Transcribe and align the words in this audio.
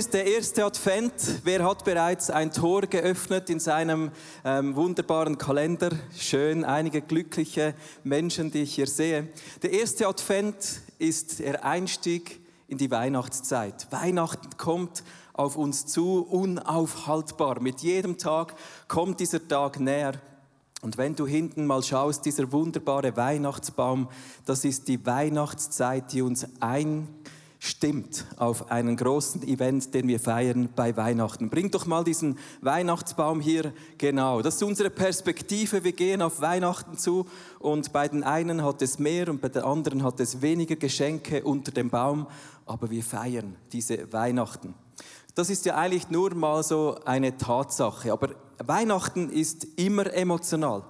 Ist 0.00 0.14
der 0.14 0.24
erste 0.24 0.64
Advent. 0.64 1.12
Wer 1.44 1.62
hat 1.62 1.84
bereits 1.84 2.30
ein 2.30 2.50
Tor 2.50 2.86
geöffnet 2.86 3.50
in 3.50 3.60
seinem 3.60 4.10
ähm, 4.46 4.74
wunderbaren 4.74 5.36
Kalender? 5.36 5.90
Schön, 6.16 6.64
einige 6.64 7.02
glückliche 7.02 7.74
Menschen, 8.02 8.50
die 8.50 8.62
ich 8.62 8.76
hier 8.76 8.86
sehe. 8.86 9.28
Der 9.62 9.72
erste 9.72 10.08
Advent 10.08 10.80
ist 10.98 11.40
der 11.40 11.66
Einstieg 11.66 12.40
in 12.66 12.78
die 12.78 12.90
Weihnachtszeit. 12.90 13.88
Weihnachten 13.90 14.56
kommt 14.56 15.04
auf 15.34 15.56
uns 15.56 15.84
zu, 15.84 16.22
unaufhaltbar. 16.22 17.60
Mit 17.60 17.82
jedem 17.82 18.16
Tag 18.16 18.54
kommt 18.88 19.20
dieser 19.20 19.46
Tag 19.46 19.80
näher. 19.80 20.14
Und 20.80 20.96
wenn 20.96 21.14
du 21.14 21.26
hinten 21.26 21.66
mal 21.66 21.82
schaust, 21.82 22.24
dieser 22.24 22.50
wunderbare 22.52 23.18
Weihnachtsbaum, 23.18 24.08
das 24.46 24.64
ist 24.64 24.88
die 24.88 25.04
Weihnachtszeit, 25.04 26.10
die 26.10 26.22
uns 26.22 26.46
einstimmt 27.60 28.24
auf 28.38 28.70
einen 28.70 28.96
großen 28.96 29.42
Event, 29.46 29.92
den 29.92 30.08
wir 30.08 30.18
feiern 30.18 30.70
bei 30.74 30.96
Weihnachten. 30.96 31.50
Bring 31.50 31.70
doch 31.70 31.84
mal 31.84 32.02
diesen 32.02 32.38
Weihnachtsbaum 32.62 33.38
hier 33.38 33.74
genau. 33.98 34.40
Das 34.40 34.54
ist 34.54 34.62
unsere 34.62 34.88
Perspektive. 34.88 35.84
Wir 35.84 35.92
gehen 35.92 36.22
auf 36.22 36.40
Weihnachten 36.40 36.96
zu 36.96 37.26
und 37.58 37.92
bei 37.92 38.08
den 38.08 38.24
einen 38.24 38.64
hat 38.64 38.80
es 38.80 38.98
mehr 38.98 39.28
und 39.28 39.42
bei 39.42 39.50
den 39.50 39.62
anderen 39.62 40.02
hat 40.02 40.20
es 40.20 40.40
weniger 40.40 40.76
Geschenke 40.76 41.44
unter 41.44 41.70
dem 41.70 41.90
Baum, 41.90 42.26
aber 42.64 42.90
wir 42.90 43.02
feiern 43.02 43.54
diese 43.72 44.10
Weihnachten. 44.10 44.72
Das 45.34 45.50
ist 45.50 45.66
ja 45.66 45.74
eigentlich 45.76 46.08
nur 46.08 46.34
mal 46.34 46.62
so 46.62 46.98
eine 47.04 47.36
Tatsache, 47.36 48.10
aber 48.10 48.30
Weihnachten 48.58 49.28
ist 49.28 49.66
immer 49.76 50.10
emotional. 50.14 50.82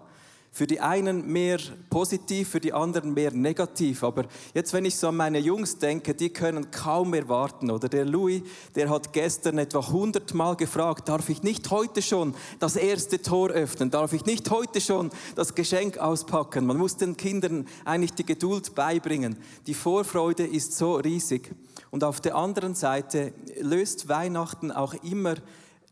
Für 0.52 0.66
die 0.66 0.80
einen 0.80 1.30
mehr 1.30 1.58
positiv, 1.90 2.48
für 2.48 2.60
die 2.60 2.72
anderen 2.72 3.14
mehr 3.14 3.30
negativ. 3.30 4.02
Aber 4.02 4.24
jetzt, 4.52 4.72
wenn 4.72 4.84
ich 4.84 4.96
so 4.96 5.08
an 5.08 5.16
meine 5.16 5.38
Jungs 5.38 5.78
denke, 5.78 6.12
die 6.12 6.30
können 6.30 6.72
kaum 6.72 7.14
erwarten. 7.14 7.70
Oder 7.70 7.88
der 7.88 8.04
Louis, 8.04 8.42
der 8.74 8.90
hat 8.90 9.12
gestern 9.12 9.58
etwa 9.58 9.86
hundertmal 9.88 10.56
gefragt, 10.56 11.08
darf 11.08 11.28
ich 11.28 11.44
nicht 11.44 11.70
heute 11.70 12.02
schon 12.02 12.34
das 12.58 12.74
erste 12.74 13.22
Tor 13.22 13.50
öffnen? 13.50 13.92
Darf 13.92 14.12
ich 14.12 14.26
nicht 14.26 14.50
heute 14.50 14.80
schon 14.80 15.10
das 15.36 15.54
Geschenk 15.54 15.98
auspacken? 15.98 16.66
Man 16.66 16.78
muss 16.78 16.96
den 16.96 17.16
Kindern 17.16 17.68
eigentlich 17.84 18.14
die 18.14 18.26
Geduld 18.26 18.74
beibringen. 18.74 19.36
Die 19.68 19.74
Vorfreude 19.74 20.44
ist 20.44 20.76
so 20.76 20.96
riesig. 20.96 21.54
Und 21.92 22.02
auf 22.02 22.20
der 22.20 22.34
anderen 22.34 22.74
Seite 22.74 23.32
löst 23.60 24.08
Weihnachten 24.08 24.72
auch 24.72 24.94
immer 24.94 25.36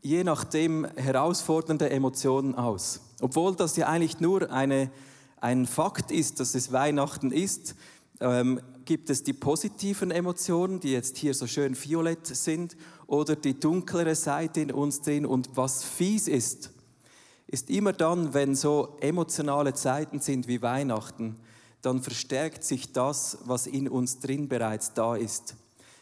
je 0.01 0.23
nachdem 0.23 0.85
herausfordernde 0.95 1.89
Emotionen 1.89 2.55
aus. 2.55 3.01
Obwohl 3.21 3.55
das 3.55 3.75
ja 3.75 3.87
eigentlich 3.87 4.19
nur 4.19 4.51
eine, 4.51 4.91
ein 5.41 5.65
Fakt 5.65 6.11
ist, 6.11 6.39
dass 6.39 6.55
es 6.55 6.71
Weihnachten 6.71 7.31
ist, 7.31 7.75
ähm, 8.21 8.59
gibt 8.85 9.09
es 9.09 9.23
die 9.23 9.33
positiven 9.33 10.11
Emotionen, 10.11 10.79
die 10.79 10.91
jetzt 10.91 11.17
hier 11.17 11.33
so 11.33 11.47
schön 11.47 11.75
violett 11.75 12.25
sind, 12.25 12.75
oder 13.07 13.35
die 13.35 13.59
dunklere 13.59 14.15
Seite 14.15 14.61
in 14.61 14.71
uns 14.71 15.01
drin. 15.01 15.25
Und 15.25 15.49
was 15.55 15.83
fies 15.83 16.27
ist, 16.27 16.71
ist 17.47 17.69
immer 17.69 17.93
dann, 17.93 18.33
wenn 18.33 18.55
so 18.55 18.97
emotionale 18.99 19.73
Zeiten 19.73 20.19
sind 20.19 20.47
wie 20.47 20.61
Weihnachten, 20.61 21.35
dann 21.81 22.01
verstärkt 22.01 22.63
sich 22.63 22.91
das, 22.91 23.39
was 23.45 23.67
in 23.67 23.87
uns 23.87 24.19
drin 24.19 24.47
bereits 24.47 24.93
da 24.93 25.15
ist. 25.15 25.55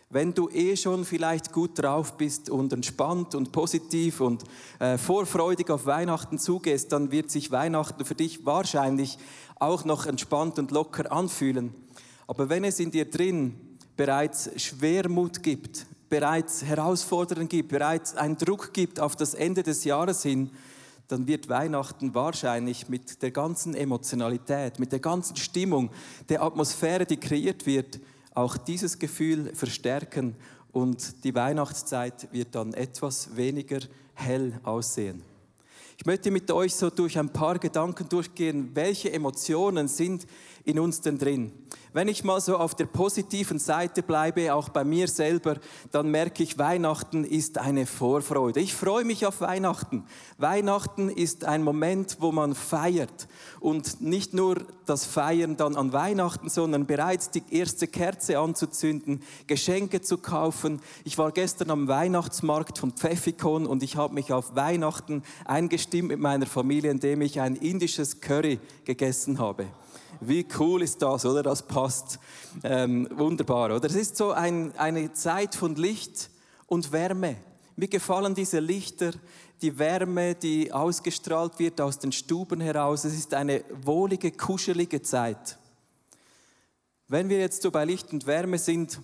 Wenn 0.10 0.34
du 0.34 0.48
eh 0.50 0.78
schon 0.78 1.04
vielleicht 1.04 1.52
gut 1.52 1.80
drauf 1.80 2.16
bist 2.16 2.50
und 2.50 2.72
entspannt 2.72 3.36
und 3.36 3.52
positiv 3.52 4.22
und 4.22 4.46
äh, 4.80 4.98
vorfreudig 4.98 5.70
auf 5.70 5.86
Weihnachten 5.86 6.40
zugehst, 6.40 6.94
dann 6.94 7.12
wird 7.12 7.30
sich 7.30 7.52
Weihnachten 7.52 8.06
für 8.06 8.16
dich 8.16 8.46
wahrscheinlich 8.46 9.18
auch 9.56 9.84
noch 9.84 10.06
entspannt 10.06 10.60
und 10.60 10.72
locker 10.72 11.12
anfühlen. 11.12 11.76
Aber 12.26 12.48
wenn 12.48 12.64
es 12.64 12.80
in 12.80 12.92
dir 12.92 13.10
drin 13.10 13.60
bereits 13.98 14.50
Schwermut 14.56 15.44
gibt, 15.44 15.86
bereits 16.08 16.64
Herausforderungen 16.64 17.50
gibt, 17.50 17.68
bereits 17.68 18.16
einen 18.16 18.38
Druck 18.38 18.74
gibt 18.74 19.02
auf 19.02 19.18
das 19.18 19.34
Ende 19.34 19.62
des 19.62 19.84
Jahres 19.84 20.24
hin, 20.24 20.52
dann 21.10 21.28
wird 21.28 21.50
Weihnachten 21.50 22.16
wahrscheinlich 22.16 22.88
mit 22.88 23.22
der 23.22 23.32
ganzen 23.32 23.74
Emotionalität, 23.74 24.80
mit 24.80 24.94
der 24.94 25.00
ganzen 25.00 25.36
Stimmung, 25.36 25.90
der 26.30 26.44
Atmosphäre, 26.44 27.06
die 27.06 27.18
kreiert 27.18 27.66
wird, 27.66 28.00
auch 28.38 28.56
dieses 28.56 29.00
Gefühl 29.00 29.52
verstärken 29.56 30.36
und 30.72 31.24
die 31.24 31.34
Weihnachtszeit 31.34 32.32
wird 32.32 32.54
dann 32.54 32.74
etwas 32.76 33.36
weniger 33.36 33.80
hell 34.14 34.60
aussehen. 34.64 35.24
Ich 35.98 36.06
möchte 36.06 36.30
mit 36.30 36.52
euch 36.52 36.76
so 36.76 36.92
durch 36.92 37.18
ein 37.18 37.34
paar 37.34 37.58
Gedanken 37.58 38.08
durchgehen, 38.08 38.70
welche 38.76 39.12
Emotionen 39.12 39.88
sind 39.88 40.28
in 40.68 40.80
uns 40.80 41.00
denn 41.00 41.18
drin. 41.18 41.54
Wenn 41.94 42.10
ich 42.10 42.26
mal 42.26 42.42
so 42.42 42.58
auf 42.58 42.76
der 42.76 42.86
positiven 42.86 43.58
Seite 43.58 44.04
bleibe, 44.04 44.54
auch 44.54 44.68
bei 44.68 44.84
mir 44.84 45.08
selber, 45.08 45.56
dann 45.92 46.12
merke 46.12 46.44
ich, 46.44 46.58
Weihnachten 46.58 47.24
ist 47.24 47.58
eine 47.58 47.86
Vorfreude. 47.86 48.60
Ich 48.60 48.74
freue 48.74 49.06
mich 49.06 49.26
auf 49.26 49.40
Weihnachten. 49.40 50.04
Weihnachten 50.38 51.10
ist 51.10 51.46
ein 51.46 51.64
Moment, 51.64 52.18
wo 52.20 52.34
man 52.34 52.54
feiert. 52.54 53.30
Und 53.62 54.02
nicht 54.02 54.34
nur 54.34 54.58
das 54.86 55.06
Feiern 55.06 55.56
dann 55.56 55.78
an 55.78 55.94
Weihnachten, 55.94 56.50
sondern 56.50 56.86
bereits 56.86 57.32
die 57.32 57.44
erste 57.50 57.88
Kerze 57.88 58.38
anzuzünden, 58.40 59.24
Geschenke 59.48 60.02
zu 60.02 60.18
kaufen. 60.18 60.82
Ich 61.06 61.18
war 61.18 61.32
gestern 61.32 61.72
am 61.72 61.88
Weihnachtsmarkt 61.88 62.78
von 62.78 62.92
Pfeffikon 62.92 63.66
und 63.66 63.84
ich 63.84 63.96
habe 63.96 64.14
mich 64.14 64.34
auf 64.34 64.56
Weihnachten 64.56 65.24
eingestimmt 65.46 66.10
mit 66.10 66.20
meiner 66.20 66.46
Familie, 66.46 66.92
indem 66.92 67.22
ich 67.22 67.40
ein 67.40 67.56
indisches 67.56 68.20
Curry 68.20 68.60
gegessen 68.84 69.40
habe. 69.40 69.68
Wie 70.20 70.46
cool 70.58 70.82
ist 70.82 71.02
das, 71.02 71.26
oder? 71.26 71.44
Das 71.44 71.62
passt 71.62 72.20
ähm, 72.64 73.08
wunderbar, 73.12 73.76
oder? 73.76 73.88
Es 73.88 73.96
ist 73.96 74.18
so 74.18 74.32
ein, 74.32 74.76
eine 74.78 75.14
Zeit 75.14 75.56
von 75.56 75.76
Licht 75.76 76.30
und 76.66 76.92
Wärme. 76.92 77.38
Mir 77.76 77.88
gefallen 77.88 78.34
diese 78.34 78.60
Lichter, 78.60 79.12
die 79.62 79.78
Wärme, 79.78 80.36
die 80.36 80.72
ausgestrahlt 80.72 81.60
wird 81.60 81.82
aus 81.82 82.00
den 82.00 82.12
Stuben 82.12 82.62
heraus. 82.62 83.04
Es 83.06 83.16
ist 83.16 83.34
eine 83.34 83.64
wohlige, 83.84 84.32
kuschelige 84.32 85.02
Zeit. 85.02 85.58
Wenn 87.08 87.30
wir 87.30 87.40
jetzt 87.40 87.62
so 87.62 87.72
bei 87.72 87.86
Licht 87.86 88.12
und 88.12 88.28
Wärme 88.28 88.58
sind, 88.58 89.00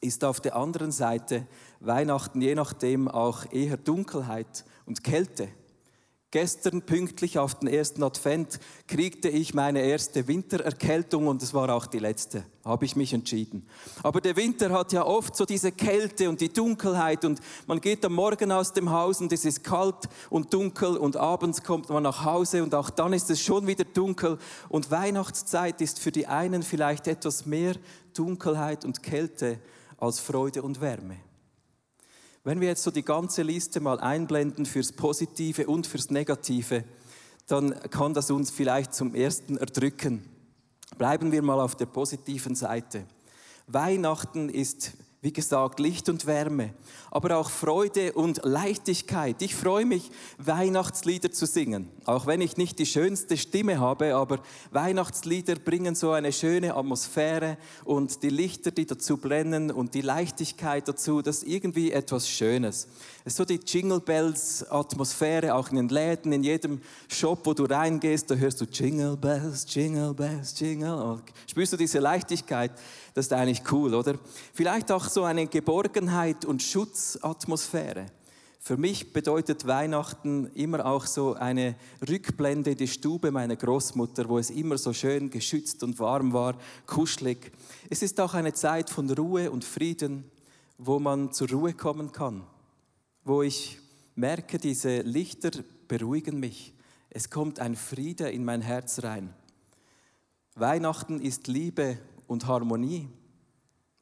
ist 0.00 0.24
auf 0.24 0.40
der 0.40 0.56
anderen 0.56 0.92
Seite 0.92 1.46
Weihnachten 1.80 2.40
je 2.40 2.54
nachdem 2.54 3.08
auch 3.08 3.50
eher 3.52 3.76
Dunkelheit 3.76 4.64
und 4.86 5.04
Kälte. 5.04 5.48
Gestern 6.36 6.82
pünktlich 6.82 7.38
auf 7.38 7.54
den 7.54 7.66
ersten 7.66 8.02
Advent 8.02 8.60
kriegte 8.86 9.30
ich 9.30 9.54
meine 9.54 9.80
erste 9.80 10.28
Wintererkältung 10.28 11.28
und 11.28 11.42
es 11.42 11.54
war 11.54 11.74
auch 11.74 11.86
die 11.86 11.98
letzte, 11.98 12.44
habe 12.62 12.84
ich 12.84 12.94
mich 12.94 13.14
entschieden. 13.14 13.66
Aber 14.02 14.20
der 14.20 14.36
Winter 14.36 14.68
hat 14.68 14.92
ja 14.92 15.02
oft 15.02 15.34
so 15.34 15.46
diese 15.46 15.72
Kälte 15.72 16.28
und 16.28 16.42
die 16.42 16.52
Dunkelheit 16.52 17.24
und 17.24 17.40
man 17.66 17.80
geht 17.80 18.04
am 18.04 18.12
Morgen 18.12 18.52
aus 18.52 18.74
dem 18.74 18.90
Haus 18.90 19.22
und 19.22 19.32
es 19.32 19.46
ist 19.46 19.64
kalt 19.64 20.10
und 20.28 20.52
dunkel 20.52 20.98
und 20.98 21.16
abends 21.16 21.62
kommt 21.62 21.88
man 21.88 22.02
nach 22.02 22.22
Hause 22.26 22.62
und 22.62 22.74
auch 22.74 22.90
dann 22.90 23.14
ist 23.14 23.30
es 23.30 23.40
schon 23.40 23.66
wieder 23.66 23.84
dunkel 23.84 24.36
und 24.68 24.90
Weihnachtszeit 24.90 25.80
ist 25.80 25.98
für 25.98 26.12
die 26.12 26.26
einen 26.26 26.62
vielleicht 26.62 27.06
etwas 27.06 27.46
mehr 27.46 27.76
Dunkelheit 28.12 28.84
und 28.84 29.02
Kälte 29.02 29.58
als 29.96 30.20
Freude 30.20 30.62
und 30.62 30.82
Wärme. 30.82 31.16
Wenn 32.46 32.60
wir 32.60 32.68
jetzt 32.68 32.84
so 32.84 32.92
die 32.92 33.02
ganze 33.02 33.42
Liste 33.42 33.80
mal 33.80 33.98
einblenden 33.98 34.66
fürs 34.66 34.92
Positive 34.92 35.66
und 35.66 35.84
fürs 35.84 36.10
Negative, 36.10 36.84
dann 37.48 37.74
kann 37.90 38.14
das 38.14 38.30
uns 38.30 38.52
vielleicht 38.52 38.94
zum 38.94 39.16
ersten 39.16 39.56
erdrücken. 39.56 40.22
Bleiben 40.96 41.32
wir 41.32 41.42
mal 41.42 41.58
auf 41.58 41.74
der 41.74 41.86
positiven 41.86 42.54
Seite. 42.54 43.04
Weihnachten 43.66 44.48
ist 44.48 44.92
wie 45.22 45.32
gesagt, 45.32 45.80
Licht 45.80 46.08
und 46.08 46.26
Wärme, 46.26 46.74
aber 47.10 47.38
auch 47.38 47.50
Freude 47.50 48.12
und 48.12 48.40
Leichtigkeit. 48.44 49.40
Ich 49.40 49.54
freue 49.54 49.86
mich, 49.86 50.10
Weihnachtslieder 50.38 51.32
zu 51.32 51.46
singen, 51.46 51.88
auch 52.04 52.26
wenn 52.26 52.40
ich 52.40 52.56
nicht 52.56 52.78
die 52.78 52.86
schönste 52.86 53.36
Stimme 53.36 53.80
habe, 53.80 54.14
aber 54.14 54.40
Weihnachtslieder 54.70 55.56
bringen 55.56 55.94
so 55.94 56.12
eine 56.12 56.32
schöne 56.32 56.76
Atmosphäre 56.76 57.56
und 57.84 58.22
die 58.22 58.28
Lichter, 58.28 58.70
die 58.70 58.86
dazu 58.86 59.16
brennen 59.16 59.70
und 59.70 59.94
die 59.94 60.02
Leichtigkeit 60.02 60.86
dazu, 60.86 61.22
das 61.22 61.38
ist 61.38 61.48
irgendwie 61.48 61.92
etwas 61.92 62.28
Schönes. 62.28 62.86
Es 63.24 63.32
ist 63.32 63.36
so 63.38 63.44
die 63.44 63.60
Jingle 63.64 64.00
Bells 64.00 64.64
Atmosphäre, 64.70 65.54
auch 65.54 65.70
in 65.70 65.76
den 65.76 65.88
Läden, 65.88 66.32
in 66.32 66.44
jedem 66.44 66.80
Shop, 67.08 67.40
wo 67.44 67.54
du 67.54 67.64
reingehst, 67.64 68.30
da 68.30 68.34
hörst 68.34 68.60
du 68.60 68.66
Jingle 68.66 69.16
Bells, 69.16 69.66
Jingle 69.74 70.14
Bells, 70.14 70.54
Jingle. 70.60 71.20
Spürst 71.48 71.72
du 71.72 71.76
diese 71.76 71.98
Leichtigkeit? 71.98 72.72
Das 73.16 73.24
ist 73.24 73.32
eigentlich 73.32 73.62
cool, 73.72 73.94
oder? 73.94 74.18
Vielleicht 74.52 74.92
auch 74.92 75.08
so 75.08 75.24
eine 75.24 75.46
Geborgenheit 75.46 76.44
und 76.44 76.62
Schutzatmosphäre. 76.62 78.04
Für 78.60 78.76
mich 78.76 79.14
bedeutet 79.14 79.66
Weihnachten 79.66 80.50
immer 80.52 80.84
auch 80.84 81.06
so 81.06 81.32
eine 81.32 81.76
Rückblende 82.06 82.72
in 82.72 82.76
die 82.76 82.86
Stube 82.86 83.30
meiner 83.30 83.56
Großmutter, 83.56 84.28
wo 84.28 84.36
es 84.36 84.50
immer 84.50 84.76
so 84.76 84.92
schön 84.92 85.30
geschützt 85.30 85.82
und 85.82 85.98
warm 85.98 86.34
war, 86.34 86.58
kuschelig. 86.84 87.52
Es 87.88 88.02
ist 88.02 88.20
auch 88.20 88.34
eine 88.34 88.52
Zeit 88.52 88.90
von 88.90 89.08
Ruhe 89.08 89.50
und 89.50 89.64
Frieden, 89.64 90.30
wo 90.76 90.98
man 90.98 91.32
zur 91.32 91.48
Ruhe 91.48 91.72
kommen 91.72 92.12
kann, 92.12 92.42
wo 93.24 93.40
ich 93.40 93.78
merke, 94.14 94.58
diese 94.58 95.00
Lichter 95.00 95.52
beruhigen 95.88 96.38
mich. 96.38 96.74
Es 97.08 97.30
kommt 97.30 97.60
ein 97.60 97.76
Friede 97.76 98.28
in 98.28 98.44
mein 98.44 98.60
Herz 98.60 99.02
rein. 99.02 99.32
Weihnachten 100.54 101.18
ist 101.18 101.46
Liebe 101.46 101.96
und 102.26 102.46
Harmonie. 102.46 103.08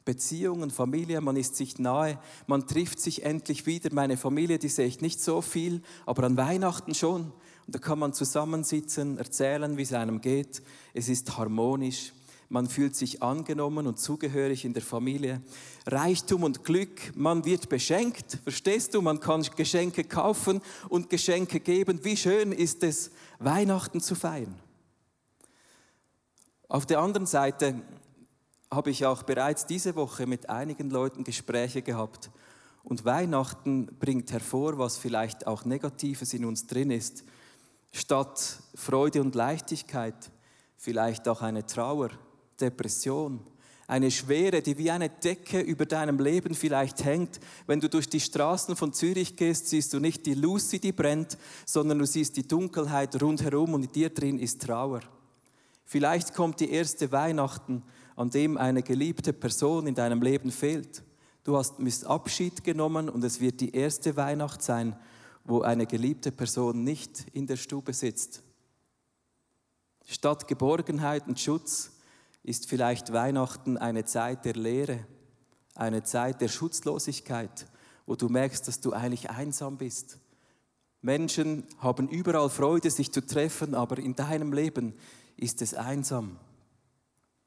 Beziehungen, 0.04 0.70
Familie, 0.70 1.20
man 1.20 1.36
ist 1.36 1.56
sich 1.56 1.78
nahe, 1.78 2.18
man 2.46 2.66
trifft 2.66 3.00
sich 3.00 3.24
endlich 3.24 3.64
wieder. 3.64 3.88
Meine 3.92 4.16
Familie, 4.16 4.58
die 4.58 4.68
sehe 4.68 4.86
ich 4.86 5.00
nicht 5.00 5.20
so 5.20 5.40
viel, 5.40 5.80
aber 6.04 6.24
an 6.24 6.36
Weihnachten 6.36 6.94
schon. 6.94 7.32
Und 7.66 7.74
da 7.74 7.78
kann 7.78 7.98
man 7.98 8.12
zusammensitzen, 8.12 9.16
erzählen, 9.16 9.78
wie 9.78 9.82
es 9.82 9.94
einem 9.94 10.20
geht. 10.20 10.62
Es 10.92 11.08
ist 11.08 11.38
harmonisch. 11.38 12.12
Man 12.50 12.68
fühlt 12.68 12.94
sich 12.94 13.22
angenommen 13.22 13.86
und 13.86 13.98
zugehörig 13.98 14.66
in 14.66 14.74
der 14.74 14.82
Familie. 14.82 15.40
Reichtum 15.86 16.42
und 16.42 16.62
Glück, 16.62 17.16
man 17.16 17.46
wird 17.46 17.70
beschenkt. 17.70 18.38
Verstehst 18.42 18.94
du? 18.94 19.00
Man 19.00 19.20
kann 19.20 19.42
Geschenke 19.56 20.04
kaufen 20.04 20.60
und 20.90 21.08
Geschenke 21.08 21.60
geben. 21.60 22.00
Wie 22.02 22.16
schön 22.16 22.52
ist 22.52 22.82
es, 22.82 23.10
Weihnachten 23.38 24.02
zu 24.02 24.14
feiern. 24.14 24.54
Auf 26.68 26.84
der 26.84 27.00
anderen 27.00 27.26
Seite 27.26 27.80
habe 28.74 28.90
ich 28.90 29.06
auch 29.06 29.22
bereits 29.22 29.66
diese 29.66 29.94
Woche 29.96 30.26
mit 30.26 30.48
einigen 30.48 30.90
Leuten 30.90 31.24
Gespräche 31.24 31.82
gehabt. 31.82 32.30
Und 32.82 33.04
Weihnachten 33.04 33.86
bringt 33.98 34.30
hervor, 34.32 34.78
was 34.78 34.98
vielleicht 34.98 35.46
auch 35.46 35.64
Negatives 35.64 36.34
in 36.34 36.44
uns 36.44 36.66
drin 36.66 36.90
ist. 36.90 37.24
Statt 37.92 38.58
Freude 38.74 39.20
und 39.20 39.34
Leichtigkeit 39.34 40.30
vielleicht 40.76 41.28
auch 41.28 41.40
eine 41.40 41.64
Trauer, 41.64 42.10
Depression, 42.60 43.40
eine 43.86 44.10
Schwere, 44.10 44.62
die 44.62 44.78
wie 44.78 44.90
eine 44.90 45.08
Decke 45.08 45.60
über 45.60 45.86
deinem 45.86 46.18
Leben 46.18 46.54
vielleicht 46.54 47.04
hängt. 47.04 47.40
Wenn 47.66 47.80
du 47.80 47.88
durch 47.88 48.08
die 48.08 48.20
Straßen 48.20 48.76
von 48.76 48.92
Zürich 48.92 49.36
gehst, 49.36 49.68
siehst 49.68 49.92
du 49.92 50.00
nicht 50.00 50.24
die 50.26 50.34
Lucy, 50.34 50.78
die 50.78 50.92
brennt, 50.92 51.36
sondern 51.66 51.98
du 51.98 52.06
siehst 52.06 52.36
die 52.36 52.48
Dunkelheit 52.48 53.20
rundherum 53.20 53.74
und 53.74 53.84
in 53.84 53.92
dir 53.92 54.10
drin 54.10 54.38
ist 54.38 54.62
Trauer. 54.62 55.00
Vielleicht 55.84 56.34
kommt 56.34 56.60
die 56.60 56.70
erste 56.70 57.12
Weihnachten 57.12 57.82
an 58.16 58.30
dem 58.30 58.56
eine 58.56 58.82
geliebte 58.82 59.32
Person 59.32 59.86
in 59.86 59.94
deinem 59.94 60.22
Leben 60.22 60.50
fehlt. 60.50 61.02
Du 61.42 61.56
hast 61.56 61.74
Abschied 62.04 62.64
genommen 62.64 63.08
und 63.08 63.22
es 63.24 63.40
wird 63.40 63.60
die 63.60 63.74
erste 63.74 64.16
Weihnacht 64.16 64.62
sein, 64.62 64.96
wo 65.44 65.60
eine 65.60 65.86
geliebte 65.86 66.32
Person 66.32 66.84
nicht 66.84 67.26
in 67.32 67.46
der 67.46 67.56
Stube 67.56 67.92
sitzt. 67.92 68.42
Statt 70.06 70.48
Geborgenheit 70.48 71.26
und 71.28 71.40
Schutz 71.40 71.90
ist 72.42 72.68
vielleicht 72.68 73.12
Weihnachten 73.12 73.76
eine 73.76 74.04
Zeit 74.04 74.44
der 74.44 74.54
Leere, 74.54 75.06
eine 75.74 76.02
Zeit 76.02 76.40
der 76.40 76.48
Schutzlosigkeit, 76.48 77.66
wo 78.06 78.14
du 78.14 78.28
merkst, 78.28 78.68
dass 78.68 78.80
du 78.80 78.92
eigentlich 78.92 79.30
einsam 79.30 79.76
bist. 79.76 80.18
Menschen 81.00 81.64
haben 81.78 82.08
überall 82.08 82.48
Freude, 82.48 82.90
sich 82.90 83.12
zu 83.12 83.24
treffen, 83.24 83.74
aber 83.74 83.98
in 83.98 84.14
deinem 84.14 84.52
Leben 84.52 84.94
ist 85.36 85.60
es 85.60 85.74
einsam. 85.74 86.38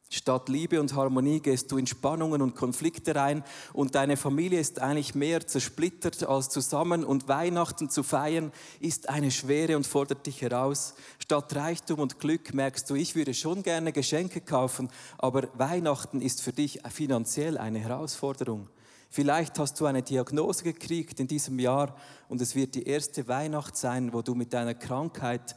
Statt 0.09 0.47
Liebe 0.47 0.79
und 0.79 0.95
Harmonie 0.95 1.41
gehst 1.41 1.69
du 1.69 1.77
in 1.77 1.85
Spannungen 1.85 2.41
und 2.41 2.55
Konflikte 2.55 3.13
rein 3.13 3.43
und 3.73 3.95
deine 3.95 4.15
Familie 4.15 4.57
ist 4.57 4.79
eigentlich 4.79 5.15
mehr 5.15 5.45
zersplittert 5.45 6.23
als 6.23 6.47
zusammen 6.47 7.03
und 7.03 7.27
Weihnachten 7.27 7.89
zu 7.89 8.03
feiern 8.03 8.53
ist 8.79 9.09
eine 9.09 9.31
Schwere 9.31 9.75
und 9.75 9.85
fordert 9.85 10.25
dich 10.25 10.41
heraus. 10.41 10.93
Statt 11.19 11.53
Reichtum 11.53 11.99
und 11.99 12.19
Glück 12.19 12.53
merkst 12.53 12.89
du, 12.89 12.95
ich 12.95 13.15
würde 13.15 13.33
schon 13.33 13.63
gerne 13.63 13.91
Geschenke 13.91 14.39
kaufen, 14.39 14.89
aber 15.17 15.49
Weihnachten 15.55 16.21
ist 16.21 16.41
für 16.41 16.53
dich 16.53 16.79
finanziell 16.89 17.57
eine 17.57 17.79
Herausforderung. 17.79 18.69
Vielleicht 19.09 19.59
hast 19.59 19.79
du 19.79 19.85
eine 19.85 20.03
Diagnose 20.03 20.63
gekriegt 20.63 21.19
in 21.19 21.27
diesem 21.27 21.59
Jahr 21.59 21.95
und 22.29 22.41
es 22.41 22.55
wird 22.55 22.75
die 22.75 22.87
erste 22.87 23.27
Weihnacht 23.27 23.75
sein, 23.75 24.13
wo 24.13 24.21
du 24.21 24.35
mit 24.35 24.53
deiner 24.53 24.73
Krankheit 24.73 25.55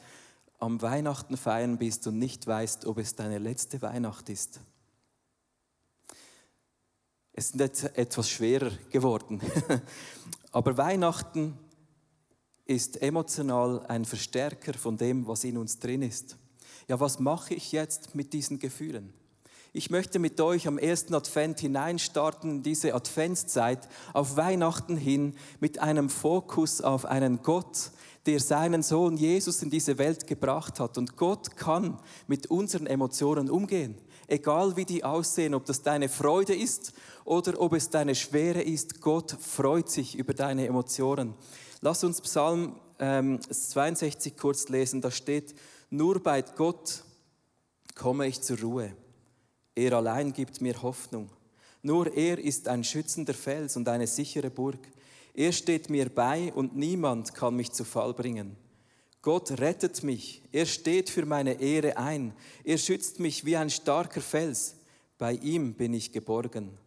am 0.60 0.80
Weihnachten 0.82 1.36
feiern 1.36 1.78
bist 1.78 2.06
und 2.06 2.18
nicht 2.18 2.46
weißt, 2.46 2.84
ob 2.84 2.98
es 2.98 3.14
deine 3.16 3.38
letzte 3.38 3.80
Weihnacht 3.82 4.28
ist. 4.28 4.60
Es 7.32 7.52
ist 7.52 7.84
etwas 7.96 8.28
schwerer 8.28 8.70
geworden. 8.90 9.40
Aber 10.52 10.76
Weihnachten 10.76 11.58
ist 12.66 13.00
emotional 13.00 13.84
ein 13.86 14.04
Verstärker 14.04 14.74
von 14.74 14.96
dem, 14.96 15.26
was 15.26 15.44
in 15.44 15.56
uns 15.56 15.78
drin 15.78 16.02
ist. 16.02 16.36
Ja, 16.86 17.00
was 17.00 17.18
mache 17.18 17.54
ich 17.54 17.72
jetzt 17.72 18.14
mit 18.14 18.32
diesen 18.32 18.58
Gefühlen? 18.58 19.12
Ich 19.72 19.88
möchte 19.88 20.18
mit 20.18 20.40
euch 20.40 20.66
am 20.66 20.78
ersten 20.78 21.14
Advent 21.14 21.60
hineinstarten, 21.60 22.56
in 22.56 22.62
diese 22.64 22.92
Adventszeit, 22.92 23.88
auf 24.12 24.36
Weihnachten 24.36 24.96
hin, 24.96 25.34
mit 25.60 25.78
einem 25.78 26.10
Fokus 26.10 26.80
auf 26.80 27.04
einen 27.04 27.42
Gott, 27.42 27.92
der 28.26 28.40
seinen 28.40 28.82
Sohn 28.82 29.16
Jesus 29.16 29.62
in 29.62 29.70
diese 29.70 29.98
Welt 29.98 30.26
gebracht 30.26 30.78
hat. 30.80 30.98
Und 30.98 31.16
Gott 31.16 31.56
kann 31.56 31.98
mit 32.26 32.48
unseren 32.48 32.86
Emotionen 32.86 33.48
umgehen. 33.48 33.96
Egal 34.26 34.76
wie 34.76 34.84
die 34.84 35.02
aussehen, 35.02 35.54
ob 35.54 35.64
das 35.64 35.82
deine 35.82 36.08
Freude 36.08 36.54
ist 36.54 36.92
oder 37.24 37.60
ob 37.60 37.72
es 37.72 37.90
deine 37.90 38.14
Schwere 38.14 38.62
ist, 38.62 39.00
Gott 39.00 39.32
freut 39.40 39.88
sich 39.88 40.16
über 40.16 40.34
deine 40.34 40.66
Emotionen. 40.66 41.34
Lass 41.80 42.04
uns 42.04 42.20
Psalm 42.20 42.76
ähm, 42.98 43.40
62 43.40 44.36
kurz 44.36 44.68
lesen. 44.68 45.00
Da 45.00 45.10
steht, 45.10 45.54
nur 45.88 46.22
bei 46.22 46.42
Gott 46.42 47.02
komme 47.94 48.26
ich 48.26 48.40
zur 48.42 48.60
Ruhe. 48.60 48.94
Er 49.74 49.94
allein 49.94 50.32
gibt 50.32 50.60
mir 50.60 50.80
Hoffnung. 50.82 51.30
Nur 51.82 52.14
er 52.14 52.38
ist 52.38 52.68
ein 52.68 52.84
schützender 52.84 53.34
Fels 53.34 53.76
und 53.76 53.88
eine 53.88 54.06
sichere 54.06 54.50
Burg. 54.50 54.78
Er 55.34 55.52
steht 55.52 55.90
mir 55.90 56.08
bei 56.08 56.52
und 56.52 56.76
niemand 56.76 57.34
kann 57.34 57.56
mich 57.56 57.72
zu 57.72 57.84
Fall 57.84 58.14
bringen. 58.14 58.56
Gott 59.22 59.50
rettet 59.52 60.02
mich. 60.02 60.42
Er 60.50 60.66
steht 60.66 61.10
für 61.10 61.26
meine 61.26 61.60
Ehre 61.60 61.96
ein. 61.96 62.32
Er 62.64 62.78
schützt 62.78 63.20
mich 63.20 63.44
wie 63.44 63.56
ein 63.56 63.70
starker 63.70 64.20
Fels. 64.20 64.76
Bei 65.18 65.34
ihm 65.34 65.74
bin 65.74 65.92
ich 65.92 66.12
geborgen. 66.12 66.78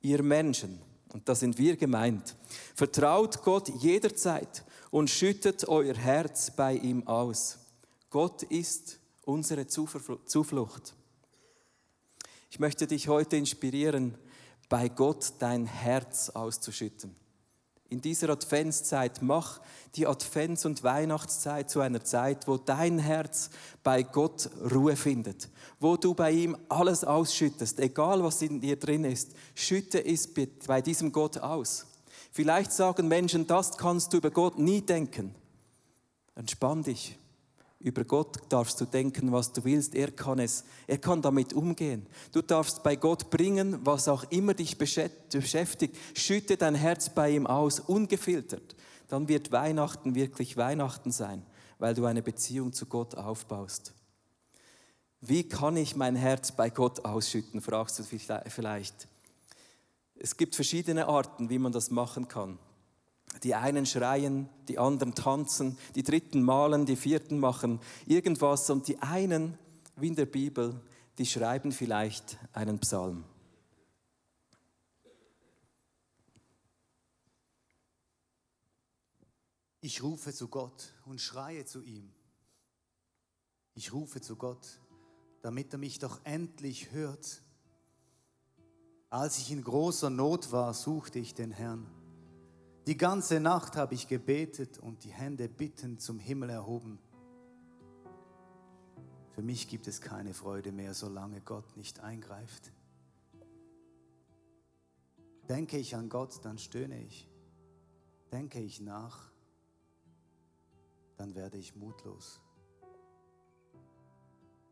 Ihr 0.00 0.22
Menschen, 0.22 0.80
und 1.12 1.28
da 1.28 1.34
sind 1.34 1.58
wir 1.58 1.76
gemeint, 1.76 2.34
vertraut 2.74 3.42
Gott 3.42 3.68
jederzeit 3.80 4.64
und 4.90 5.08
schüttet 5.08 5.68
euer 5.68 5.94
Herz 5.94 6.50
bei 6.50 6.74
ihm 6.74 7.06
aus. 7.06 7.58
Gott 8.08 8.42
ist 8.44 8.98
unsere 9.24 9.66
Zuflucht. 9.68 10.94
Ich 12.50 12.58
möchte 12.58 12.88
dich 12.88 13.06
heute 13.06 13.36
inspirieren, 13.36 14.18
bei 14.68 14.88
Gott 14.88 15.34
dein 15.38 15.66
Herz 15.66 16.30
auszuschütten 16.30 17.19
in 17.90 18.00
dieser 18.00 18.30
Adventszeit, 18.30 19.20
mach 19.20 19.60
die 19.96 20.06
Advents- 20.06 20.64
und 20.64 20.82
Weihnachtszeit 20.84 21.68
zu 21.68 21.80
einer 21.80 22.02
Zeit, 22.04 22.46
wo 22.46 22.56
dein 22.56 22.98
Herz 22.98 23.50
bei 23.82 24.02
Gott 24.02 24.48
Ruhe 24.72 24.96
findet, 24.96 25.48
wo 25.80 25.96
du 25.96 26.14
bei 26.14 26.30
ihm 26.30 26.56
alles 26.68 27.04
ausschüttest, 27.04 27.80
egal 27.80 28.22
was 28.22 28.40
in 28.42 28.60
dir 28.60 28.76
drin 28.76 29.04
ist, 29.04 29.32
schütte 29.54 30.04
es 30.04 30.28
bei 30.66 30.80
diesem 30.80 31.12
Gott 31.12 31.38
aus. 31.38 31.86
Vielleicht 32.32 32.72
sagen 32.72 33.08
Menschen, 33.08 33.46
das 33.46 33.76
kannst 33.76 34.12
du 34.12 34.18
über 34.18 34.30
Gott 34.30 34.58
nie 34.58 34.80
denken. 34.80 35.34
Entspann 36.36 36.82
dich. 36.82 37.18
Über 37.80 38.04
Gott 38.04 38.36
darfst 38.50 38.78
du 38.80 38.84
denken, 38.84 39.32
was 39.32 39.54
du 39.54 39.64
willst. 39.64 39.94
Er 39.94 40.10
kann 40.10 40.38
es. 40.38 40.64
Er 40.86 40.98
kann 40.98 41.22
damit 41.22 41.54
umgehen. 41.54 42.06
Du 42.30 42.42
darfst 42.42 42.82
bei 42.82 42.94
Gott 42.94 43.30
bringen, 43.30 43.78
was 43.84 44.06
auch 44.06 44.24
immer 44.24 44.52
dich 44.52 44.76
beschäftigt. 44.76 45.96
Schütte 46.14 46.58
dein 46.58 46.74
Herz 46.74 47.08
bei 47.08 47.30
ihm 47.30 47.46
aus, 47.46 47.80
ungefiltert. 47.80 48.76
Dann 49.08 49.28
wird 49.28 49.50
Weihnachten 49.50 50.14
wirklich 50.14 50.58
Weihnachten 50.58 51.10
sein, 51.10 51.42
weil 51.78 51.94
du 51.94 52.04
eine 52.04 52.22
Beziehung 52.22 52.74
zu 52.74 52.84
Gott 52.84 53.14
aufbaust. 53.14 53.94
Wie 55.22 55.48
kann 55.48 55.78
ich 55.78 55.96
mein 55.96 56.16
Herz 56.16 56.52
bei 56.52 56.68
Gott 56.68 57.04
ausschütten, 57.06 57.62
fragst 57.62 57.98
du 57.98 58.02
vielleicht. 58.02 59.08
Es 60.16 60.36
gibt 60.36 60.54
verschiedene 60.54 61.06
Arten, 61.06 61.48
wie 61.48 61.58
man 61.58 61.72
das 61.72 61.90
machen 61.90 62.28
kann. 62.28 62.58
Die 63.42 63.54
einen 63.54 63.86
schreien, 63.86 64.48
die 64.68 64.78
anderen 64.78 65.14
tanzen, 65.14 65.78
die 65.94 66.02
dritten 66.02 66.42
malen, 66.42 66.84
die 66.84 66.96
vierten 66.96 67.38
machen 67.38 67.80
irgendwas 68.06 68.68
und 68.70 68.86
die 68.88 68.98
einen, 68.98 69.56
wie 69.96 70.08
in 70.08 70.16
der 70.16 70.26
Bibel, 70.26 70.80
die 71.18 71.26
schreiben 71.26 71.72
vielleicht 71.72 72.38
einen 72.52 72.78
Psalm. 72.80 73.24
Ich 79.82 80.02
rufe 80.02 80.32
zu 80.32 80.48
Gott 80.48 80.92
und 81.06 81.20
schreie 81.20 81.64
zu 81.64 81.82
ihm. 81.82 82.12
Ich 83.74 83.92
rufe 83.92 84.20
zu 84.20 84.36
Gott, 84.36 84.78
damit 85.42 85.72
er 85.72 85.78
mich 85.78 85.98
doch 85.98 86.20
endlich 86.24 86.92
hört. 86.92 87.42
Als 89.08 89.38
ich 89.38 89.50
in 89.50 89.64
großer 89.64 90.10
Not 90.10 90.52
war, 90.52 90.74
suchte 90.74 91.18
ich 91.18 91.34
den 91.34 91.50
Herrn. 91.50 91.86
Die 92.86 92.96
ganze 92.96 93.40
Nacht 93.40 93.76
habe 93.76 93.94
ich 93.94 94.08
gebetet 94.08 94.78
und 94.78 95.04
die 95.04 95.12
Hände 95.12 95.48
bittend 95.48 96.00
zum 96.00 96.18
Himmel 96.18 96.50
erhoben. 96.50 96.98
Für 99.32 99.42
mich 99.42 99.68
gibt 99.68 99.86
es 99.86 100.00
keine 100.00 100.34
Freude 100.34 100.72
mehr, 100.72 100.94
solange 100.94 101.40
Gott 101.40 101.76
nicht 101.76 102.00
eingreift. 102.00 102.72
Denke 105.48 105.78
ich 105.78 105.94
an 105.94 106.08
Gott, 106.08 106.44
dann 106.44 106.58
stöhne 106.58 107.02
ich. 107.02 107.28
Denke 108.32 108.60
ich 108.60 108.80
nach, 108.80 109.30
dann 111.16 111.34
werde 111.34 111.58
ich 111.58 111.74
mutlos. 111.74 112.40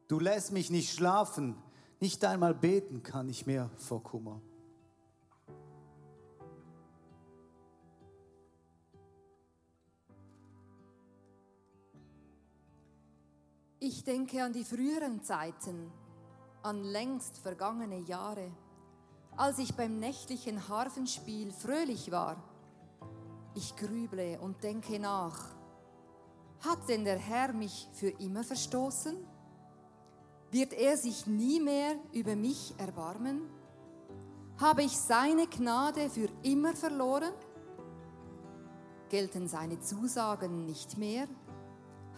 Du 0.07 0.19
lässt 0.19 0.53
mich 0.53 0.71
nicht 0.71 0.95
schlafen, 0.95 1.57
nicht 2.01 2.25
einmal 2.25 2.55
beten 2.55 3.03
kann 3.03 3.29
ich 3.29 3.47
mehr 3.47 3.71
vor 3.77 4.03
Kummer. 4.03 4.41
Denke 14.09 14.43
an 14.43 14.55
die 14.55 14.65
früheren 14.65 15.23
Zeiten, 15.23 15.93
an 16.63 16.83
längst 16.83 17.37
vergangene 17.39 17.99
Jahre, 17.99 18.51
als 19.37 19.59
ich 19.59 19.77
beim 19.77 19.99
nächtlichen 19.99 20.67
Harfenspiel 20.69 21.53
fröhlich 21.53 22.11
war. 22.11 22.43
Ich 23.55 23.77
grüble 23.77 24.39
und 24.41 24.65
denke 24.65 24.99
nach. 24.99 25.39
Hat 26.61 26.89
denn 26.89 27.05
der 27.05 27.19
Herr 27.19 27.53
mich 27.53 27.87
für 27.93 28.09
immer 28.09 28.45
verstoßen? 28.45 29.15
Wird 30.51 30.73
er 30.73 30.97
sich 30.97 31.27
nie 31.27 31.61
mehr 31.61 31.95
über 32.13 32.35
mich 32.35 32.75
erbarmen? 32.79 33.43
Habe 34.59 34.85
ich 34.85 34.97
seine 34.97 35.47
Gnade 35.47 36.09
für 36.09 36.31
immer 36.43 36.73
verloren? 36.73 37.35
Gelten 39.11 39.49
seine 39.49 39.79
Zusagen 39.81 40.65
nicht 40.65 40.97
mehr? 40.97 41.29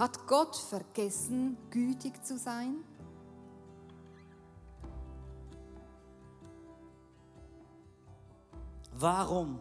Hat 0.00 0.26
Gott 0.26 0.57
vergessen, 0.57 1.59
gütig 1.69 2.25
zu 2.25 2.38
sein? 2.38 2.83
Warum 8.95 9.61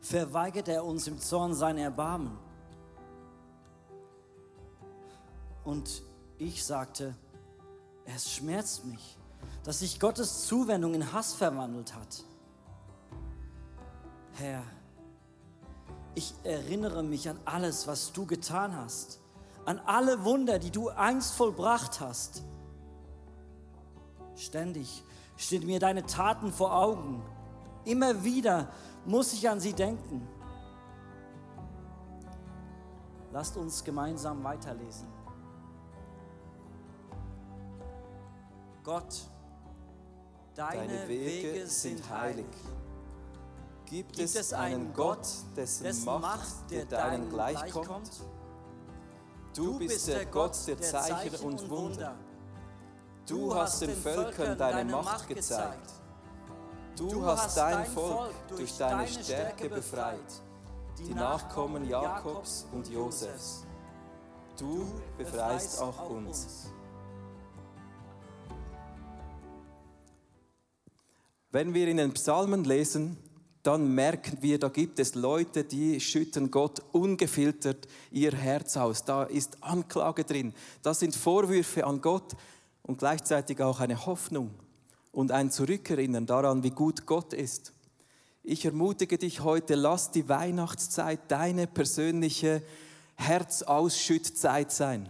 verweigert 0.00 0.68
er 0.68 0.84
uns 0.84 1.08
im 1.08 1.18
Zorn 1.18 1.52
sein 1.52 1.78
Erbarmen? 1.78 2.38
Und 5.64 6.04
ich 6.38 6.64
sagte, 6.64 7.16
es 8.04 8.30
schmerzt 8.30 8.84
mich, 8.84 9.18
dass 9.64 9.80
sich 9.80 9.98
Gottes 9.98 10.46
Zuwendung 10.46 10.94
in 10.94 11.12
Hass 11.12 11.34
verwandelt 11.34 11.92
hat. 11.92 12.24
Herr, 14.34 14.62
ich 16.14 16.36
erinnere 16.44 17.02
mich 17.02 17.28
an 17.28 17.40
alles, 17.44 17.88
was 17.88 18.12
du 18.12 18.26
getan 18.26 18.76
hast, 18.76 19.21
an 19.64 19.78
alle 19.80 20.24
Wunder, 20.24 20.58
die 20.58 20.70
du 20.70 20.88
einst 20.88 21.34
vollbracht 21.34 22.00
hast. 22.00 22.42
Ständig 24.34 25.04
stehen 25.36 25.66
mir 25.66 25.78
deine 25.78 26.04
Taten 26.04 26.52
vor 26.52 26.74
Augen. 26.74 27.22
Immer 27.84 28.24
wieder 28.24 28.68
muss 29.04 29.32
ich 29.32 29.48
an 29.48 29.60
sie 29.60 29.72
denken. 29.72 30.26
Lasst 33.32 33.56
uns 33.56 33.82
gemeinsam 33.82 34.44
weiterlesen. 34.44 35.08
Gott, 38.84 39.30
deine, 40.54 40.88
Deine 40.88 41.08
Wege 41.08 41.66
sind 41.66 42.08
heilig. 42.10 42.46
Gibt 43.86 44.18
es 44.18 44.52
einen 44.52 44.92
Gott, 44.92 45.26
dessen 45.56 46.04
Macht 46.04 46.70
dir 46.70 46.84
deinen 46.84 47.28
gleichkommt? 47.30 48.10
Du 49.54 49.78
bist 49.78 50.08
der 50.08 50.24
Gott 50.26 50.56
der 50.66 50.80
Zeichen 50.80 51.44
und 51.44 51.68
Wunder. 51.68 52.14
Du 53.28 53.54
hast 53.54 53.82
den 53.82 53.94
Völkern 53.94 54.56
deine 54.56 54.90
Macht 54.90 55.28
gezeigt. 55.28 55.92
Du 56.96 57.24
hast 57.24 57.56
dein 57.56 57.86
Volk 57.86 58.32
durch 58.48 58.76
deine 58.76 59.06
Stärke 59.06 59.68
befreit, 59.68 60.42
die 60.98 61.14
Nachkommen 61.14 61.88
Jakobs 61.88 62.66
und 62.72 62.88
Josefs. 62.88 63.66
Du 64.58 64.86
befreist 65.16 65.80
auch 65.80 66.10
uns. 66.10 66.70
Wenn 71.50 71.74
wir 71.74 71.88
in 71.88 71.98
den 71.98 72.12
Psalmen 72.14 72.64
lesen, 72.64 73.18
dann 73.62 73.94
merken 73.94 74.38
wir, 74.40 74.58
da 74.58 74.68
gibt 74.68 74.98
es 74.98 75.14
Leute, 75.14 75.62
die 75.62 76.00
schütten 76.00 76.50
Gott 76.50 76.82
ungefiltert 76.90 77.86
ihr 78.10 78.32
Herz 78.32 78.76
aus. 78.76 79.04
Da 79.04 79.22
ist 79.22 79.62
Anklage 79.62 80.24
drin, 80.24 80.52
da 80.82 80.94
sind 80.94 81.14
Vorwürfe 81.14 81.86
an 81.86 82.00
Gott 82.00 82.32
und 82.82 82.98
gleichzeitig 82.98 83.60
auch 83.60 83.78
eine 83.78 84.04
Hoffnung 84.06 84.50
und 85.12 85.30
ein 85.30 85.50
Zurückerinnern 85.50 86.26
daran, 86.26 86.64
wie 86.64 86.70
gut 86.70 87.06
Gott 87.06 87.32
ist. 87.32 87.72
Ich 88.42 88.64
ermutige 88.64 89.18
dich 89.18 89.44
heute, 89.44 89.76
lass 89.76 90.10
die 90.10 90.28
Weihnachtszeit 90.28 91.20
deine 91.28 91.68
persönliche 91.68 92.62
Herzausschüttzeit 93.14 94.72
sein. 94.72 95.08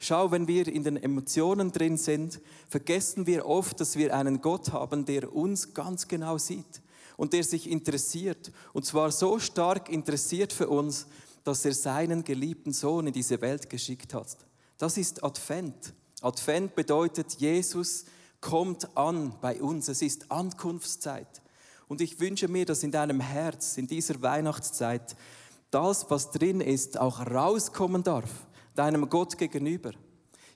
Schau, 0.00 0.32
wenn 0.32 0.48
wir 0.48 0.66
in 0.66 0.82
den 0.82 0.96
Emotionen 0.96 1.70
drin 1.70 1.96
sind, 1.96 2.40
vergessen 2.68 3.26
wir 3.28 3.46
oft, 3.46 3.80
dass 3.80 3.96
wir 3.96 4.16
einen 4.16 4.40
Gott 4.40 4.72
haben, 4.72 5.04
der 5.04 5.32
uns 5.32 5.74
ganz 5.74 6.08
genau 6.08 6.38
sieht 6.38 6.82
und 7.18 7.34
der 7.34 7.44
sich 7.44 7.68
interessiert. 7.68 8.50
Und 8.72 8.86
zwar 8.86 9.12
so 9.12 9.38
stark 9.38 9.90
interessiert 9.90 10.54
für 10.54 10.68
uns, 10.68 11.06
dass 11.44 11.66
er 11.66 11.74
seinen 11.74 12.24
geliebten 12.24 12.72
Sohn 12.72 13.08
in 13.08 13.12
diese 13.12 13.42
Welt 13.42 13.68
geschickt 13.68 14.14
hat. 14.14 14.38
Das 14.78 14.96
ist 14.96 15.22
Advent. 15.22 15.92
Advent 16.22 16.74
bedeutet, 16.74 17.34
Jesus 17.34 18.06
kommt 18.40 18.96
an 18.96 19.34
bei 19.42 19.60
uns. 19.60 19.88
Es 19.88 20.00
ist 20.00 20.30
Ankunftszeit. 20.30 21.42
Und 21.88 22.00
ich 22.00 22.20
wünsche 22.20 22.48
mir, 22.48 22.64
dass 22.64 22.82
in 22.82 22.92
deinem 22.92 23.20
Herz, 23.20 23.76
in 23.76 23.88
dieser 23.88 24.22
Weihnachtszeit, 24.22 25.16
das, 25.70 26.08
was 26.10 26.30
drin 26.30 26.60
ist, 26.60 26.98
auch 26.98 27.26
rauskommen 27.26 28.02
darf 28.02 28.30
deinem 28.76 29.08
Gott 29.08 29.38
gegenüber. 29.38 29.90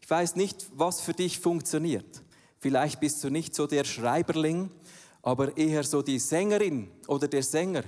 Ich 0.01 0.09
weiß 0.09 0.37
nicht, 0.37 0.67
was 0.75 1.01
für 1.01 1.13
dich 1.13 1.41
funktioniert. 1.41 2.23
Vielleicht 2.61 3.01
bist 3.01 3.25
du 3.25 3.31
nicht 3.31 3.57
so 3.57 3.67
der 3.67 3.83
Schreiberling, 3.83 4.71
aber 5.23 5.57
eher 5.57 5.85
so 5.85 6.03
die 6.03 6.19
Sängerin 6.19 6.91
oder 7.07 7.29
der 7.29 7.43
Sänger. 7.43 7.85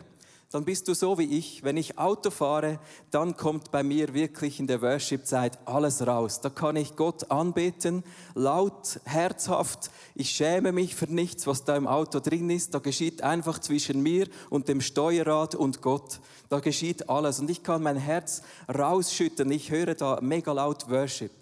Dann 0.54 0.64
bist 0.64 0.86
du 0.86 0.94
so 0.94 1.18
wie 1.18 1.36
ich. 1.36 1.64
Wenn 1.64 1.76
ich 1.76 1.98
Auto 1.98 2.30
fahre, 2.30 2.78
dann 3.10 3.36
kommt 3.36 3.72
bei 3.72 3.82
mir 3.82 4.14
wirklich 4.14 4.60
in 4.60 4.68
der 4.68 4.80
Worship-Zeit 4.82 5.58
alles 5.64 6.06
raus. 6.06 6.40
Da 6.40 6.48
kann 6.48 6.76
ich 6.76 6.94
Gott 6.94 7.28
anbeten, 7.32 8.04
laut, 8.34 9.00
herzhaft. 9.04 9.90
Ich 10.14 10.30
schäme 10.30 10.70
mich 10.70 10.94
für 10.94 11.12
nichts, 11.12 11.48
was 11.48 11.64
da 11.64 11.76
im 11.76 11.88
Auto 11.88 12.20
drin 12.20 12.50
ist. 12.50 12.72
Da 12.72 12.78
geschieht 12.78 13.22
einfach 13.22 13.58
zwischen 13.58 14.00
mir 14.00 14.28
und 14.48 14.68
dem 14.68 14.80
Steuerrad 14.80 15.56
und 15.56 15.82
Gott. 15.82 16.20
Da 16.48 16.60
geschieht 16.60 17.08
alles 17.08 17.40
und 17.40 17.50
ich 17.50 17.64
kann 17.64 17.82
mein 17.82 17.96
Herz 17.96 18.42
rausschütten. 18.72 19.50
Ich 19.50 19.72
höre 19.72 19.96
da 19.96 20.20
mega 20.22 20.52
laut 20.52 20.88
Worship. 20.88 21.32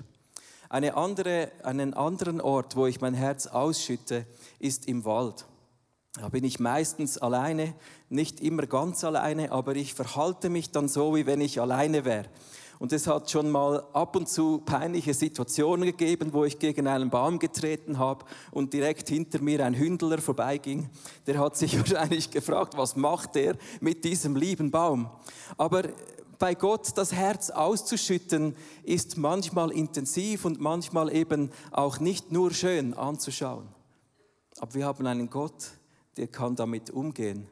Eine 0.70 0.96
andere, 0.96 1.52
einen 1.64 1.92
anderen 1.92 2.40
Ort, 2.40 2.76
wo 2.76 2.86
ich 2.86 3.02
mein 3.02 3.12
Herz 3.12 3.46
ausschütte, 3.46 4.24
ist 4.58 4.88
im 4.88 5.04
Wald. 5.04 5.44
Da 6.14 6.28
bin 6.28 6.44
ich 6.44 6.60
meistens 6.60 7.16
alleine, 7.16 7.74
nicht 8.10 8.40
immer 8.40 8.66
ganz 8.66 9.02
alleine, 9.02 9.50
aber 9.50 9.76
ich 9.76 9.94
verhalte 9.94 10.50
mich 10.50 10.70
dann 10.70 10.86
so, 10.86 11.16
wie 11.16 11.24
wenn 11.24 11.40
ich 11.40 11.58
alleine 11.58 12.04
wäre. 12.04 12.26
Und 12.78 12.92
es 12.92 13.06
hat 13.06 13.30
schon 13.30 13.50
mal 13.50 13.82
ab 13.92 14.16
und 14.16 14.28
zu 14.28 14.58
peinliche 14.58 15.14
Situationen 15.14 15.86
gegeben, 15.86 16.32
wo 16.32 16.44
ich 16.44 16.58
gegen 16.58 16.86
einen 16.86 17.10
Baum 17.10 17.38
getreten 17.38 17.98
habe 17.98 18.24
und 18.50 18.72
direkt 18.72 19.08
hinter 19.08 19.40
mir 19.40 19.64
ein 19.64 19.78
Hündler 19.78 20.18
vorbeiging. 20.18 20.90
Der 21.26 21.38
hat 21.38 21.56
sich 21.56 21.78
wahrscheinlich 21.78 22.30
gefragt, 22.30 22.76
was 22.76 22.96
macht 22.96 23.36
er 23.36 23.56
mit 23.80 24.04
diesem 24.04 24.36
lieben 24.36 24.70
Baum? 24.70 25.08
Aber 25.56 25.84
bei 26.38 26.54
Gott 26.56 26.98
das 26.98 27.12
Herz 27.12 27.50
auszuschütten, 27.50 28.56
ist 28.82 29.16
manchmal 29.16 29.70
intensiv 29.70 30.44
und 30.44 30.60
manchmal 30.60 31.14
eben 31.14 31.52
auch 31.70 32.00
nicht 32.00 32.32
nur 32.32 32.50
schön 32.52 32.94
anzuschauen. 32.94 33.68
Aber 34.58 34.74
wir 34.74 34.84
haben 34.84 35.06
einen 35.06 35.30
Gott, 35.30 35.70
der 36.16 36.28
kann 36.28 36.56
damit 36.56 36.90
umgehen. 36.90 37.46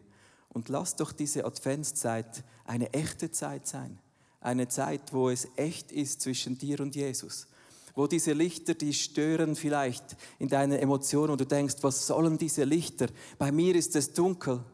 Und 0.49 0.69
lass 0.69 0.97
doch 0.97 1.13
diese 1.13 1.45
Adventszeit 1.45 2.45
eine 2.65 2.93
echte 2.93 3.31
Zeit 3.31 3.67
sein. 3.67 3.99
Eine 4.41 4.69
Zeit, 4.69 5.13
wo 5.13 5.31
es 5.31 5.49
echt 5.57 5.93
ist 5.93 6.23
zwischen 6.23 6.59
dir 6.59 6.81
und 6.81 6.97
Jesus. 6.97 7.47
Wo 7.95 8.07
diese 8.07 8.33
Lichter, 8.33 8.75
die 8.75 8.95
stören 8.95 9.55
vielleicht 9.55 10.17
in 10.39 10.49
deine 10.49 10.81
Emotionen 10.81 11.33
und 11.33 11.41
du 11.41 11.47
denkst, 11.47 11.77
was 11.83 12.07
sollen 12.07 12.39
diese 12.39 12.65
Lichter? 12.65 13.09
Bei 13.39 13.53
mir 13.53 13.75
ist 13.75 13.95
es 13.97 14.13
dunkel 14.13 14.65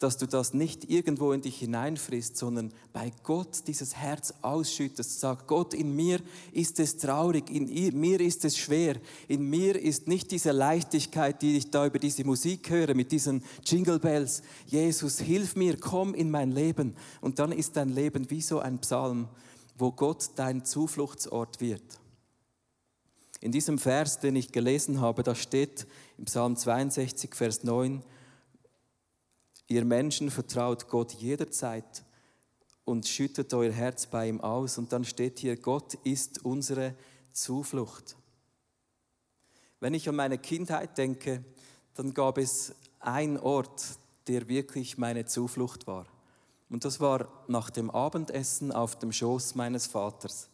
dass 0.00 0.16
du 0.16 0.26
das 0.26 0.54
nicht 0.54 0.88
irgendwo 0.88 1.32
in 1.32 1.42
dich 1.42 1.58
hineinfrisst, 1.58 2.34
sondern 2.38 2.72
bei 2.94 3.12
Gott 3.22 3.66
dieses 3.66 3.96
Herz 3.96 4.32
ausschüttest. 4.40 5.20
Sag, 5.20 5.46
Gott, 5.46 5.74
in 5.74 5.94
mir 5.94 6.20
ist 6.52 6.80
es 6.80 6.96
traurig, 6.96 7.50
in 7.50 8.00
mir 8.00 8.18
ist 8.18 8.46
es 8.46 8.56
schwer, 8.56 8.96
in 9.28 9.42
mir 9.42 9.78
ist 9.78 10.08
nicht 10.08 10.30
diese 10.30 10.52
Leichtigkeit, 10.52 11.42
die 11.42 11.58
ich 11.58 11.70
da 11.70 11.84
über 11.84 11.98
diese 11.98 12.24
Musik 12.24 12.70
höre, 12.70 12.94
mit 12.94 13.12
diesen 13.12 13.44
Jingle 13.62 13.98
Bells. 13.98 14.42
Jesus, 14.66 15.20
hilf 15.20 15.54
mir, 15.54 15.76
komm 15.78 16.14
in 16.14 16.30
mein 16.30 16.50
Leben. 16.50 16.96
Und 17.20 17.38
dann 17.38 17.52
ist 17.52 17.76
dein 17.76 17.90
Leben 17.90 18.30
wie 18.30 18.40
so 18.40 18.58
ein 18.58 18.78
Psalm, 18.78 19.28
wo 19.76 19.92
Gott 19.92 20.30
dein 20.36 20.64
Zufluchtsort 20.64 21.60
wird. 21.60 22.00
In 23.42 23.52
diesem 23.52 23.76
Vers, 23.76 24.18
den 24.18 24.36
ich 24.36 24.50
gelesen 24.50 25.02
habe, 25.02 25.22
da 25.22 25.34
steht 25.34 25.86
im 26.16 26.24
Psalm 26.24 26.56
62, 26.56 27.34
Vers 27.34 27.64
9, 27.64 28.02
Ihr 29.70 29.84
Menschen 29.84 30.32
vertraut 30.32 30.88
Gott 30.88 31.12
jederzeit 31.12 32.02
und 32.84 33.06
schüttet 33.06 33.54
euer 33.54 33.70
Herz 33.70 34.04
bei 34.04 34.28
ihm 34.28 34.40
aus. 34.40 34.78
Und 34.78 34.92
dann 34.92 35.04
steht 35.04 35.38
hier, 35.38 35.56
Gott 35.56 35.94
ist 36.02 36.44
unsere 36.44 36.96
Zuflucht. 37.30 38.16
Wenn 39.78 39.94
ich 39.94 40.08
an 40.08 40.16
meine 40.16 40.38
Kindheit 40.38 40.98
denke, 40.98 41.44
dann 41.94 42.12
gab 42.14 42.38
es 42.38 42.74
einen 42.98 43.38
Ort, 43.38 43.84
der 44.26 44.48
wirklich 44.48 44.98
meine 44.98 45.24
Zuflucht 45.24 45.86
war. 45.86 46.06
Und 46.68 46.84
das 46.84 46.98
war 46.98 47.28
nach 47.46 47.70
dem 47.70 47.92
Abendessen 47.92 48.72
auf 48.72 48.98
dem 48.98 49.12
Schoß 49.12 49.54
meines 49.54 49.86
Vaters. 49.86 50.48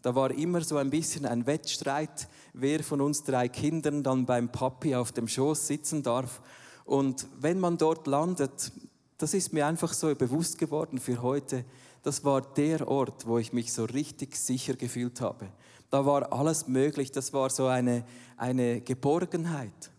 Da 0.00 0.14
war 0.14 0.30
immer 0.30 0.62
so 0.62 0.78
ein 0.78 0.88
bisschen 0.88 1.26
ein 1.26 1.46
Wettstreit, 1.46 2.28
wer 2.54 2.82
von 2.82 3.02
uns 3.02 3.24
drei 3.24 3.46
Kindern 3.46 4.02
dann 4.02 4.24
beim 4.24 4.50
Papi 4.50 4.94
auf 4.94 5.12
dem 5.12 5.28
Schoß 5.28 5.66
sitzen 5.66 6.02
darf. 6.02 6.40
Und 6.84 7.26
wenn 7.40 7.60
man 7.60 7.78
dort 7.78 8.06
landet, 8.06 8.72
das 9.18 9.34
ist 9.34 9.52
mir 9.52 9.66
einfach 9.66 9.92
so 9.92 10.14
bewusst 10.14 10.58
geworden 10.58 10.98
für 10.98 11.22
heute, 11.22 11.64
das 12.02 12.24
war 12.24 12.42
der 12.42 12.86
Ort, 12.86 13.26
wo 13.26 13.38
ich 13.38 13.52
mich 13.52 13.72
so 13.72 13.84
richtig 13.84 14.36
sicher 14.36 14.74
gefühlt 14.74 15.20
habe. 15.20 15.48
Da 15.90 16.04
war 16.04 16.32
alles 16.32 16.68
möglich, 16.68 17.10
das 17.12 17.32
war 17.32 17.48
so 17.48 17.66
eine, 17.66 18.04
eine 18.36 18.80
Geborgenheit. 18.82 19.90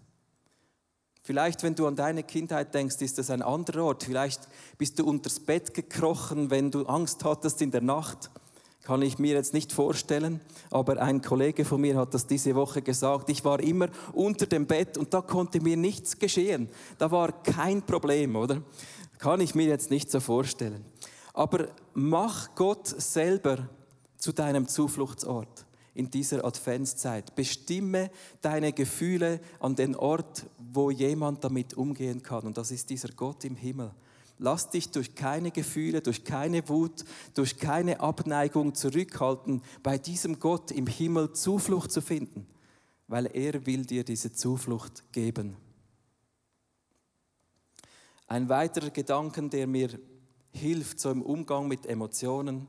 Vielleicht, 1.24 1.64
wenn 1.64 1.74
du 1.74 1.88
an 1.88 1.96
deine 1.96 2.22
Kindheit 2.22 2.76
denkst, 2.76 2.98
ist 3.02 3.18
das 3.18 3.32
ein 3.32 3.42
anderer 3.42 3.86
Ort. 3.86 4.04
Vielleicht 4.04 4.48
bist 4.78 5.00
du 5.00 5.06
unters 5.06 5.40
Bett 5.40 5.74
gekrochen, 5.74 6.52
wenn 6.52 6.70
du 6.70 6.86
Angst 6.86 7.24
hattest 7.24 7.64
in 7.64 7.72
der 7.72 7.82
Nacht. 7.82 8.30
Kann 8.86 9.02
ich 9.02 9.18
mir 9.18 9.34
jetzt 9.34 9.56
nicht 9.56 9.74
vorstellen, 9.74 10.42
aber 10.70 11.02
ein 11.02 11.24
Kollege 11.24 11.66
von 11.66 11.82
mir 11.82 11.98
hat 11.98 12.14
das 12.14 12.28
diese 12.28 12.54
Woche 12.54 12.84
gesagt. 12.84 13.32
Ich 13.32 13.44
war 13.44 13.60
immer 13.60 13.90
unter 14.14 14.46
dem 14.46 14.68
Bett 14.68 14.96
und 14.96 15.12
da 15.12 15.22
konnte 15.22 15.60
mir 15.60 15.76
nichts 15.76 16.20
geschehen. 16.20 16.70
Da 17.00 17.10
war 17.10 17.32
kein 17.42 17.82
Problem, 17.82 18.36
oder? 18.36 18.62
Kann 19.18 19.42
ich 19.42 19.56
mir 19.56 19.66
jetzt 19.66 19.90
nicht 19.90 20.12
so 20.12 20.20
vorstellen. 20.20 20.86
Aber 21.34 21.68
mach 21.96 22.54
Gott 22.54 22.86
selber 22.88 23.70
zu 24.18 24.32
deinem 24.32 24.68
Zufluchtsort 24.68 25.66
in 25.96 26.12
dieser 26.12 26.46
Adventszeit. 26.46 27.34
Bestimme 27.34 28.12
deine 28.42 28.72
Gefühle 28.72 29.40
an 29.60 29.76
den 29.76 29.96
Ort, 29.96 30.46
wo 30.60 30.92
jemand 30.92 31.44
damit 31.44 31.74
umgehen 31.74 32.22
kann. 32.22 32.46
Und 32.46 32.60
das 32.60 32.70
ist 32.70 32.92
dieser 32.92 33.10
Gott 33.10 33.46
im 33.46 33.56
Himmel. 33.56 33.90
Lass 34.38 34.70
dich 34.70 34.92
durch 34.92 35.16
keine 35.16 35.52
Gefühle, 35.52 36.02
durch 36.02 36.24
keine 36.26 36.68
Wut, 36.68 37.06
durch 37.34 37.58
keine 37.58 38.02
Abneigung 38.02 38.76
zurückhalten, 38.76 39.62
bei 39.82 39.98
diesem 39.98 40.40
Gott 40.40 40.72
im 40.72 40.88
Himmel 40.88 41.34
Zuflucht 41.34 41.92
zu 41.92 42.02
finden, 42.02 42.46
weil 43.08 43.28
er 43.28 43.66
will 43.66 43.86
dir 43.86 44.04
diese 44.04 44.34
Zuflucht 44.34 45.04
geben. 45.14 45.56
Ein 48.28 48.50
weiterer 48.50 48.90
Gedanke, 48.90 49.48
der 49.48 49.68
mir 49.68 50.00
hilft, 50.52 51.00
so 51.00 51.12
im 51.12 51.22
Umgang 51.22 51.68
mit 51.68 51.86
Emotionen, 51.86 52.68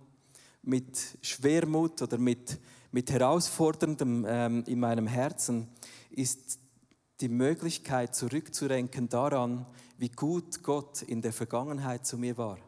mit 0.62 0.98
Schwermut 1.22 2.02
oder 2.02 2.18
mit, 2.18 2.58
mit 2.92 3.10
Herausforderndem 3.10 4.26
ähm, 4.28 4.64
in 4.66 4.80
meinem 4.80 5.06
Herzen, 5.06 5.68
ist 6.10 6.58
die 7.20 7.28
Möglichkeit 7.28 8.14
zurückzurenken 8.14 9.08
daran, 9.08 9.66
wie 9.98 10.10
gut 10.10 10.62
Gott 10.62 11.02
in 11.02 11.22
der 11.22 11.32
Vergangenheit 11.32 12.06
zu 12.06 12.18
mir 12.18 12.36
war. 12.36 12.58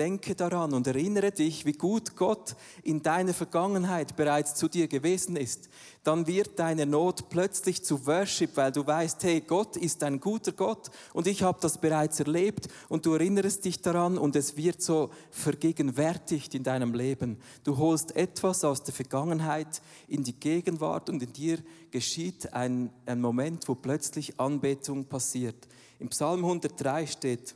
Denke 0.00 0.34
daran 0.34 0.72
und 0.72 0.86
erinnere 0.86 1.30
dich, 1.30 1.66
wie 1.66 1.74
gut 1.74 2.16
Gott 2.16 2.56
in 2.82 3.02
deiner 3.02 3.34
Vergangenheit 3.34 4.16
bereits 4.16 4.54
zu 4.54 4.66
dir 4.66 4.88
gewesen 4.88 5.36
ist. 5.36 5.68
Dann 6.04 6.26
wird 6.26 6.58
deine 6.58 6.86
Not 6.86 7.28
plötzlich 7.28 7.84
zu 7.84 8.06
Worship, 8.06 8.56
weil 8.56 8.72
du 8.72 8.86
weißt, 8.86 9.22
hey, 9.24 9.42
Gott 9.42 9.76
ist 9.76 10.02
ein 10.02 10.18
guter 10.18 10.52
Gott 10.52 10.90
und 11.12 11.26
ich 11.26 11.42
habe 11.42 11.58
das 11.60 11.76
bereits 11.76 12.18
erlebt 12.18 12.68
und 12.88 13.04
du 13.04 13.12
erinnerst 13.12 13.66
dich 13.66 13.82
daran 13.82 14.16
und 14.16 14.36
es 14.36 14.56
wird 14.56 14.80
so 14.80 15.10
vergegenwärtigt 15.32 16.54
in 16.54 16.62
deinem 16.62 16.94
Leben. 16.94 17.36
Du 17.62 17.76
holst 17.76 18.16
etwas 18.16 18.64
aus 18.64 18.82
der 18.82 18.94
Vergangenheit 18.94 19.82
in 20.08 20.24
die 20.24 20.40
Gegenwart 20.40 21.10
und 21.10 21.22
in 21.22 21.34
dir 21.34 21.58
geschieht 21.90 22.54
ein, 22.54 22.88
ein 23.04 23.20
Moment, 23.20 23.68
wo 23.68 23.74
plötzlich 23.74 24.40
Anbetung 24.40 25.04
passiert. 25.04 25.68
Im 25.98 26.08
Psalm 26.08 26.42
103 26.42 27.06
steht, 27.06 27.54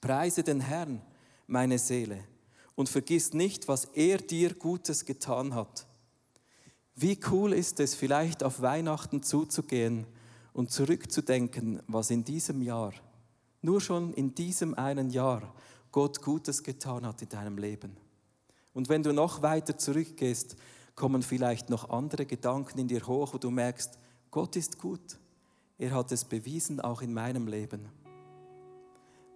Preise 0.00 0.44
den 0.44 0.60
Herrn 0.60 1.02
meine 1.46 1.78
Seele, 1.78 2.24
und 2.74 2.88
vergiss 2.88 3.34
nicht, 3.34 3.68
was 3.68 3.84
er 3.94 4.18
dir 4.18 4.54
Gutes 4.54 5.04
getan 5.04 5.54
hat. 5.54 5.86
Wie 6.94 7.18
cool 7.30 7.52
ist 7.52 7.80
es, 7.80 7.94
vielleicht 7.94 8.42
auf 8.42 8.62
Weihnachten 8.62 9.22
zuzugehen 9.22 10.06
und 10.52 10.70
zurückzudenken, 10.70 11.82
was 11.86 12.10
in 12.10 12.24
diesem 12.24 12.62
Jahr, 12.62 12.92
nur 13.60 13.80
schon 13.80 14.12
in 14.14 14.34
diesem 14.34 14.74
einen 14.74 15.10
Jahr, 15.10 15.54
Gott 15.90 16.22
Gutes 16.22 16.62
getan 16.62 17.06
hat 17.06 17.22
in 17.22 17.28
deinem 17.28 17.58
Leben. 17.58 17.96
Und 18.74 18.88
wenn 18.88 19.02
du 19.02 19.12
noch 19.12 19.42
weiter 19.42 19.76
zurückgehst, 19.76 20.56
kommen 20.94 21.22
vielleicht 21.22 21.70
noch 21.70 21.90
andere 21.90 22.26
Gedanken 22.26 22.78
in 22.78 22.88
dir 22.88 23.06
hoch, 23.06 23.34
wo 23.34 23.38
du 23.38 23.50
merkst, 23.50 23.98
Gott 24.30 24.56
ist 24.56 24.78
gut. 24.78 25.18
Er 25.78 25.92
hat 25.92 26.12
es 26.12 26.24
bewiesen, 26.24 26.80
auch 26.80 27.02
in 27.02 27.12
meinem 27.12 27.46
Leben. 27.46 27.88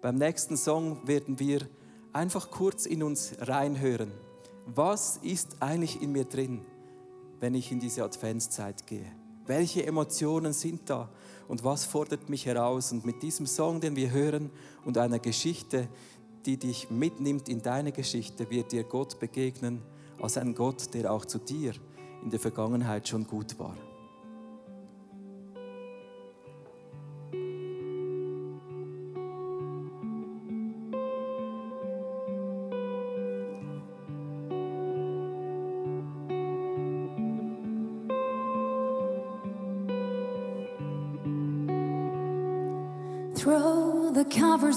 Beim 0.01 0.17
nächsten 0.17 0.57
Song 0.57 1.07
werden 1.07 1.39
wir 1.39 1.69
einfach 2.17 2.51
kurz 2.51 2.87
in 2.87 3.03
uns 3.03 3.35
reinhören. 3.41 4.11
Was 4.65 5.19
ist 5.19 5.57
eigentlich 5.61 6.01
in 6.03 6.13
mir 6.13 6.25
drin, 6.25 6.63
wenn 7.41 7.55
ich 7.55 7.71
in 7.71 7.79
diese 7.79 8.03
Adventszeit 8.03 8.87
gehe? 8.87 9.07
Welche 9.47 9.87
Emotionen 9.87 10.53
sind 10.53 10.89
da 10.91 11.09
und 11.47 11.63
was 11.63 11.85
fordert 11.85 12.29
mich 12.29 12.47
heraus? 12.47 12.91
Und 12.91 13.05
mit 13.05 13.23
diesem 13.23 13.47
Song, 13.47 13.81
den 13.81 13.95
wir 13.95 14.11
hören 14.11 14.51
und 14.85 14.99
einer 14.99 15.21
Geschichte, 15.21 15.89
die 16.47 16.57
dich 16.57 16.91
mitnimmt 16.91 17.49
in 17.49 17.63
deine 17.63 17.93
Geschichte, 17.93 18.51
wird 18.51 18.73
dir 18.73 18.85
Gott 18.85 19.21
begegnen 19.21 19.83
als 20.21 20.39
ein 20.39 20.55
Gott, 20.55 20.95
der 20.95 21.13
auch 21.13 21.27
zu 21.27 21.39
dir 21.39 21.75
in 22.23 22.31
der 22.31 22.41
Vergangenheit 22.41 23.07
schon 23.07 23.27
gut 23.27 23.59
war. 23.59 23.77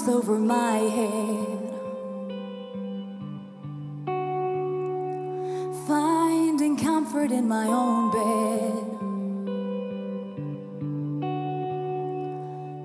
Over 0.08 0.38
my 0.38 0.78
head. 0.96 1.58
Finding 5.86 6.76
comfort 6.76 7.30
in 7.30 7.48
my 7.48 7.66
own 7.66 8.10
bed. 8.10 8.86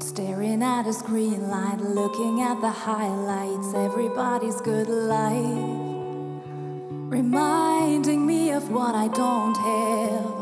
Staring 0.01 0.63
at 0.63 0.87
a 0.87 0.93
screen 0.93 1.49
light, 1.49 1.79
looking 1.79 2.41
at 2.41 2.59
the 2.61 2.71
highlights, 2.71 3.73
everybody's 3.73 4.59
good 4.61 4.89
life. 4.89 5.85
Reminding 7.17 8.25
me 8.25 8.51
of 8.51 8.71
what 8.71 8.95
I 8.95 9.07
don't 9.09 9.57
have. 9.57 10.34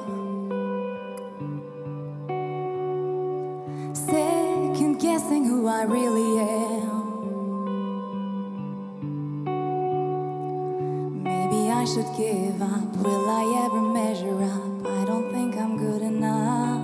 Give 12.17 12.61
up. 12.61 12.95
Will 12.97 13.27
I 13.27 13.65
ever 13.65 13.81
measure 13.81 14.43
up? 14.43 14.85
I 14.85 15.05
don't 15.05 15.31
think 15.33 15.55
I'm 15.55 15.77
good 15.77 16.01
enough. 16.01 16.81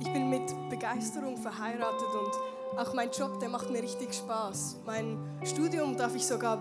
Ich 0.00 0.12
bin 0.12 0.30
mit 0.30 0.42
Begeisterung 0.68 1.36
verheiratet 1.36 2.08
und 2.12 2.78
auch 2.78 2.92
mein 2.92 3.10
Job, 3.10 3.38
der 3.38 3.48
macht 3.48 3.70
mir 3.70 3.82
richtig 3.82 4.12
Spaß. 4.14 4.80
Mein 4.84 5.18
Studium 5.44 5.96
darf 5.96 6.14
ich 6.16 6.26
sogar 6.26 6.58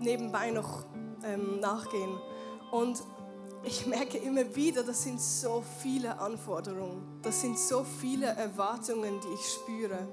nebenbei 0.00 0.50
noch 0.50 0.84
ähm, 1.22 1.60
nachgehen. 1.60 2.16
Und 2.72 3.02
ich 3.66 3.86
merke 3.86 4.18
immer 4.18 4.54
wieder, 4.54 4.82
das 4.82 5.02
sind 5.02 5.20
so 5.20 5.62
viele 5.80 6.18
Anforderungen, 6.18 7.02
das 7.22 7.40
sind 7.40 7.58
so 7.58 7.84
viele 8.00 8.26
Erwartungen, 8.26 9.20
die 9.20 9.34
ich 9.34 9.46
spüre. 9.46 10.06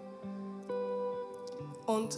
Und 1.86 2.18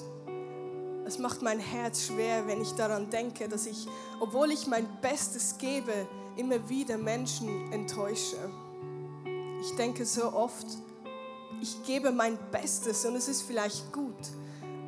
es 1.06 1.18
macht 1.18 1.42
mein 1.42 1.60
Herz 1.60 2.06
schwer, 2.06 2.48
wenn 2.48 2.62
ich 2.62 2.72
daran 2.74 3.10
denke, 3.10 3.50
dass 3.50 3.66
ich, 3.66 3.88
obwohl 4.20 4.52
ich 4.52 4.68
mein 4.68 4.88
Bestes 5.02 5.58
gebe, 5.58 6.08
immer 6.38 6.70
wieder 6.70 6.98
Menschen 6.98 7.72
enttäusche. 7.72 8.38
Ich 9.62 9.76
denke 9.76 10.06
so 10.06 10.34
oft, 10.34 10.68
ich 11.62 11.84
gebe 11.84 12.12
mein 12.12 12.38
Bestes 12.52 13.06
und 13.06 13.16
es 13.16 13.28
ist 13.28 13.44
vielleicht 13.44 13.92
gut, 13.92 14.16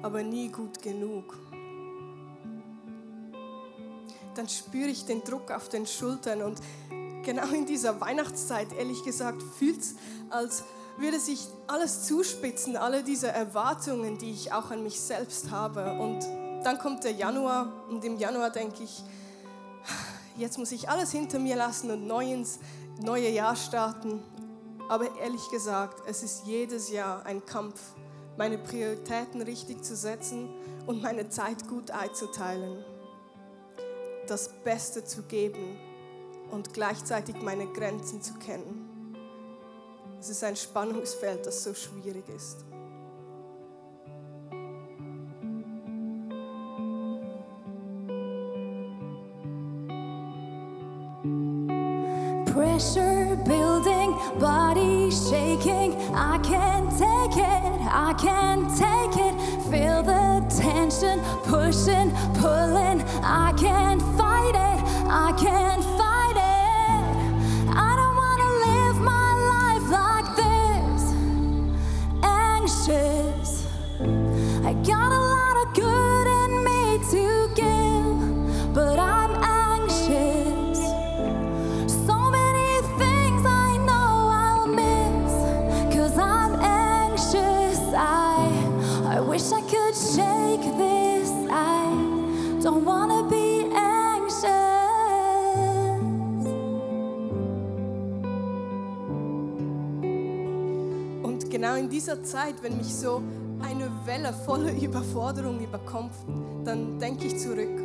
aber 0.01 0.23
nie 0.23 0.49
gut 0.49 0.81
genug. 0.81 1.37
Dann 4.35 4.49
spüre 4.49 4.89
ich 4.89 5.05
den 5.05 5.23
Druck 5.23 5.49
auf 5.51 5.69
den 5.69 5.85
Schultern 5.85 6.41
und 6.41 6.59
genau 7.23 7.47
in 7.47 7.65
dieser 7.65 7.99
Weihnachtszeit, 8.01 8.73
ehrlich 8.73 9.03
gesagt, 9.03 9.41
fühlt 9.57 9.79
es, 9.79 9.95
als 10.29 10.63
würde 10.97 11.19
sich 11.19 11.47
alles 11.67 12.03
zuspitzen, 12.05 12.77
alle 12.77 13.03
diese 13.03 13.27
Erwartungen, 13.27 14.17
die 14.17 14.31
ich 14.31 14.53
auch 14.53 14.71
an 14.71 14.83
mich 14.83 14.99
selbst 14.99 15.51
habe. 15.51 15.93
Und 15.93 16.21
dann 16.63 16.77
kommt 16.77 17.03
der 17.03 17.11
Januar 17.11 17.71
und 17.89 18.03
im 18.05 18.17
Januar 18.17 18.49
denke 18.49 18.83
ich, 18.83 19.03
jetzt 20.37 20.57
muss 20.57 20.71
ich 20.71 20.89
alles 20.89 21.11
hinter 21.11 21.39
mir 21.39 21.55
lassen 21.55 21.91
und 21.91 22.07
neu 22.07 22.31
ins 22.31 22.59
neue 23.01 23.29
Jahr 23.29 23.55
starten. 23.55 24.21
Aber 24.87 25.17
ehrlich 25.19 25.49
gesagt, 25.49 26.03
es 26.07 26.23
ist 26.23 26.45
jedes 26.45 26.89
Jahr 26.91 27.25
ein 27.25 27.45
Kampf, 27.45 27.81
meine 28.37 28.57
Prioritäten 28.57 29.41
richtig 29.41 29.83
zu 29.83 29.95
setzen 29.95 30.49
und 30.85 31.01
meine 31.01 31.29
Zeit 31.29 31.67
gut 31.67 31.91
einzuteilen. 31.91 32.94
Das 34.27 34.49
Beste 34.63 35.03
zu 35.03 35.21
geben 35.23 35.77
und 36.51 36.73
gleichzeitig 36.73 37.35
meine 37.41 37.67
Grenzen 37.67 38.21
zu 38.21 38.33
kennen. 38.35 39.15
Es 40.19 40.29
ist 40.29 40.43
ein 40.43 40.55
Spannungsfeld, 40.55 41.45
das 41.45 41.63
so 41.63 41.73
schwierig 41.73 42.27
ist. 42.29 42.65
Pressure 52.51 53.35
building, 53.45 54.15
body 54.39 55.11
shaking. 55.11 55.93
I 56.15 56.39
can't 56.39 56.89
take 56.97 57.37
it, 57.37 57.81
I 57.85 58.13
can't 58.17 58.75
take 58.75 58.99
it. 59.01 59.04
Tension 61.05 61.19
pushing, 61.43 62.11
pulling. 62.33 63.01
I 63.23 63.53
can't 63.57 64.01
fight 64.17 64.55
it, 64.55 64.83
I 65.07 65.33
can't 65.37 65.94
dieser 101.95 102.21
Zeit, 102.23 102.61
wenn 102.61 102.75
mich 102.75 102.93
so 102.93 103.23
eine 103.61 103.89
Welle 104.05 104.33
voller 104.33 104.73
Überforderung 104.81 105.61
überkommt, 105.61 106.11
dann 106.65 106.99
denke 106.99 107.27
ich 107.27 107.39
zurück. 107.39 107.79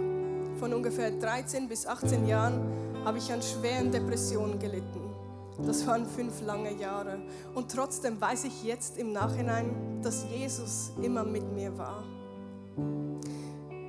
Von 0.59 0.75
ungefähr 0.75 1.13
13 1.13 1.69
bis 1.69 1.87
18 1.87 2.27
Jahren 2.27 2.61
habe 3.05 3.19
ich 3.19 3.33
an 3.33 3.41
schweren 3.41 3.93
Depressionen 3.93 4.59
gelitten. 4.59 5.01
Das 5.65 5.87
waren 5.87 6.07
fünf 6.07 6.41
lange 6.43 6.75
Jahre. 6.75 7.19
Und 7.55 7.71
trotzdem 7.71 8.21
weiß 8.21 8.45
ich 8.45 8.65
jetzt 8.65 8.99
im 8.99 9.13
Nachhinein, 9.13 10.01
dass 10.03 10.25
Jesus 10.25 10.91
immer 11.01 11.23
mit 11.23 11.45
mir 11.53 11.79
war. 11.79 12.03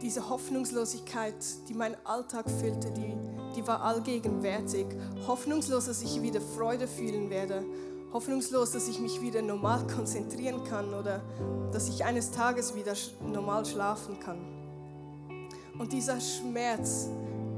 Diese 0.04 0.30
Hoffnungslosigkeit, 0.30 1.36
die 1.68 1.74
meinen 1.74 1.96
Alltag 2.04 2.46
füllte, 2.48 2.92
die, 2.92 3.16
die 3.56 3.66
war 3.66 3.82
allgegenwärtig. 3.82 4.86
Hoffnungslos, 5.28 5.88
dass 5.88 6.04
ich 6.04 6.22
wieder 6.22 6.42
Freude 6.42 6.88
fühlen 6.88 7.32
werde. 7.32 7.66
Hoffnungslos, 8.14 8.72
dass 8.72 8.88
ich 8.88 9.00
mich 9.00 9.22
wieder 9.22 9.42
normal 9.42 9.88
konzentrieren 9.96 10.64
kann 10.64 10.94
oder 10.94 11.22
dass 11.72 11.88
ich 11.88 12.04
eines 12.04 12.32
Tages 12.32 12.76
wieder 12.76 12.94
normal 13.32 13.66
schlafen 13.66 14.20
kann. 14.20 14.40
Und 15.80 15.94
dieser 15.94 16.20
Schmerz, 16.20 17.08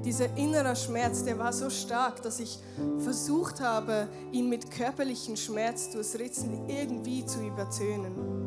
dieser 0.06 0.38
innere 0.38 0.76
Schmerz, 0.76 1.24
der 1.24 1.40
war 1.40 1.52
so 1.52 1.70
stark, 1.70 2.22
dass 2.22 2.40
ich 2.40 2.60
versucht 3.00 3.60
habe, 3.62 4.08
ihn 4.32 4.50
mit 4.50 4.70
körperlichen 4.72 5.36
Schmerz 5.36 5.90
durchs 5.90 6.18
Ritzen 6.18 6.70
irgendwie 6.70 7.26
zu 7.26 7.40
übertönen. 7.46 8.44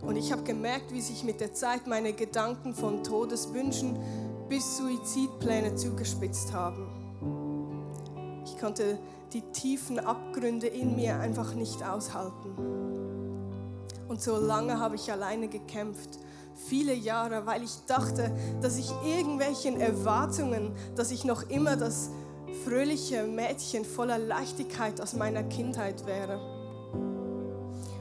Und 0.00 0.16
ich 0.16 0.32
habe 0.32 0.42
gemerkt, 0.42 0.92
wie 0.92 1.00
sich 1.00 1.24
mit 1.24 1.40
der 1.40 1.54
Zeit 1.54 1.86
meine 1.86 2.12
Gedanken 2.12 2.74
von 2.74 3.02
Todeswünschen 3.04 3.98
bis 4.48 4.76
Suizidpläne 4.76 5.74
zugespitzt 5.76 6.52
haben. 6.52 7.03
Konnte 8.64 8.98
die 9.34 9.42
tiefen 9.52 9.98
Abgründe 9.98 10.66
in 10.66 10.96
mir 10.96 11.20
einfach 11.20 11.52
nicht 11.52 11.86
aushalten. 11.86 12.56
Und 14.08 14.22
so 14.22 14.38
lange 14.38 14.80
habe 14.80 14.94
ich 14.94 15.12
alleine 15.12 15.48
gekämpft. 15.48 16.18
Viele 16.54 16.94
Jahre, 16.94 17.44
weil 17.44 17.62
ich 17.62 17.84
dachte, 17.86 18.34
dass 18.62 18.78
ich 18.78 18.90
irgendwelchen 19.04 19.78
Erwartungen, 19.78 20.72
dass 20.96 21.10
ich 21.10 21.26
noch 21.26 21.42
immer 21.50 21.76
das 21.76 22.08
fröhliche 22.64 23.24
Mädchen 23.24 23.84
voller 23.84 24.16
Leichtigkeit 24.16 24.98
aus 24.98 25.12
meiner 25.12 25.42
Kindheit 25.42 26.06
wäre. 26.06 26.40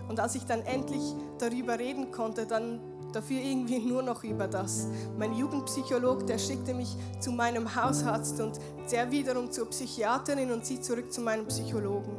Und 0.08 0.22
als 0.22 0.34
ich 0.36 0.46
dann 0.46 0.62
endlich 0.62 1.04
darüber 1.40 1.78
reden 1.78 2.12
konnte, 2.12 2.46
dann 2.46 2.80
dafür 3.16 3.40
irgendwie 3.40 3.80
nur 3.80 4.04
noch 4.04 4.24
über 4.24 4.48
das. 4.48 4.88
Mein 5.18 5.34
Jugendpsycholog, 5.34 6.26
der 6.28 6.38
schickte 6.38 6.74
mich 6.74 6.96
zu 7.20 7.32
meinem 7.32 7.76
Hausarzt 7.76 8.40
und 8.42 8.60
der 8.92 9.12
wiederum 9.12 9.52
zur 9.52 9.70
Psychiaterin 9.70 10.52
und 10.52 10.66
sie 10.66 10.82
zurück 10.82 11.12
zu 11.12 11.22
meinem 11.22 11.48
Psychologen. 11.48 12.16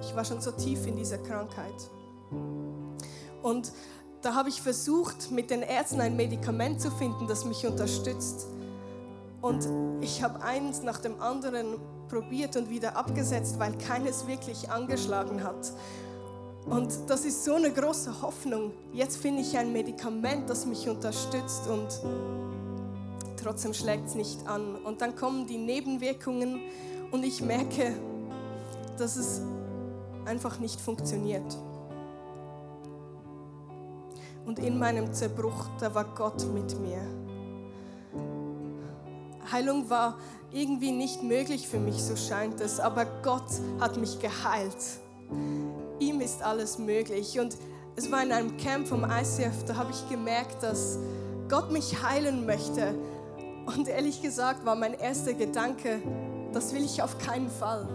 Ich 0.00 0.14
war 0.14 0.24
schon 0.24 0.40
so 0.40 0.50
tief 0.50 0.86
in 0.86 0.96
dieser 0.96 1.18
Krankheit. 1.18 1.90
Und 3.42 3.72
da 4.22 4.34
habe 4.34 4.48
ich 4.48 4.62
versucht, 4.62 5.30
mit 5.30 5.50
den 5.50 5.62
Ärzten 5.62 6.00
ein 6.00 6.16
Medikament 6.16 6.80
zu 6.80 6.90
finden, 6.90 7.26
das 7.26 7.44
mich 7.44 7.66
unterstützt. 7.66 8.46
Und 9.40 9.68
ich 10.00 10.22
habe 10.22 10.42
eins 10.42 10.82
nach 10.82 10.98
dem 10.98 11.20
anderen 11.20 11.76
probiert 12.08 12.56
und 12.56 12.70
wieder 12.70 12.96
abgesetzt, 12.96 13.58
weil 13.58 13.76
keines 13.78 14.26
wirklich 14.26 14.70
angeschlagen 14.70 15.42
hat. 15.42 15.72
Und 16.66 16.92
das 17.08 17.24
ist 17.24 17.44
so 17.44 17.54
eine 17.54 17.72
große 17.72 18.22
Hoffnung. 18.22 18.72
Jetzt 18.92 19.16
finde 19.16 19.42
ich 19.42 19.56
ein 19.58 19.72
Medikament, 19.72 20.48
das 20.48 20.64
mich 20.64 20.88
unterstützt 20.88 21.66
und 21.68 21.88
trotzdem 23.36 23.74
schlägt 23.74 24.06
es 24.06 24.14
nicht 24.14 24.46
an. 24.46 24.76
Und 24.76 25.00
dann 25.00 25.16
kommen 25.16 25.46
die 25.46 25.58
Nebenwirkungen 25.58 26.60
und 27.10 27.24
ich 27.24 27.42
merke, 27.42 27.94
dass 28.98 29.16
es 29.16 29.42
einfach 30.24 30.58
nicht 30.60 30.80
funktioniert. 30.80 31.58
Und 34.46 34.58
in 34.58 34.78
meinem 34.78 35.12
Zerbruch, 35.12 35.66
da 35.78 35.94
war 35.94 36.04
Gott 36.04 36.44
mit 36.52 36.78
mir. 36.80 37.00
Heilung 39.50 39.90
war 39.90 40.16
irgendwie 40.50 40.92
nicht 40.92 41.22
möglich 41.22 41.68
für 41.68 41.78
mich, 41.78 42.02
so 42.02 42.16
scheint 42.16 42.60
es, 42.60 42.80
aber 42.80 43.04
Gott 43.22 43.48
hat 43.80 43.96
mich 43.98 44.18
geheilt. 44.18 44.76
Ihm 46.02 46.20
ist 46.20 46.42
alles 46.42 46.78
möglich. 46.78 47.38
Und 47.38 47.56
es 47.94 48.10
war 48.10 48.22
in 48.24 48.32
einem 48.32 48.56
Camp 48.56 48.88
vom 48.88 49.04
ICF, 49.04 49.64
da 49.66 49.76
habe 49.76 49.92
ich 49.92 50.08
gemerkt, 50.08 50.62
dass 50.62 50.98
Gott 51.48 51.70
mich 51.70 52.02
heilen 52.02 52.44
möchte. 52.44 52.94
Und 53.66 53.86
ehrlich 53.86 54.20
gesagt 54.20 54.66
war 54.66 54.74
mein 54.74 54.94
erster 54.94 55.32
Gedanke, 55.32 56.02
das 56.52 56.74
will 56.74 56.84
ich 56.84 57.02
auf 57.02 57.18
keinen 57.18 57.48
Fall. 57.48 57.88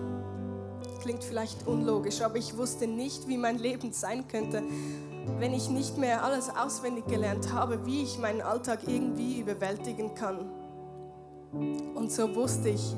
Klingt 1.01 1.21
vielleicht 1.21 1.67
unlogisch, 1.67 2.21
aber 2.21 2.37
ich 2.37 2.55
wusste 2.55 2.87
nicht, 2.87 3.27
wie 3.27 3.37
mein 3.37 3.57
Leben 3.57 3.91
sein 3.91 4.25
könnte, 4.29 4.63
wenn 5.39 5.53
ich 5.53 5.69
nicht 5.69 5.97
mehr 5.97 6.23
alles 6.23 6.49
auswendig 6.49 7.07
gelernt 7.07 7.51
habe, 7.51 7.85
wie 7.85 8.03
ich 8.03 8.17
meinen 8.19 8.41
Alltag 8.41 8.79
irgendwie 8.87 9.41
überwältigen 9.41 10.15
kann. 10.15 10.49
Und 11.93 12.09
so 12.11 12.33
wusste 12.35 12.69
ich, 12.69 12.95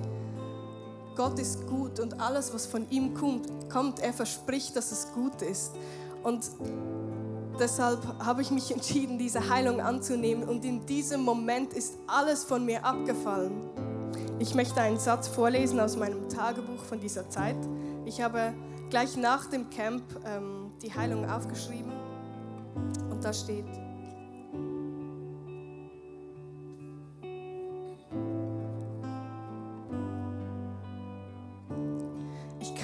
Gott 1.19 1.38
ist 1.38 1.67
gut 1.67 1.99
und 1.99 2.21
alles, 2.21 2.53
was 2.53 2.65
von 2.65 2.89
ihm 2.89 3.13
kommt, 3.13 3.69
kommt, 3.69 3.99
er 3.99 4.13
verspricht, 4.13 4.73
dass 4.77 4.93
es 4.93 5.12
gut 5.12 5.41
ist. 5.41 5.73
Und 6.23 6.49
deshalb 7.60 7.99
habe 8.23 8.41
ich 8.41 8.51
mich 8.51 8.71
entschieden, 8.73 9.17
diese 9.17 9.49
Heilung 9.49 9.82
anzunehmen. 9.82 10.47
Und 10.47 10.63
in 10.63 10.86
diesem 10.86 11.19
Moment 11.25 11.73
ist 11.73 11.95
alles 12.08 12.45
von 12.45 12.65
mir 12.65 12.86
abgefallen. 12.86 13.51
Ich 14.39 14.55
möchte 14.55 14.79
einen 14.79 14.97
Satz 14.97 15.27
vorlesen 15.27 15.82
aus 15.82 15.97
meinem 15.97 16.29
Tagebuch 16.29 16.86
von 16.86 17.01
dieser 17.01 17.29
Zeit. 17.29 17.58
Ich 18.05 18.21
habe 18.21 18.53
gleich 18.89 19.17
nach 19.17 19.47
dem 19.47 19.69
Camp 19.69 20.03
ähm, 20.25 20.71
die 20.82 20.93
Heilung 20.93 21.29
aufgeschrieben. 21.29 21.91
Und 23.12 23.25
da 23.25 23.34
steht, 23.34 23.67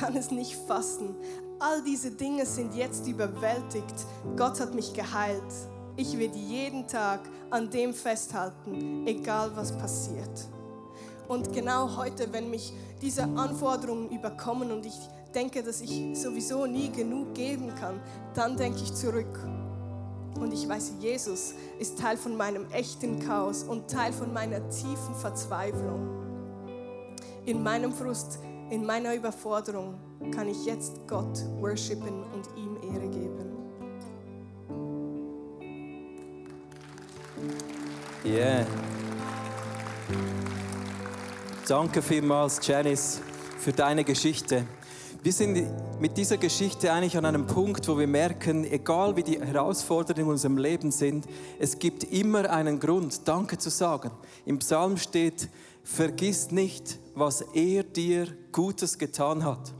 kann 0.05 0.15
es 0.15 0.29
nicht 0.29 0.55
fassen. 0.67 1.15
All 1.59 1.81
diese 1.81 2.11
Dinge 2.11 2.45
sind 2.45 2.75
jetzt 2.75 3.07
überwältigt. 3.07 3.95
Gott 4.37 4.59
hat 4.59 4.75
mich 4.75 4.93
geheilt. 4.93 5.41
Ich 5.95 6.19
werde 6.19 6.37
jeden 6.37 6.87
Tag 6.87 7.21
an 7.49 7.71
dem 7.71 7.91
festhalten, 7.91 9.07
egal 9.07 9.51
was 9.55 9.75
passiert. 9.75 10.47
Und 11.27 11.51
genau 11.53 11.97
heute, 11.97 12.31
wenn 12.31 12.51
mich 12.51 12.71
diese 13.01 13.23
Anforderungen 13.23 14.11
überkommen 14.11 14.71
und 14.71 14.85
ich 14.85 14.93
denke, 15.33 15.63
dass 15.63 15.81
ich 15.81 16.19
sowieso 16.19 16.67
nie 16.67 16.91
genug 16.91 17.33
geben 17.33 17.73
kann, 17.73 17.99
dann 18.35 18.57
denke 18.57 18.83
ich 18.83 18.93
zurück. 18.93 19.39
Und 20.39 20.53
ich 20.53 20.69
weiß, 20.69 20.93
Jesus 20.99 21.55
ist 21.79 21.97
Teil 21.97 22.17
von 22.17 22.37
meinem 22.37 22.69
echten 22.71 23.19
Chaos 23.19 23.63
und 23.63 23.89
Teil 23.89 24.13
von 24.13 24.31
meiner 24.31 24.69
tiefen 24.69 25.15
Verzweiflung. 25.15 26.09
In 27.45 27.63
meinem 27.63 27.91
Frust 27.91 28.39
in 28.69 28.85
meiner 28.85 29.13
Überforderung 29.13 29.95
kann 30.31 30.47
ich 30.47 30.65
jetzt 30.65 31.07
Gott 31.07 31.43
worshipen 31.59 32.23
und 32.33 32.47
ihm 32.57 32.77
Ehre 32.93 33.07
geben. 33.07 33.51
Yeah. 38.25 38.65
Danke 41.67 42.01
vielmals, 42.01 42.59
Janice, 42.65 43.21
für 43.59 43.71
deine 43.71 44.03
Geschichte. 44.03 44.65
Wir 45.21 45.33
sind 45.33 45.67
mit 45.99 46.17
dieser 46.17 46.37
Geschichte 46.37 46.91
eigentlich 46.91 47.17
an 47.17 47.25
einem 47.25 47.47
Punkt, 47.47 47.87
wo 47.87 47.97
wir 47.97 48.07
merken, 48.07 48.63
egal 48.63 49.15
wie 49.15 49.23
die 49.23 49.39
Herausforderungen 49.39 50.25
in 50.25 50.31
unserem 50.31 50.57
Leben 50.57 50.91
sind, 50.91 51.25
es 51.59 51.79
gibt 51.79 52.03
immer 52.03 52.49
einen 52.49 52.79
Grund, 52.79 53.27
Danke 53.27 53.57
zu 53.57 53.69
sagen. 53.69 54.11
Im 54.45 54.59
Psalm 54.59 54.97
steht, 54.97 55.49
vergiss 55.83 56.51
nicht, 56.51 56.99
was 57.15 57.41
er 57.53 57.83
dir 57.83 58.27
Gutes 58.51 58.97
getan 58.97 59.43
hat. 59.43 59.73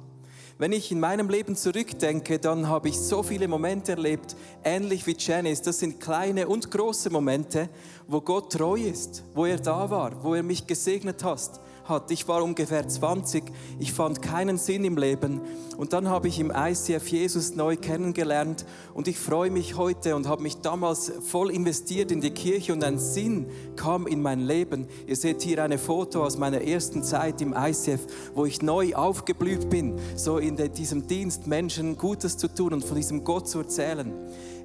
Wenn 0.57 0.71
ich 0.71 0.89
in 0.89 1.01
meinem 1.01 1.29
Leben 1.29 1.57
zurückdenke, 1.57 2.39
dann 2.39 2.69
habe 2.69 2.87
ich 2.87 2.97
so 2.97 3.23
viele 3.23 3.49
Momente 3.49 3.91
erlebt, 3.91 4.37
ähnlich 4.63 5.05
wie 5.05 5.15
Janice. 5.17 5.61
Das 5.61 5.79
sind 5.79 5.99
kleine 5.99 6.47
und 6.47 6.71
große 6.71 7.09
Momente, 7.09 7.67
wo 8.07 8.21
Gott 8.21 8.53
treu 8.53 8.75
ist, 8.75 9.23
wo 9.33 9.45
er 9.45 9.59
da 9.59 9.89
war, 9.89 10.23
wo 10.23 10.33
er 10.33 10.43
mich 10.43 10.65
gesegnet 10.65 11.25
hat, 11.25 11.59
hat. 11.85 12.11
Ich 12.11 12.27
war 12.27 12.43
ungefähr 12.43 12.87
20, 12.87 13.43
ich 13.79 13.93
fand 13.93 14.21
keinen 14.21 14.57
Sinn 14.57 14.83
im 14.83 14.97
Leben 14.97 15.41
und 15.77 15.93
dann 15.93 16.09
habe 16.09 16.27
ich 16.27 16.39
im 16.39 16.51
ICF 16.55 17.07
Jesus 17.07 17.55
neu 17.55 17.77
kennengelernt 17.77 18.65
und 18.93 19.07
ich 19.07 19.19
freue 19.19 19.51
mich 19.51 19.77
heute 19.77 20.15
und 20.15 20.27
habe 20.27 20.41
mich 20.41 20.57
damals 20.57 21.11
voll 21.27 21.51
investiert 21.51 22.11
in 22.11 22.21
die 22.21 22.31
Kirche 22.31 22.73
und 22.73 22.83
ein 22.83 22.97
Sinn 22.99 23.47
kam 23.75 24.07
in 24.07 24.21
mein 24.21 24.41
Leben. 24.41 24.87
Ihr 25.07 25.15
seht 25.15 25.41
hier 25.41 25.63
eine 25.63 25.77
Foto 25.77 26.23
aus 26.23 26.37
meiner 26.37 26.61
ersten 26.61 27.03
Zeit 27.03 27.41
im 27.41 27.53
ICF, 27.53 28.01
wo 28.33 28.45
ich 28.45 28.61
neu 28.61 28.95
aufgeblüht 28.95 29.69
bin, 29.69 29.99
so 30.15 30.37
in 30.37 30.57
diesem 30.73 31.07
Dienst 31.07 31.47
Menschen 31.47 31.97
Gutes 31.97 32.37
zu 32.37 32.47
tun 32.47 32.73
und 32.73 32.83
von 32.83 32.97
diesem 32.97 33.23
Gott 33.23 33.47
zu 33.47 33.59
erzählen. 33.59 34.13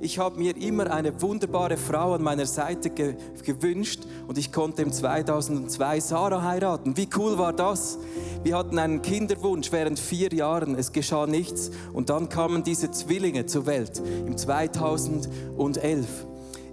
Ich 0.03 0.19
habe 0.19 0.39
mir 0.39 0.57
immer 0.57 0.91
eine 0.91 1.21
wunderbare 1.21 1.77
Frau 1.77 2.15
an 2.15 2.23
meiner 2.23 2.47
Seite 2.47 2.89
ge 2.89 3.17
gewünscht 3.45 4.01
und 4.27 4.39
ich 4.39 4.51
konnte 4.51 4.81
im 4.81 4.93
2002 4.93 6.01
Sarah 6.01 6.43
heiraten. 6.43 6.97
Wie 6.97 7.07
cool 7.17 7.37
war 7.37 7.53
das? 7.53 7.99
Wir 8.43 8.57
hatten 8.57 8.79
einen 8.79 9.03
Kinderwunsch 9.03 9.71
während 9.73 9.99
vier 9.99 10.33
Jahren, 10.33 10.75
es 10.75 10.93
geschah 10.93 11.27
nichts 11.27 11.71
und 11.93 12.09
dann 12.09 12.31
kamen 12.31 12.65
diese 12.65 12.91
Zwillinge 12.91 13.45
zur 13.45 13.67
Welt 13.67 14.01
im 14.27 14.39
2011. 14.39 16.07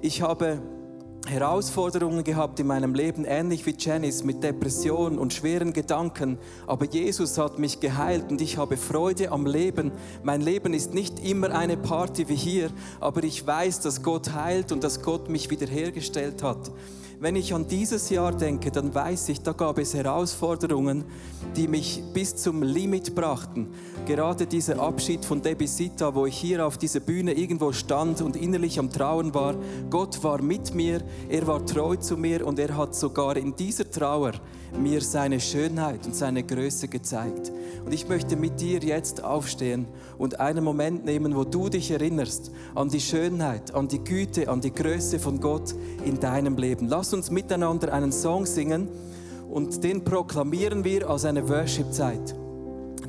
Ich 0.01 0.21
habe 0.21 0.61
Herausforderungen 1.27 2.23
gehabt 2.23 2.59
in 2.59 2.67
meinem 2.67 2.93
Leben, 2.93 3.25
ähnlich 3.25 3.65
wie 3.65 3.75
Janice, 3.77 4.23
mit 4.23 4.43
Depressionen 4.43 5.19
und 5.19 5.33
schweren 5.33 5.73
Gedanken. 5.73 6.37
Aber 6.65 6.85
Jesus 6.85 7.37
hat 7.37 7.59
mich 7.59 7.79
geheilt 7.79 8.31
und 8.31 8.41
ich 8.41 8.57
habe 8.57 8.77
Freude 8.77 9.31
am 9.31 9.45
Leben. 9.45 9.91
Mein 10.23 10.41
Leben 10.41 10.73
ist 10.73 10.93
nicht 10.93 11.19
immer 11.19 11.51
eine 11.51 11.77
Party 11.77 12.29
wie 12.29 12.35
hier, 12.35 12.69
aber 12.99 13.23
ich 13.23 13.45
weiß, 13.45 13.81
dass 13.81 14.03
Gott 14.03 14.33
heilt 14.33 14.71
und 14.71 14.83
dass 14.83 15.01
Gott 15.01 15.29
mich 15.29 15.49
wiederhergestellt 15.49 16.43
hat. 16.43 16.71
Wenn 17.19 17.35
ich 17.35 17.51
an 17.51 17.67
dieses 17.67 18.11
Jahr 18.11 18.31
denke, 18.31 18.69
dann 18.69 18.93
weiß 18.93 19.29
ich, 19.29 19.41
da 19.41 19.51
gab 19.51 19.79
es 19.79 19.95
Herausforderungen, 19.95 21.03
die 21.55 21.67
mich 21.67 22.03
bis 22.13 22.35
zum 22.35 22.61
Limit 22.61 23.15
brachten. 23.15 23.69
Gerade 24.05 24.45
dieser 24.45 24.79
Abschied 24.79 25.25
von 25.25 25.41
Debbie 25.41 25.65
Sita, 25.65 26.13
wo 26.13 26.27
ich 26.27 26.37
hier 26.37 26.63
auf 26.63 26.77
dieser 26.77 26.99
Bühne 26.99 27.33
irgendwo 27.33 27.71
stand 27.71 28.21
und 28.21 28.35
innerlich 28.35 28.77
am 28.77 28.91
Trauen 28.91 29.33
war. 29.33 29.55
Gott 29.89 30.23
war 30.23 30.43
mit 30.43 30.75
mir, 30.75 31.01
er 31.27 31.47
war 31.47 31.65
treu 31.65 31.95
zu 31.95 32.17
mir 32.17 32.45
und 32.45 32.59
er 32.59 32.77
hat 32.77 32.93
sogar 32.93 33.35
in 33.35 33.55
dieser 33.55 33.89
Trauer 33.89 34.33
mir 34.77 35.01
seine 35.01 35.39
Schönheit 35.39 36.05
und 36.05 36.15
seine 36.15 36.43
Größe 36.43 36.87
gezeigt. 36.87 37.51
Und 37.85 37.93
ich 37.93 38.07
möchte 38.07 38.35
mit 38.35 38.59
dir 38.59 38.79
jetzt 38.79 39.23
aufstehen 39.23 39.87
und 40.17 40.39
einen 40.39 40.63
Moment 40.63 41.05
nehmen, 41.05 41.35
wo 41.35 41.43
du 41.43 41.69
dich 41.69 41.91
erinnerst 41.91 42.51
an 42.75 42.89
die 42.89 42.99
Schönheit, 42.99 43.73
an 43.73 43.87
die 43.87 44.03
Güte, 44.03 44.49
an 44.49 44.61
die 44.61 44.73
Größe 44.73 45.19
von 45.19 45.39
Gott 45.39 45.73
in 46.03 46.19
deinem 46.19 46.57
Leben. 46.57 46.87
Lass 46.87 47.13
uns 47.13 47.31
miteinander 47.31 47.93
einen 47.93 48.11
Song 48.11 48.45
singen 48.45 48.89
und 49.49 49.83
den 49.83 50.03
proklamieren 50.03 50.83
wir 50.83 51.09
als 51.09 51.25
eine 51.25 51.47
Worship-Zeit. 51.47 52.35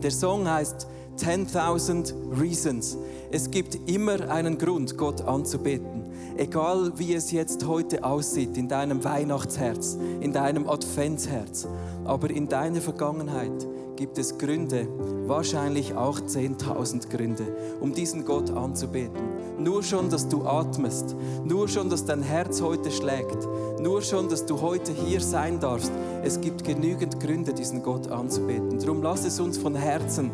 Der 0.02 0.10
Song 0.10 0.48
heißt 0.48 0.86
10.000 1.16 2.40
Reasons. 2.40 2.96
Es 3.32 3.50
gibt 3.50 3.76
immer 3.88 4.30
einen 4.30 4.56
Grund, 4.56 4.96
Gott 4.96 5.20
anzubeten. 5.22 6.07
Egal 6.38 6.92
wie 6.94 7.14
es 7.14 7.32
jetzt 7.32 7.66
heute 7.66 8.04
aussieht 8.04 8.56
in 8.56 8.68
deinem 8.68 9.02
Weihnachtsherz, 9.02 9.98
in 10.20 10.32
deinem 10.32 10.68
Adventsherz, 10.68 11.66
aber 12.04 12.30
in 12.30 12.46
deiner 12.46 12.80
Vergangenheit 12.80 13.66
gibt 13.96 14.18
es 14.18 14.38
Gründe, 14.38 14.86
wahrscheinlich 15.26 15.94
auch 15.94 16.20
10.000 16.20 17.08
Gründe, 17.10 17.44
um 17.80 17.92
diesen 17.92 18.24
Gott 18.24 18.50
anzubeten. 18.50 19.20
Nur 19.58 19.82
schon, 19.82 20.10
dass 20.10 20.28
du 20.28 20.44
atmest, 20.44 21.16
nur 21.44 21.66
schon, 21.66 21.90
dass 21.90 22.04
dein 22.04 22.22
Herz 22.22 22.62
heute 22.62 22.92
schlägt, 22.92 23.48
nur 23.80 24.00
schon, 24.00 24.28
dass 24.28 24.46
du 24.46 24.60
heute 24.60 24.92
hier 24.92 25.20
sein 25.20 25.58
darfst. 25.58 25.90
Es 26.22 26.40
gibt 26.40 26.62
genügend 26.62 27.18
Gründe, 27.18 27.52
diesen 27.52 27.82
Gott 27.82 28.06
anzubeten. 28.06 28.78
Darum 28.78 29.02
lass 29.02 29.24
es 29.24 29.40
uns 29.40 29.58
von 29.58 29.74
Herzen 29.74 30.30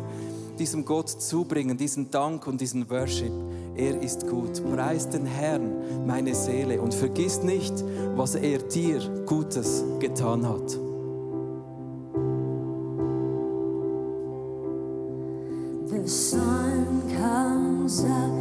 diesem 0.55 0.85
Gott 0.85 1.09
zubringen, 1.09 1.77
diesen 1.77 2.09
Dank 2.11 2.47
und 2.47 2.61
diesen 2.61 2.89
Worship. 2.89 3.31
Er 3.77 4.01
ist 4.01 4.27
gut. 4.27 4.63
Preis 4.73 5.09
den 5.09 5.25
Herrn, 5.25 6.05
meine 6.05 6.33
Seele, 6.33 6.81
und 6.81 6.93
vergiss 6.93 7.43
nicht, 7.43 7.73
was 8.15 8.35
er 8.35 8.59
dir 8.59 8.99
Gutes 9.25 9.83
getan 9.99 10.47
hat. 10.47 10.79
The 15.87 16.07
sun 16.07 17.01
comes 17.17 18.03
up, 18.03 18.31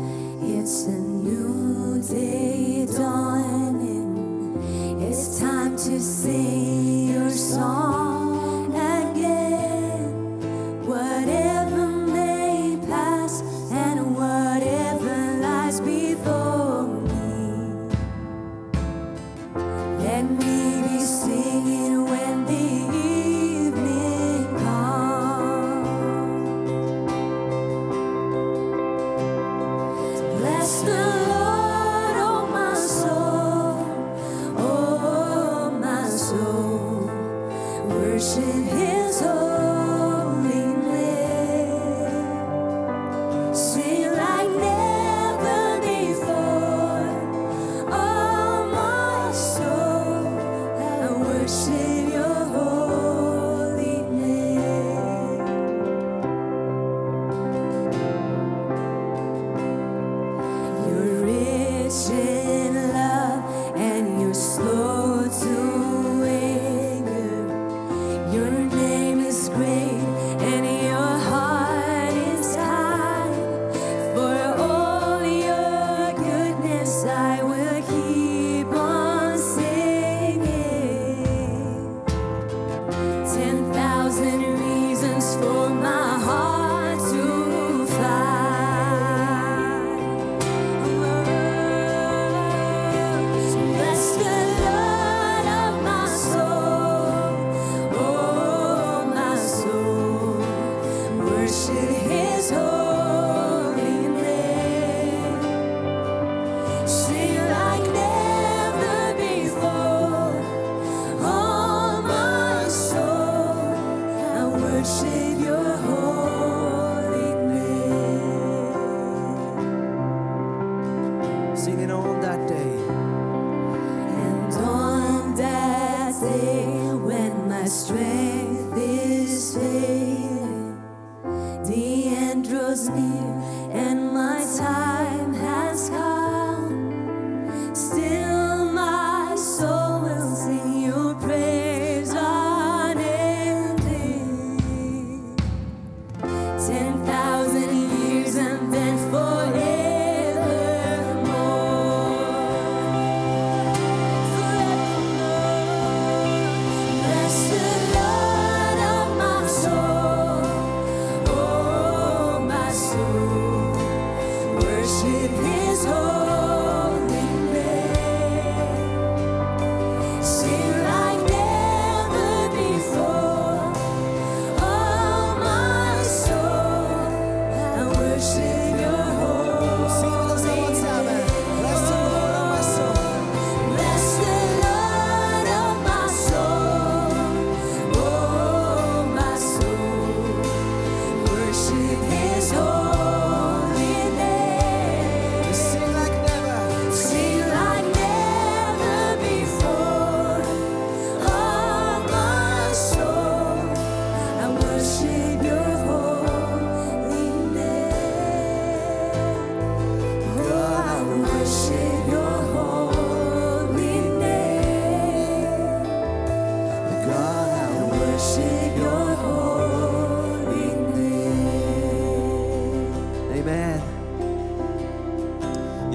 it's 0.42 0.86
a 0.86 0.98
new 0.98 2.00
day 2.00 2.86
dawning. 2.96 4.56
It's 5.00 5.38
time 5.40 5.76
to 5.76 6.00
sing 6.00 7.14
your 7.14 7.30
song 7.30 8.23
Let 20.24 20.32
me 20.38 20.88
be 20.88 21.00
singing 21.00 21.43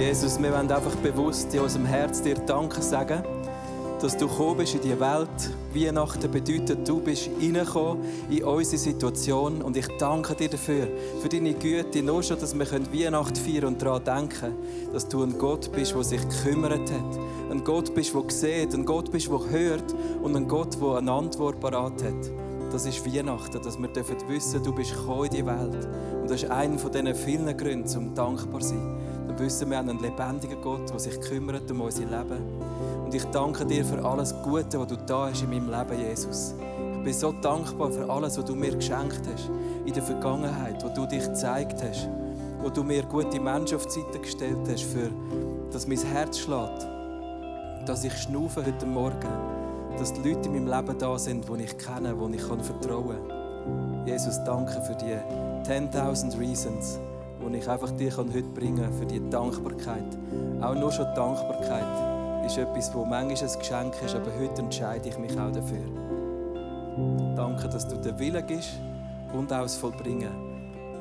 Jesus, 0.09 0.41
wir 0.41 0.51
wollen 0.51 0.71
einfach 0.71 0.95
bewusst 0.95 1.53
in 1.53 1.59
unserem 1.59 1.85
Herz 1.85 2.19
dir 2.23 2.33
Danke 2.33 2.81
sagen, 2.81 3.21
dass 4.01 4.17
du 4.17 4.27
gekommen 4.27 4.57
bist 4.57 4.73
in 4.73 4.81
die 4.81 4.99
Welt. 4.99 5.29
Weihnachten 5.71 6.31
bedeutet, 6.31 6.89
du 6.89 6.99
bist 6.99 7.29
reingekommen 7.39 8.03
in 8.27 8.43
unsere 8.43 8.79
Situation 8.79 9.61
und 9.61 9.77
ich 9.77 9.85
danke 9.99 10.33
dir 10.33 10.49
dafür, 10.49 10.87
für 11.21 11.29
deine 11.29 11.53
Güte, 11.53 12.01
nur 12.01 12.23
schon, 12.23 12.39
dass 12.39 12.57
wir 12.57 12.65
Weihnachten 12.71 13.35
feiern 13.35 13.65
und 13.65 13.83
daran 13.83 14.03
denken, 14.03 14.55
dass 14.91 15.07
du 15.07 15.21
ein 15.21 15.37
Gott 15.37 15.71
bist, 15.73 15.93
der 15.93 16.03
sich 16.03 16.27
gekümmert 16.27 16.91
hat. 16.91 17.19
Ein 17.51 17.63
Gott 17.63 17.93
bist, 17.93 18.11
der 18.15 18.23
sieht, 18.29 18.73
ein 18.73 18.85
Gott 18.85 19.11
bist, 19.11 19.27
der 19.27 19.47
hört 19.51 19.93
und 20.23 20.35
ein 20.35 20.47
Gott, 20.47 20.81
der 20.81 20.95
eine 20.95 21.11
Antwort 21.11 21.59
parat 21.59 22.03
hat. 22.03 22.31
Das 22.71 22.87
ist 22.87 23.05
Weihnachten, 23.05 23.61
dass 23.61 23.77
wir 23.77 23.87
dürfen 23.89 24.17
wissen, 24.27 24.63
du 24.63 24.73
bist 24.73 24.91
gekommen 24.91 25.25
in 25.25 25.31
die 25.31 25.45
Welt. 25.45 25.87
Und 26.19 26.31
das 26.31 26.41
ist 26.41 26.49
einer 26.49 26.79
von 26.79 26.91
diesen 26.91 27.13
vielen 27.13 27.55
Gründen, 27.55 27.95
um 27.95 28.15
dankbar 28.15 28.61
zu 28.61 28.69
sein. 28.69 29.08
Dann 29.29 29.37
wissen 29.37 29.69
wir 29.69 29.77
haben 29.77 29.89
einen 29.89 29.99
lebendigen 29.99 30.59
Gott, 30.59 30.89
der 30.89 30.99
sich 30.99 31.21
kümmert 31.21 31.69
um 31.69 31.81
unser 31.81 32.01
Leben. 32.01 32.41
Und 33.05 33.13
ich 33.13 33.23
danke 33.25 33.63
dir 33.63 33.85
für 33.85 34.03
alles 34.03 34.33
Gute, 34.41 34.79
was 34.79 34.87
du 34.87 34.95
da 34.95 35.29
hast 35.29 35.43
in 35.43 35.51
meinem 35.51 35.69
Leben, 35.69 36.01
Jesus. 36.01 36.55
Ich 36.97 37.03
bin 37.03 37.13
so 37.13 37.31
dankbar 37.31 37.91
für 37.91 38.09
alles, 38.09 38.39
was 38.39 38.45
du 38.45 38.55
mir 38.55 38.75
geschenkt 38.75 39.21
hast 39.31 39.51
in 39.85 39.93
der 39.93 40.01
Vergangenheit, 40.01 40.83
wo 40.83 40.89
du 40.89 41.05
dich 41.05 41.23
gezeigt 41.25 41.79
hast, 41.83 42.09
wo 42.63 42.69
du 42.69 42.83
mir 42.83 43.03
gute 43.03 43.39
Menschen 43.39 43.75
auf 43.75 43.85
die 43.85 44.01
Seite 44.01 44.17
gestellt 44.17 44.67
hast, 44.67 44.81
für, 44.81 45.11
dass 45.71 45.87
mein 45.87 45.99
Herz 45.99 46.39
schlägt, 46.39 46.87
dass 47.85 48.03
ich 48.03 48.13
schnaufe 48.13 48.65
heute 48.65 48.87
Morgen, 48.87 49.29
dass 49.99 50.11
die 50.11 50.27
Leute 50.27 50.49
in 50.49 50.65
meinem 50.65 50.85
Leben 50.87 50.97
da 50.97 51.19
sind, 51.19 51.47
die 51.47 51.63
ich 51.65 51.77
kenne, 51.77 52.15
die 52.15 52.35
ich 52.35 52.41
vertrauen 52.41 53.15
kann. 53.27 54.07
Jesus, 54.07 54.43
danke 54.43 54.81
für 54.81 54.95
die 54.95 55.69
10.000 55.69 56.39
Reasons, 56.39 56.99
die 57.47 57.57
ich 57.57 57.67
einfach 57.67 57.91
dir 57.91 58.15
heute 58.15 58.41
bringen 58.43 58.83
kann, 58.83 58.93
für 58.93 59.05
die 59.05 59.29
Dankbarkeit. 59.29 60.17
Auch 60.61 60.75
nur 60.75 60.91
schon 60.91 61.05
Dankbarkeit 61.15 62.45
ist 62.45 62.57
etwas, 62.57 62.93
wo 62.93 63.05
manchmal 63.05 63.49
ein 63.49 63.59
Geschenk 63.59 63.93
ist, 64.03 64.15
aber 64.15 64.31
heute 64.39 64.61
entscheide 64.61 65.09
ich 65.09 65.17
mich 65.17 65.31
auch 65.39 65.51
dafür. 65.51 65.85
Danke, 67.35 67.69
dass 67.69 67.87
du 67.87 67.95
den 67.97 68.17
Willen 68.19 68.45
gibst 68.45 68.71
und 69.33 69.51
auch 69.53 69.63
das 69.63 69.77
Vollbringen, 69.77 70.31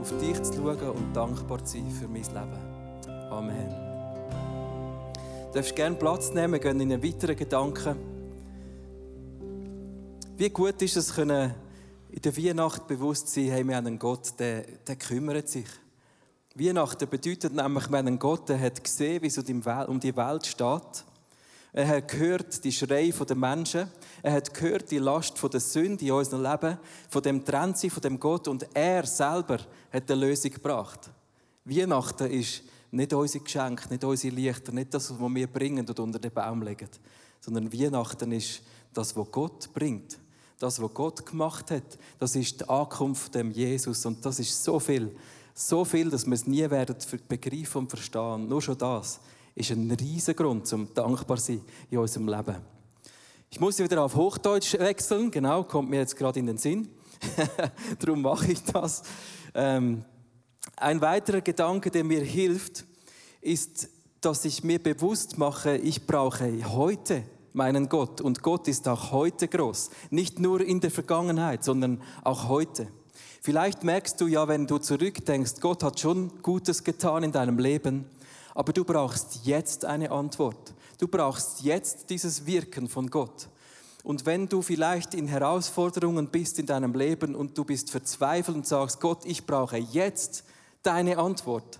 auf 0.00 0.12
dich 0.18 0.40
zu 0.42 0.54
schauen 0.54 0.90
und 0.90 1.14
dankbar 1.14 1.64
zu 1.64 1.78
sein 1.78 1.90
für 1.90 2.08
mein 2.08 2.22
Leben. 2.22 3.30
Amen. 3.30 3.68
Du 5.48 5.54
darfst 5.54 5.74
gerne 5.74 5.96
Platz 5.96 6.32
nehmen, 6.32 6.60
gehen 6.60 6.80
in 6.80 6.92
einen 6.92 7.02
weiteren 7.02 7.36
Gedanken. 7.36 7.96
Wie 10.36 10.50
gut 10.50 10.80
ist 10.82 10.96
es, 10.96 11.14
können 11.14 11.54
in 12.10 12.22
der 12.22 12.36
Weihnacht 12.36 12.86
bewusst 12.86 13.28
sein, 13.28 13.50
hey, 13.50 13.66
wir 13.66 13.76
haben 13.76 13.86
einen 13.86 13.98
Gott, 13.98 14.38
der, 14.38 14.62
der 14.86 14.96
kümmert 14.96 15.48
sich. 15.48 15.66
Weihnachten 16.58 17.08
bedeutet 17.08 17.52
nämlich, 17.52 17.84
haben 17.84 17.94
einen 17.94 18.18
Gott, 18.18 18.48
der 18.48 18.58
hat 18.58 18.82
gesehen, 18.82 19.22
wie 19.22 19.28
es 19.28 19.38
um 19.38 20.00
die 20.00 20.16
Welt 20.16 20.46
steht. 20.46 21.04
Er 21.72 21.86
hat 21.86 22.08
gehört 22.08 22.64
die 22.64 22.72
Schreie 22.72 23.12
der 23.12 23.36
Menschen. 23.36 23.88
Er 24.22 24.32
hat 24.32 24.52
gehört 24.52 24.90
die 24.90 24.98
Last 24.98 25.40
der 25.40 25.60
Sünde 25.60 26.04
in 26.04 26.10
unserem 26.10 26.42
Leben, 26.42 26.78
von 27.08 27.22
dem 27.22 27.44
Trennsein, 27.44 27.90
von 27.90 28.02
dem 28.02 28.18
Gott. 28.18 28.48
Und 28.48 28.66
er 28.74 29.06
selber 29.06 29.58
hat 29.92 30.10
eine 30.10 30.26
Lösung 30.26 30.50
gebracht. 30.50 31.10
Weihnachten 31.64 32.28
ist 32.28 32.62
nicht 32.90 33.12
unser 33.12 33.38
Geschenk, 33.38 33.88
nicht 33.90 34.02
unsere 34.02 34.34
Lichter, 34.34 34.72
nicht 34.72 34.92
das, 34.92 35.10
was 35.10 35.34
wir 35.34 35.46
bringen 35.46 35.86
und 35.86 36.00
unter 36.00 36.18
den 36.18 36.32
Baum 36.32 36.62
legen. 36.62 36.88
Sondern 37.40 37.72
Weihnachten 37.72 38.32
ist 38.32 38.62
das, 38.92 39.14
was 39.14 39.30
Gott 39.30 39.72
bringt. 39.72 40.18
Das, 40.58 40.82
was 40.82 40.92
Gott 40.92 41.24
gemacht 41.24 41.70
hat, 41.70 41.98
das 42.18 42.34
ist 42.34 42.60
die 42.60 42.68
Ankunft 42.68 43.34
dem 43.36 43.52
Jesus. 43.52 44.04
Und 44.06 44.24
das 44.24 44.40
ist 44.40 44.64
so 44.64 44.80
viel, 44.80 45.14
so 45.58 45.84
viel, 45.84 46.08
dass 46.08 46.24
wir 46.24 46.34
es 46.34 46.46
nie 46.46 46.70
werden 46.70 46.96
begreifen 47.26 47.78
und 47.78 47.90
verstehen. 47.90 48.48
Nur 48.48 48.62
schon 48.62 48.78
das 48.78 49.18
ist 49.56 49.72
ein 49.72 49.90
riesiger 49.90 50.44
Grund, 50.44 50.68
zum 50.68 50.94
dankbar 50.94 51.36
sein 51.36 51.62
in 51.90 51.98
unserem 51.98 52.28
Leben. 52.28 52.56
Ich 53.50 53.58
muss 53.58 53.78
wieder 53.80 54.04
auf 54.04 54.14
Hochdeutsch 54.14 54.78
wechseln, 54.78 55.32
genau, 55.32 55.64
kommt 55.64 55.90
mir 55.90 55.98
jetzt 55.98 56.14
gerade 56.14 56.38
in 56.38 56.46
den 56.46 56.58
Sinn. 56.58 56.88
Darum 57.98 58.22
mache 58.22 58.52
ich 58.52 58.62
das. 58.62 59.02
Ähm, 59.52 60.04
ein 60.76 61.00
weiterer 61.00 61.40
Gedanke, 61.40 61.90
der 61.90 62.04
mir 62.04 62.22
hilft, 62.22 62.84
ist, 63.40 63.88
dass 64.20 64.44
ich 64.44 64.62
mir 64.62 64.80
bewusst 64.80 65.38
mache, 65.38 65.76
ich 65.76 66.06
brauche 66.06 66.68
heute 66.72 67.24
meinen 67.52 67.88
Gott. 67.88 68.20
Und 68.20 68.44
Gott 68.44 68.68
ist 68.68 68.86
auch 68.86 69.10
heute 69.10 69.48
groß. 69.48 69.90
Nicht 70.10 70.38
nur 70.38 70.60
in 70.60 70.78
der 70.78 70.92
Vergangenheit, 70.92 71.64
sondern 71.64 72.00
auch 72.22 72.48
heute. 72.48 72.86
Vielleicht 73.40 73.84
merkst 73.84 74.20
du 74.20 74.26
ja, 74.26 74.48
wenn 74.48 74.66
du 74.66 74.78
zurückdenkst, 74.78 75.60
Gott 75.60 75.82
hat 75.82 76.00
schon 76.00 76.42
Gutes 76.42 76.82
getan 76.82 77.22
in 77.22 77.32
deinem 77.32 77.58
Leben, 77.58 78.04
aber 78.54 78.72
du 78.72 78.84
brauchst 78.84 79.46
jetzt 79.46 79.84
eine 79.84 80.10
Antwort. 80.10 80.74
Du 80.98 81.06
brauchst 81.06 81.62
jetzt 81.62 82.10
dieses 82.10 82.44
Wirken 82.46 82.88
von 82.88 83.08
Gott. 83.08 83.48
Und 84.02 84.26
wenn 84.26 84.48
du 84.48 84.62
vielleicht 84.62 85.14
in 85.14 85.28
Herausforderungen 85.28 86.28
bist 86.28 86.58
in 86.58 86.66
deinem 86.66 86.94
Leben 86.94 87.34
und 87.34 87.56
du 87.56 87.64
bist 87.64 87.90
verzweifelt 87.90 88.56
und 88.56 88.66
sagst, 88.66 89.00
Gott, 89.00 89.24
ich 89.24 89.46
brauche 89.46 89.76
jetzt 89.76 90.44
deine 90.82 91.18
Antwort, 91.18 91.78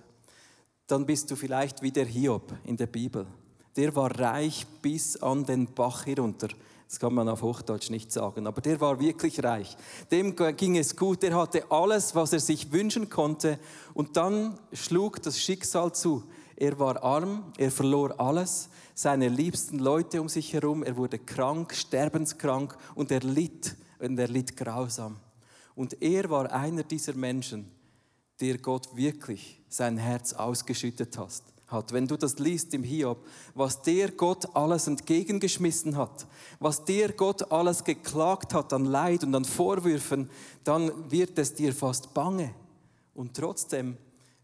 dann 0.87 1.05
bist 1.05 1.29
du 1.31 1.35
vielleicht 1.35 1.81
wie 1.81 1.91
der 1.91 2.05
Hiob 2.05 2.53
in 2.65 2.77
der 2.77 2.87
Bibel. 2.87 3.25
Der 3.75 3.95
war 3.95 4.17
reich 4.17 4.65
bis 4.81 5.17
an 5.17 5.45
den 5.45 5.67
Bach 5.73 6.05
herunter. 6.05 6.49
Das 6.89 6.99
kann 6.99 7.13
man 7.13 7.29
auf 7.29 7.43
Hochdeutsch 7.43 7.91
nicht 7.91 8.11
sagen, 8.11 8.47
aber 8.47 8.61
der 8.61 8.81
war 8.81 8.99
wirklich 8.99 9.43
reich. 9.43 9.77
Dem 10.09 10.35
ging 10.35 10.75
es 10.75 10.95
gut, 10.95 11.21
der 11.21 11.35
hatte 11.35 11.69
alles, 11.69 12.15
was 12.15 12.33
er 12.33 12.39
sich 12.39 12.71
wünschen 12.71 13.09
konnte. 13.09 13.59
Und 13.93 14.17
dann 14.17 14.57
schlug 14.73 15.21
das 15.21 15.39
Schicksal 15.39 15.93
zu. 15.93 16.23
Er 16.55 16.79
war 16.79 17.03
arm, 17.03 17.53
er 17.59 17.69
verlor 17.69 18.19
alles, 18.19 18.69
seine 18.95 19.29
liebsten 19.29 19.77
Leute 19.77 20.19
um 20.19 20.29
sich 20.29 20.51
herum, 20.51 20.81
er 20.81 20.97
wurde 20.97 21.19
krank, 21.19 21.75
sterbenskrank 21.75 22.75
und 22.95 23.11
er 23.11 23.21
litt, 23.21 23.75
und 23.99 24.17
er 24.17 24.27
litt 24.27 24.57
grausam. 24.57 25.17
Und 25.75 26.01
er 26.01 26.27
war 26.31 26.51
einer 26.51 26.81
dieser 26.81 27.13
Menschen, 27.13 27.71
der 28.41 28.57
Gott 28.57 28.95
wirklich 28.95 29.61
sein 29.69 29.97
Herz 29.97 30.33
ausgeschüttet 30.33 31.19
hat 31.19 31.43
hat. 31.71 31.93
Wenn 31.93 32.07
du 32.07 32.17
das 32.17 32.39
liest 32.39 32.73
im 32.73 32.83
Hiob, 32.83 33.25
was 33.53 33.81
der 33.81 34.11
Gott 34.11 34.55
alles 34.55 34.87
entgegengeschmissen 34.87 35.97
hat, 35.97 36.27
was 36.59 36.85
der 36.85 37.13
Gott 37.13 37.51
alles 37.51 37.83
geklagt 37.83 38.53
hat 38.53 38.73
an 38.73 38.85
Leid 38.85 39.23
und 39.23 39.35
an 39.35 39.45
Vorwürfen, 39.45 40.29
dann 40.63 41.11
wird 41.11 41.37
es 41.37 41.53
dir 41.53 41.73
fast 41.73 42.13
bange. 42.13 42.53
Und 43.13 43.35
trotzdem 43.35 43.97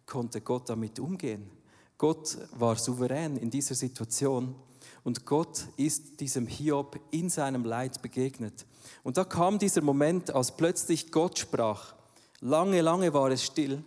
konnte 0.05 0.41
Gott 0.41 0.69
damit 0.69 0.99
umgehen. 0.99 1.49
Gott 1.97 2.38
war 2.57 2.76
souverän 2.76 3.38
in 3.38 3.49
dieser 3.49 3.76
Situation 3.76 4.55
und 5.03 5.26
Gott 5.26 5.65
ist 5.78 6.19
diesem 6.19 6.47
Hiob 6.47 6.99
in 7.11 7.30
seinem 7.30 7.63
Leid 7.63 8.01
begegnet. 8.01 8.65
Und 9.03 9.17
da 9.17 9.23
kam 9.23 9.59
dieser 9.59 9.82
Moment, 9.82 10.34
als 10.34 10.55
plötzlich 10.55 11.11
Gott 11.11 11.39
sprach. 11.39 11.95
Lange, 12.41 12.82
lange 12.82 13.13
war 13.13 13.32
es 13.32 13.43
still, 13.43 13.84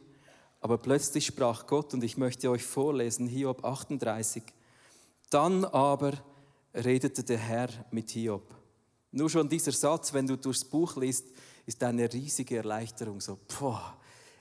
aber 0.61 0.79
plötzlich 0.79 1.27
sprach 1.27 1.67
Gott 1.67 1.95
und 1.95 2.03
ich 2.03 2.17
möchte 2.17 2.51
euch 2.51 2.65
vorlesen, 2.65 3.27
Hiob 3.27 3.65
38. 3.65 4.43
Dann 5.31 5.65
aber 5.65 6.13
redete 6.75 7.23
der 7.23 7.39
Herr 7.39 7.69
mit 7.91 8.11
Hiob. 8.11 8.55
Nur 9.11 9.31
schon 9.31 9.49
dieser 9.49 9.73
Satz, 9.73 10.13
wenn 10.13 10.27
du 10.27 10.37
durchs 10.37 10.65
Buch 10.65 10.97
liest, 10.97 11.27
ist 11.67 11.83
eine 11.83 12.13
riesige 12.13 12.57
Erleichterung. 12.57 13.21
So, 13.21 13.39
boah, 13.59 13.97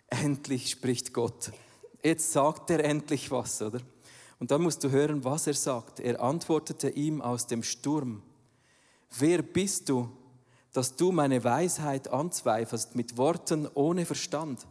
endlich 0.07 0.71
spricht 0.71 1.13
Gott. 1.13 1.51
Jetzt 2.03 2.31
sagt 2.31 2.69
er 2.69 2.83
endlich 2.83 3.31
was, 3.31 3.61
oder? 3.61 3.81
Und 4.39 4.51
dann 4.51 4.61
musst 4.61 4.83
du 4.83 4.89
hören, 4.89 5.23
was 5.23 5.47
er 5.47 5.53
sagt. 5.53 5.99
Er 5.99 6.21
antwortete 6.21 6.89
ihm 6.89 7.21
aus 7.21 7.47
dem 7.47 7.63
Sturm. 7.63 8.21
Wer 9.17 9.41
bist 9.41 9.89
du, 9.89 10.09
dass 10.73 10.95
du 10.95 11.11
meine 11.11 11.43
Weisheit 11.43 12.07
anzweifelst 12.09 12.95
mit 12.95 13.17
Worten 13.17 13.67
ohne 13.73 14.05
Verstand? 14.05 14.67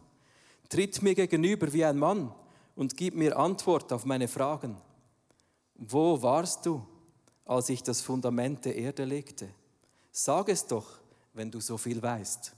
Tritt 0.69 1.01
mir 1.01 1.15
gegenüber 1.15 1.71
wie 1.71 1.85
ein 1.85 1.97
Mann 1.97 2.33
und 2.75 2.97
gib 2.97 3.15
mir 3.15 3.37
Antwort 3.37 3.91
auf 3.93 4.05
meine 4.05 4.27
Fragen. 4.27 4.77
Wo 5.75 6.21
warst 6.21 6.65
du, 6.65 6.85
als 7.45 7.69
ich 7.69 7.83
das 7.83 8.01
Fundament 8.01 8.65
der 8.65 8.75
Erde 8.75 9.05
legte? 9.05 9.49
Sag 10.11 10.49
es 10.49 10.65
doch, 10.65 10.99
wenn 11.33 11.51
du 11.51 11.59
so 11.59 11.77
viel 11.77 12.01
weißt. 12.01 12.53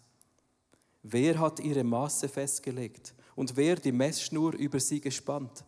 Wer 1.03 1.39
hat 1.39 1.60
ihre 1.60 1.84
Maße 1.84 2.28
festgelegt 2.28 3.14
und 3.36 3.55
wer 3.55 3.76
die 3.76 3.91
Messschnur 3.91 4.53
über 4.53 4.80
sie 4.80 4.99
gespannt? 4.99 5.64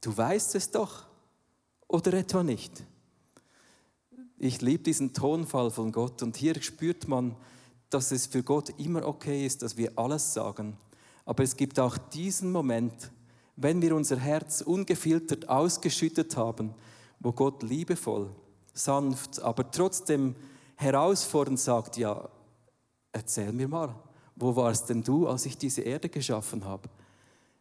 Du 0.00 0.16
weißt 0.16 0.54
es 0.54 0.70
doch, 0.70 1.04
oder 1.86 2.12
etwa 2.14 2.42
nicht? 2.42 2.84
Ich 4.38 4.60
liebe 4.60 4.84
diesen 4.84 5.14
Tonfall 5.14 5.70
von 5.70 5.90
Gott 5.90 6.22
und 6.22 6.36
hier 6.36 6.60
spürt 6.62 7.08
man, 7.08 7.34
dass 7.90 8.12
es 8.12 8.26
für 8.26 8.42
Gott 8.42 8.70
immer 8.78 9.06
okay 9.06 9.44
ist, 9.44 9.62
dass 9.62 9.76
wir 9.76 9.92
alles 9.96 10.32
sagen. 10.32 10.76
Aber 11.28 11.44
es 11.44 11.56
gibt 11.56 11.78
auch 11.78 11.98
diesen 11.98 12.50
Moment, 12.50 13.12
wenn 13.54 13.82
wir 13.82 13.94
unser 13.94 14.16
Herz 14.16 14.62
ungefiltert 14.62 15.46
ausgeschüttet 15.46 16.38
haben, 16.38 16.72
wo 17.20 17.32
Gott 17.32 17.62
liebevoll, 17.62 18.30
sanft, 18.72 19.38
aber 19.42 19.70
trotzdem 19.70 20.34
herausfordernd 20.76 21.60
sagt, 21.60 21.98
ja, 21.98 22.26
erzähl 23.12 23.52
mir 23.52 23.68
mal, 23.68 23.94
wo 24.36 24.56
warst 24.56 24.88
denn 24.88 25.02
du, 25.02 25.28
als 25.28 25.44
ich 25.44 25.58
diese 25.58 25.82
Erde 25.82 26.08
geschaffen 26.08 26.64
habe? 26.64 26.88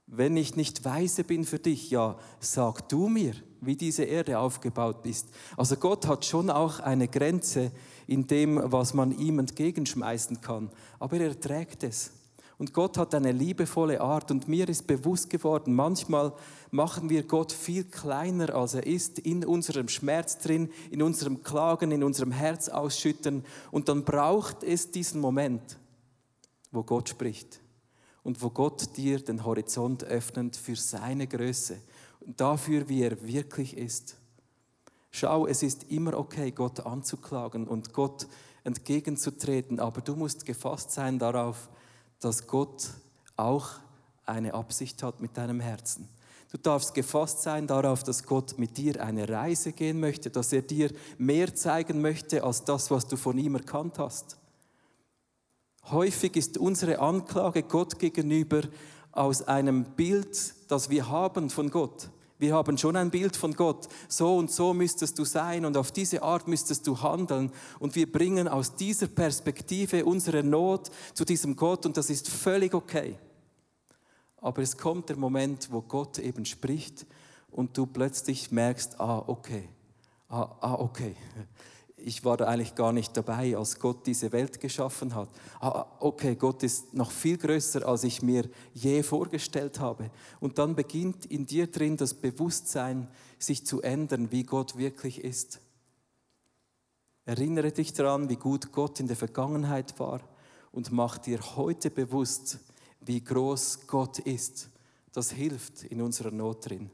Wenn 0.05 0.37
ich 0.37 0.55
nicht 0.55 0.85
weise 0.85 1.25
bin 1.25 1.43
für 1.43 1.59
dich, 1.59 1.89
ja, 1.89 2.17
sag 2.39 2.87
du 2.87 3.09
mir, 3.09 3.33
wie 3.59 3.75
diese 3.75 4.05
Erde 4.05 4.39
aufgebaut 4.39 5.05
ist. 5.05 5.27
Also 5.57 5.75
Gott 5.75 6.07
hat 6.07 6.23
schon 6.23 6.49
auch 6.49 6.79
eine 6.79 7.09
Grenze 7.09 7.73
in 8.07 8.27
dem, 8.27 8.61
was 8.63 8.93
man 8.93 9.11
ihm 9.11 9.39
entgegenschmeißen 9.39 10.39
kann, 10.39 10.71
aber 10.99 11.17
er 11.17 11.37
trägt 11.37 11.83
es. 11.83 12.13
Und 12.57 12.73
Gott 12.73 12.97
hat 12.97 13.13
eine 13.13 13.31
liebevolle 13.31 14.01
Art 14.01 14.31
und 14.31 14.47
mir 14.47 14.67
ist 14.67 14.87
bewusst 14.87 15.29
geworden, 15.29 15.75
manchmal 15.75 16.33
machen 16.71 17.09
wir 17.09 17.21
Gott 17.21 17.51
viel 17.51 17.83
kleiner, 17.83 18.55
als 18.55 18.73
er 18.73 18.85
ist, 18.85 19.19
in 19.19 19.45
unserem 19.45 19.87
Schmerz 19.89 20.39
drin, 20.39 20.71
in 20.89 21.03
unserem 21.03 21.43
Klagen, 21.43 21.91
in 21.91 22.03
unserem 22.03 22.31
Herz 22.31 22.67
ausschütten. 22.67 23.45
Und 23.69 23.89
dann 23.89 24.03
braucht 24.03 24.63
es 24.63 24.89
diesen 24.89 25.21
Moment, 25.21 25.77
wo 26.71 26.81
Gott 26.81 27.09
spricht 27.09 27.59
und 28.23 28.41
wo 28.41 28.49
Gott 28.49 28.97
dir 28.97 29.23
den 29.23 29.45
Horizont 29.45 30.03
öffnet 30.03 30.55
für 30.55 30.75
seine 30.75 31.27
Größe 31.27 31.77
und 32.21 32.41
dafür, 32.41 32.89
wie 32.89 33.03
er 33.03 33.23
wirklich 33.25 33.77
ist. 33.77 34.17
Schau, 35.11 35.45
es 35.45 35.61
ist 35.61 35.91
immer 35.91 36.17
okay, 36.17 36.51
Gott 36.51 36.79
anzuklagen 36.79 37.67
und 37.67 37.93
Gott 37.93 38.27
entgegenzutreten, 38.63 39.79
aber 39.79 40.01
du 40.01 40.15
musst 40.15 40.45
gefasst 40.45 40.91
sein 40.91 41.19
darauf, 41.19 41.69
dass 42.19 42.47
Gott 42.47 42.89
auch 43.35 43.69
eine 44.25 44.53
Absicht 44.53 45.03
hat 45.03 45.21
mit 45.21 45.37
deinem 45.37 45.59
Herzen. 45.59 46.07
Du 46.51 46.57
darfst 46.57 46.93
gefasst 46.93 47.41
sein 47.41 47.67
darauf, 47.67 48.03
dass 48.03 48.23
Gott 48.23 48.57
mit 48.57 48.77
dir 48.77 49.03
eine 49.03 49.27
Reise 49.27 49.73
gehen 49.73 49.99
möchte, 49.99 50.29
dass 50.29 50.53
er 50.53 50.61
dir 50.61 50.91
mehr 51.17 51.53
zeigen 51.53 52.01
möchte 52.01 52.43
als 52.43 52.63
das, 52.63 52.89
was 52.89 53.07
du 53.07 53.17
von 53.17 53.37
ihm 53.37 53.55
erkannt 53.55 53.99
hast. 53.99 54.37
Häufig 55.89 56.35
ist 56.35 56.57
unsere 56.57 56.99
Anklage 56.99 57.63
Gott 57.63 57.99
gegenüber 57.99 58.61
aus 59.11 59.41
einem 59.41 59.83
Bild, 59.83 60.53
das 60.69 60.89
wir 60.89 61.09
haben 61.09 61.49
von 61.49 61.69
Gott. 61.69 62.09
Wir 62.39 62.53
haben 62.53 62.77
schon 62.77 62.95
ein 62.95 63.09
Bild 63.09 63.35
von 63.35 63.53
Gott. 63.53 63.87
So 64.07 64.37
und 64.37 64.51
so 64.51 64.73
müsstest 64.73 65.17
du 65.17 65.25
sein 65.25 65.65
und 65.65 65.75
auf 65.77 65.91
diese 65.91 66.21
Art 66.21 66.47
müsstest 66.47 66.85
du 66.85 67.01
handeln. 67.01 67.51
Und 67.79 67.95
wir 67.95 68.11
bringen 68.11 68.47
aus 68.47 68.75
dieser 68.75 69.07
Perspektive 69.07 70.05
unsere 70.05 70.43
Not 70.43 70.91
zu 71.13 71.25
diesem 71.25 71.55
Gott 71.55 71.85
und 71.85 71.97
das 71.97 72.09
ist 72.09 72.29
völlig 72.29 72.73
okay. 72.73 73.17
Aber 74.37 74.61
es 74.61 74.77
kommt 74.77 75.09
der 75.09 75.17
Moment, 75.17 75.71
wo 75.71 75.81
Gott 75.81 76.19
eben 76.19 76.45
spricht 76.45 77.05
und 77.49 77.77
du 77.77 77.87
plötzlich 77.87 78.51
merkst, 78.51 78.99
ah, 78.99 79.23
okay, 79.25 79.67
ah, 80.29 80.55
ah 80.61 80.75
okay 80.75 81.15
ich 82.07 82.23
war 82.23 82.37
da 82.37 82.45
eigentlich 82.45 82.73
gar 82.73 82.93
nicht 82.93 83.17
dabei, 83.17 83.57
als 83.57 83.79
Gott 83.79 84.07
diese 84.07 84.31
Welt 84.31 84.61
geschaffen 84.61 85.13
hat. 85.13 85.27
Ah, 85.59 85.85
okay, 85.99 86.35
Gott 86.35 86.63
ist 86.63 86.93
noch 86.93 87.11
viel 87.11 87.37
größer, 87.37 87.85
als 87.85 88.05
ich 88.05 88.21
mir 88.21 88.49
je 88.73 89.03
vorgestellt 89.03 89.81
habe. 89.81 90.09
Und 90.39 90.57
dann 90.57 90.73
beginnt 90.73 91.25
in 91.25 91.45
dir 91.45 91.67
drin 91.67 91.97
das 91.97 92.13
Bewusstsein, 92.13 93.09
sich 93.39 93.65
zu 93.65 93.81
ändern, 93.81 94.31
wie 94.31 94.43
Gott 94.43 94.77
wirklich 94.77 95.21
ist. 95.21 95.59
Erinnere 97.25 97.73
dich 97.73 97.91
daran, 97.91 98.29
wie 98.29 98.37
gut 98.37 98.71
Gott 98.71 99.01
in 99.01 99.07
der 99.07 99.17
Vergangenheit 99.17 99.99
war 99.99 100.21
und 100.71 100.93
mach 100.93 101.17
dir 101.17 101.39
heute 101.57 101.89
bewusst, 101.91 102.59
wie 103.01 103.21
groß 103.21 103.85
Gott 103.85 104.19
ist. 104.19 104.69
Das 105.11 105.31
hilft 105.31 105.83
in 105.83 106.01
unserer 106.01 106.31
Not 106.31 106.69
drin. 106.69 106.89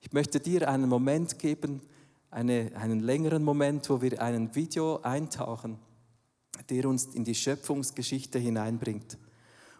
Ich 0.00 0.12
möchte 0.12 0.38
dir 0.38 0.68
einen 0.68 0.88
Moment 0.88 1.40
geben, 1.40 1.80
eine, 2.32 2.72
einen 2.74 3.00
längeren 3.00 3.44
Moment, 3.44 3.88
wo 3.90 4.00
wir 4.00 4.20
einen 4.20 4.54
Video 4.54 5.00
eintauchen, 5.02 5.78
der 6.70 6.88
uns 6.88 7.04
in 7.14 7.24
die 7.24 7.34
Schöpfungsgeschichte 7.34 8.38
hineinbringt. 8.38 9.18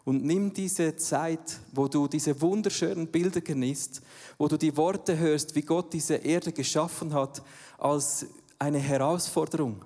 Und 0.04 0.24
nimm 0.24 0.52
diese 0.52 0.96
Zeit, 0.96 1.60
wo 1.72 1.88
du 1.88 2.08
diese 2.08 2.40
wunderschönen 2.40 3.06
Bilder 3.06 3.40
genießt, 3.40 4.02
wo 4.36 4.48
du 4.48 4.58
die 4.58 4.76
Worte 4.76 5.16
hörst, 5.16 5.54
wie 5.54 5.62
Gott 5.62 5.92
diese 5.92 6.16
Erde 6.16 6.52
geschaffen 6.52 7.14
hat, 7.14 7.42
als 7.78 8.26
eine 8.58 8.78
Herausforderung, 8.78 9.84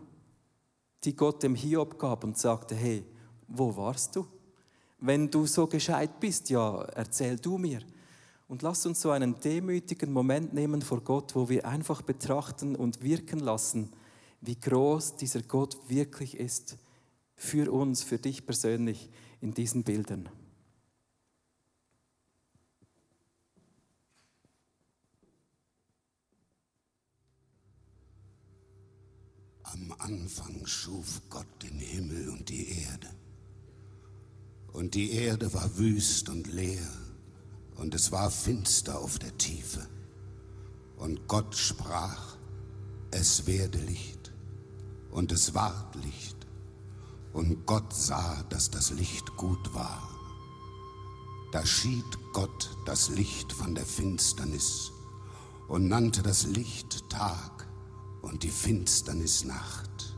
die 1.05 1.15
Gott 1.15 1.43
dem 1.43 1.55
Hiob 1.55 1.99
gab 1.99 2.25
und 2.25 2.37
sagte, 2.37 2.75
hey, 2.75 3.05
wo 3.47 3.77
warst 3.77 4.17
du? 4.17 4.27
Wenn 4.99 5.31
du 5.31 5.47
so 5.47 5.67
gescheit 5.67 6.19
bist, 6.19 6.51
ja, 6.51 6.83
erzähl 6.95 7.37
du 7.37 7.59
mir. 7.59 7.81
Und 8.49 8.63
lass 8.63 8.87
uns 8.87 9.01
so 9.01 9.11
einen 9.11 9.41
demütigen 9.41 10.13
Moment 10.13 10.55
nehmen 10.55 10.81
vor 10.81 11.01
Gott, 11.01 11.35
wo 11.35 11.49
wir 11.49 11.67
einfach 11.67 12.03
betrachten 12.03 12.77
und 12.77 13.03
wirken 13.03 13.41
lassen, 13.41 13.93
wie 14.41 14.59
groß 14.59 15.17
dieser 15.17 15.43
Gott 15.43 15.77
wirklich 15.89 16.37
ist 16.37 16.77
für 17.35 17.73
uns, 17.73 18.05
für 18.05 18.19
dich 18.19 18.47
persönlich 18.47 19.11
in 19.41 19.53
diesen 19.53 19.83
Bildern. 19.83 20.29
Am 29.65 29.93
Anfang 29.99 30.65
schuf 30.67 31.21
Gott 31.29 31.47
den 31.63 31.79
Himmel 31.81 32.29
und 32.29 32.49
die 32.49 32.69
Erde. 32.69 33.11
Und 34.73 34.95
die 34.95 35.11
Erde 35.13 35.53
war 35.53 35.77
wüst 35.77 36.29
und 36.29 36.47
leer 36.47 37.06
und 37.77 37.95
es 37.95 38.13
war 38.13 38.31
finster 38.31 38.99
auf 38.99 39.19
der 39.19 39.37
Tiefe. 39.39 39.87
Und 40.97 41.29
Gott 41.29 41.55
sprach, 41.55 42.37
es 43.11 43.47
werde 43.47 43.79
Licht, 43.79 44.33
und 45.11 45.33
es 45.33 45.55
ward 45.55 45.95
Licht. 45.97 46.37
Und 47.33 47.67
Gott 47.67 47.93
sah, 47.93 48.43
dass 48.49 48.71
das 48.71 48.91
Licht 48.91 49.37
gut 49.37 49.75
war. 49.75 50.09
Da 51.53 51.65
schied 51.65 52.05
Gott 52.33 52.77
das 52.87 53.11
Licht 53.11 53.53
von 53.53 53.75
der 53.75 53.87
Finsternis 53.87 54.91
und 55.69 55.89
nannte 55.89 56.23
das 56.23 56.47
Licht 56.47 57.09
Tag 57.11 57.67
und 58.23 58.43
die 58.43 58.51
Finsternis 58.51 59.45
Nacht. 59.45 60.17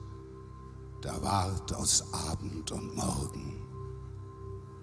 Da 1.03 1.23
ward 1.23 1.75
aus 1.75 2.13
Abend 2.13 2.71
und 2.73 2.97
Morgen 2.97 3.63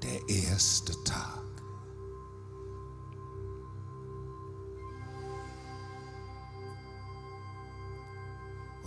der 0.02 0.30
erste 0.30 0.94
Tag. 1.04 1.45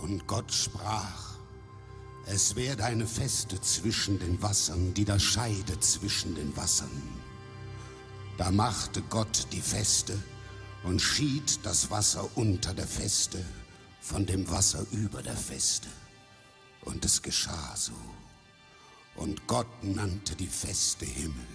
Und 0.01 0.27
Gott 0.27 0.51
sprach, 0.53 1.35
es 2.25 2.55
werde 2.55 2.85
eine 2.85 3.07
Feste 3.07 3.59
zwischen 3.59 4.19
den 4.19 4.41
Wassern, 4.41 4.93
die 4.93 5.05
da 5.05 5.19
Scheide 5.19 5.79
zwischen 5.79 6.35
den 6.35 6.55
Wassern. 6.55 6.89
Da 8.37 8.51
machte 8.51 9.01
Gott 9.09 9.47
die 9.51 9.61
Feste 9.61 10.17
und 10.83 11.01
schied 11.01 11.59
das 11.63 11.89
Wasser 11.91 12.29
unter 12.35 12.73
der 12.73 12.87
Feste 12.87 13.43
von 13.99 14.25
dem 14.25 14.49
Wasser 14.49 14.85
über 14.91 15.21
der 15.21 15.35
Feste. 15.35 15.89
Und 16.81 17.03
es 17.03 17.21
geschah 17.21 17.75
so. 17.75 17.93
Und 19.15 19.45
Gott 19.47 19.83
nannte 19.83 20.35
die 20.35 20.47
Feste 20.47 21.05
Himmel. 21.05 21.47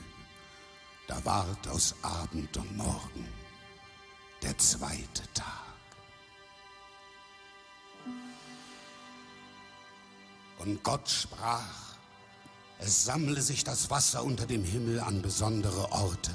Da 1.07 1.24
ward 1.24 1.68
aus 1.68 1.95
Abend 2.03 2.57
und 2.57 2.76
Morgen 2.76 3.26
der 4.42 4.57
zweite 4.59 5.22
Tag. 5.32 5.74
Und 10.64 10.82
Gott 10.82 11.08
sprach, 11.10 11.94
es 12.78 13.04
sammle 13.04 13.42
sich 13.42 13.64
das 13.64 13.90
Wasser 13.90 14.24
unter 14.24 14.46
dem 14.46 14.64
Himmel 14.64 14.98
an 15.00 15.20
besondere 15.20 15.92
Orte, 15.92 16.30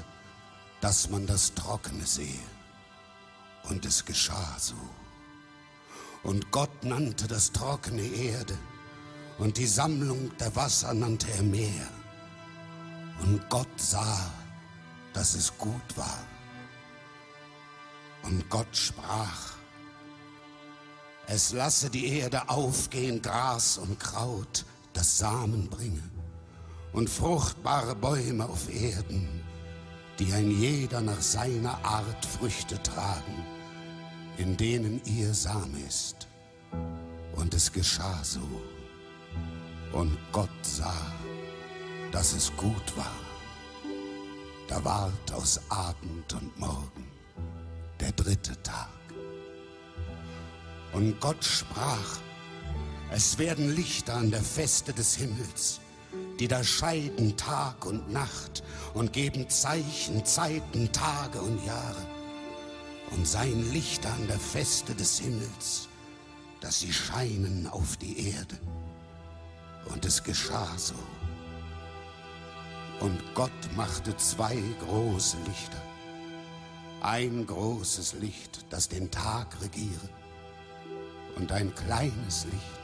dass 0.80 1.10
man 1.10 1.26
das 1.26 1.52
Trockene 1.54 2.06
sehe. 2.06 2.46
Und 3.64 3.84
es 3.84 4.04
geschah 4.04 4.56
so. 4.58 4.76
Und 6.22 6.52
Gott 6.52 6.84
nannte 6.84 7.26
das 7.26 7.50
Trockene 7.50 8.02
Erde, 8.02 8.56
und 9.38 9.56
die 9.56 9.66
Sammlung 9.66 10.36
der 10.38 10.54
Wasser 10.54 10.94
nannte 10.94 11.28
er 11.32 11.42
Meer. 11.42 11.88
Und 13.22 13.48
Gott 13.48 13.80
sah, 13.80 14.30
dass 15.12 15.34
es 15.34 15.56
gut 15.58 15.96
war. 15.96 16.18
Und 18.22 18.48
Gott 18.48 18.76
sprach, 18.76 19.49
es 21.32 21.52
lasse 21.52 21.90
die 21.90 22.18
Erde 22.18 22.48
aufgehen, 22.48 23.22
Gras 23.22 23.78
und 23.78 24.00
Kraut, 24.00 24.64
das 24.92 25.18
Samen 25.18 25.68
bringe, 25.68 26.02
und 26.92 27.08
fruchtbare 27.08 27.94
Bäume 27.94 28.46
auf 28.46 28.68
Erden, 28.68 29.28
die 30.18 30.32
ein 30.32 30.50
jeder 30.50 31.00
nach 31.00 31.20
seiner 31.20 31.84
Art 31.84 32.26
Früchte 32.26 32.82
tragen, 32.82 33.44
in 34.38 34.56
denen 34.56 35.00
ihr 35.04 35.32
Same 35.32 35.78
ist. 35.86 36.26
Und 37.36 37.54
es 37.54 37.72
geschah 37.72 38.18
so. 38.24 38.40
Und 39.92 40.18
Gott 40.32 40.50
sah, 40.62 41.12
dass 42.10 42.32
es 42.32 42.50
gut 42.56 42.96
war. 42.96 43.20
Da 44.66 44.84
ward 44.84 45.32
aus 45.32 45.60
Abend 45.68 46.32
und 46.34 46.58
Morgen 46.58 47.06
der 48.00 48.10
dritte 48.12 48.60
Tag. 48.64 48.99
Und 50.92 51.20
Gott 51.20 51.44
sprach, 51.44 52.18
es 53.12 53.38
werden 53.38 53.74
Lichter 53.74 54.14
an 54.14 54.30
der 54.30 54.42
Feste 54.42 54.92
des 54.92 55.16
Himmels, 55.16 55.80
die 56.38 56.48
da 56.48 56.62
scheiden 56.64 57.36
Tag 57.36 57.84
und 57.86 58.12
Nacht 58.12 58.62
und 58.94 59.12
geben 59.12 59.48
Zeichen, 59.48 60.24
Zeiten, 60.24 60.92
Tage 60.92 61.40
und 61.40 61.64
Jahre. 61.64 62.06
Und 63.10 63.26
seien 63.26 63.72
Lichter 63.72 64.12
an 64.12 64.28
der 64.28 64.38
Feste 64.38 64.94
des 64.94 65.18
Himmels, 65.18 65.88
dass 66.60 66.80
sie 66.80 66.92
scheinen 66.92 67.66
auf 67.66 67.96
die 67.96 68.30
Erde. 68.30 68.58
Und 69.92 70.04
es 70.04 70.22
geschah 70.22 70.72
so. 70.76 70.94
Und 73.00 73.18
Gott 73.34 73.50
machte 73.76 74.16
zwei 74.16 74.62
große 74.86 75.38
Lichter. 75.48 75.82
Ein 77.00 77.46
großes 77.46 78.14
Licht, 78.20 78.66
das 78.70 78.88
den 78.88 79.10
Tag 79.10 79.60
regiere, 79.62 80.08
und 81.40 81.52
ein 81.52 81.74
kleines 81.74 82.44
Licht, 82.44 82.82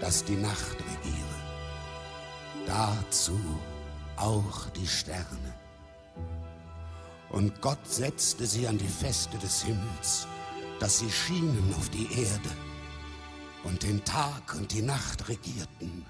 das 0.00 0.24
die 0.24 0.34
Nacht 0.34 0.74
regiere. 0.74 1.36
Dazu 2.66 3.38
auch 4.16 4.68
die 4.70 4.88
Sterne. 4.88 5.54
Und 7.30 7.60
Gott 7.62 7.86
setzte 7.86 8.44
sie 8.44 8.66
an 8.66 8.76
die 8.76 8.88
Feste 8.88 9.38
des 9.38 9.62
Himmels, 9.62 10.26
dass 10.80 10.98
sie 10.98 11.10
schienen 11.10 11.72
auf 11.78 11.88
die 11.90 12.12
Erde 12.12 12.50
und 13.62 13.84
den 13.84 14.04
Tag 14.04 14.56
und 14.56 14.72
die 14.72 14.82
Nacht 14.82 15.28
regierten 15.28 16.04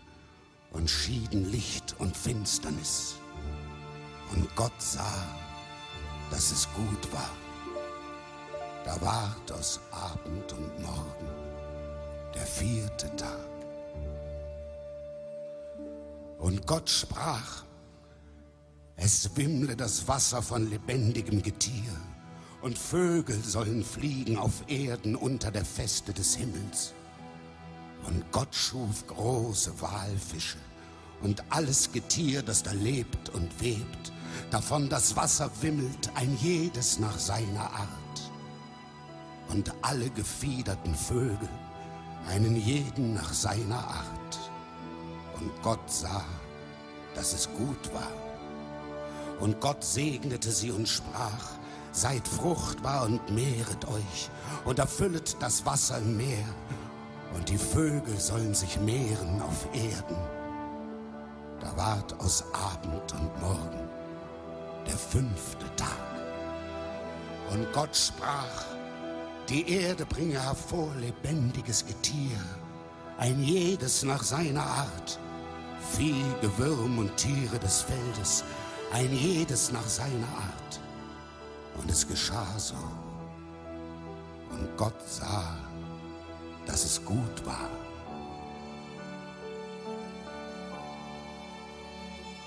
und 0.70 0.89
schieden 0.89 1.51
Licht 1.53 1.95
und 1.99 2.16
Finsternis. 2.16 3.16
Und 4.33 4.49
Gott 4.57 4.81
sah, 4.81 5.27
dass 6.31 6.53
es 6.53 6.68
gut 6.72 7.12
war. 7.12 7.31
Da 8.85 8.99
ward 9.03 9.53
aus 9.53 9.81
Abend 9.91 10.53
und 10.53 10.81
Morgen 10.81 11.36
der 12.37 12.47
vierte 12.47 13.14
Tag. 13.16 13.49
Und 16.39 16.66
Gott 16.66 16.89
sprach, 16.89 17.64
es 18.97 19.37
wimmle 19.37 19.74
das 19.76 20.07
Wasser 20.07 20.43
von 20.43 20.68
lebendigem 20.70 21.43
Getier, 21.43 21.93
und 22.62 22.78
Vögel 22.78 23.43
sollen 23.43 23.84
fliegen 23.84 24.39
auf 24.39 24.64
Erden 24.66 25.14
unter 25.14 25.51
der 25.51 25.64
Feste 25.64 26.12
des 26.12 26.34
Himmels. 26.34 26.95
Und 28.07 28.30
Gott 28.32 28.55
schuf 28.55 29.07
große 29.07 29.80
Walfische 29.80 30.59
und 31.22 31.43
alles 31.51 31.93
Getier, 31.93 32.43
das 32.43 32.62
da 32.62 32.72
lebt 32.72 33.28
und 33.30 33.61
webt, 33.61 34.12
davon 34.51 34.89
das 34.89 35.16
Wasser 35.16 35.51
wimmelt, 35.61 36.11
ein 36.14 36.37
jedes 36.41 36.99
nach 36.99 37.18
seiner 37.18 37.70
Art. 37.70 38.32
Und 39.49 39.72
alle 39.82 40.11
gefiederten 40.11 40.95
Vögel, 40.95 41.49
einen 42.29 42.57
jeden 42.57 43.14
nach 43.14 43.33
seiner 43.33 43.79
Art. 43.79 44.51
Und 45.39 45.51
Gott 45.62 45.91
sah, 45.91 46.24
dass 47.14 47.33
es 47.33 47.49
gut 47.55 47.95
war. 47.95 48.12
Und 49.41 49.61
Gott 49.61 49.85
segnete 49.85 50.51
sie 50.51 50.70
und 50.70 50.89
sprach, 50.89 51.51
seid 51.93 52.27
fruchtbar 52.27 53.05
und 53.05 53.31
mehret 53.31 53.87
euch 53.89 54.31
und 54.64 54.79
erfüllet 54.79 55.37
das 55.41 55.64
Wasser 55.64 55.99
im 55.99 56.16
Meer 56.16 56.47
und 57.35 57.49
die 57.49 57.59
Vögel 57.59 58.18
sollen 58.18 58.55
sich 58.55 58.79
mehren 58.81 59.43
auf 59.43 59.66
Erden. 59.74 60.16
Da 61.61 61.77
ward 61.77 62.18
aus 62.20 62.45
Abend 62.53 63.12
und 63.12 63.41
Morgen 63.41 63.89
der 64.87 64.97
fünfte 64.97 65.66
Tag. 65.77 65.89
Und 67.53 67.70
Gott 67.72 67.95
sprach, 67.97 68.64
die 69.49 69.70
Erde 69.70 70.05
bringe 70.07 70.42
hervor 70.42 70.92
lebendiges 70.97 71.86
Getier, 71.86 72.38
ein 73.18 73.42
jedes 73.42 74.03
nach 74.03 74.22
seiner 74.22 74.64
Art, 74.64 75.18
Vieh, 75.92 76.24
Gewürm 76.40 76.99
und 76.99 77.16
Tiere 77.16 77.59
des 77.59 77.82
Feldes, 77.82 78.44
ein 78.92 79.12
jedes 79.12 79.70
nach 79.72 79.86
seiner 79.86 80.28
Art. 80.36 80.80
Und 81.78 81.90
es 81.90 82.07
geschah 82.07 82.59
so. 82.59 82.74
Und 84.51 84.76
Gott 84.76 85.01
sah, 85.07 85.57
dass 86.66 86.84
es 86.84 87.05
gut 87.05 87.47
war. 87.47 87.70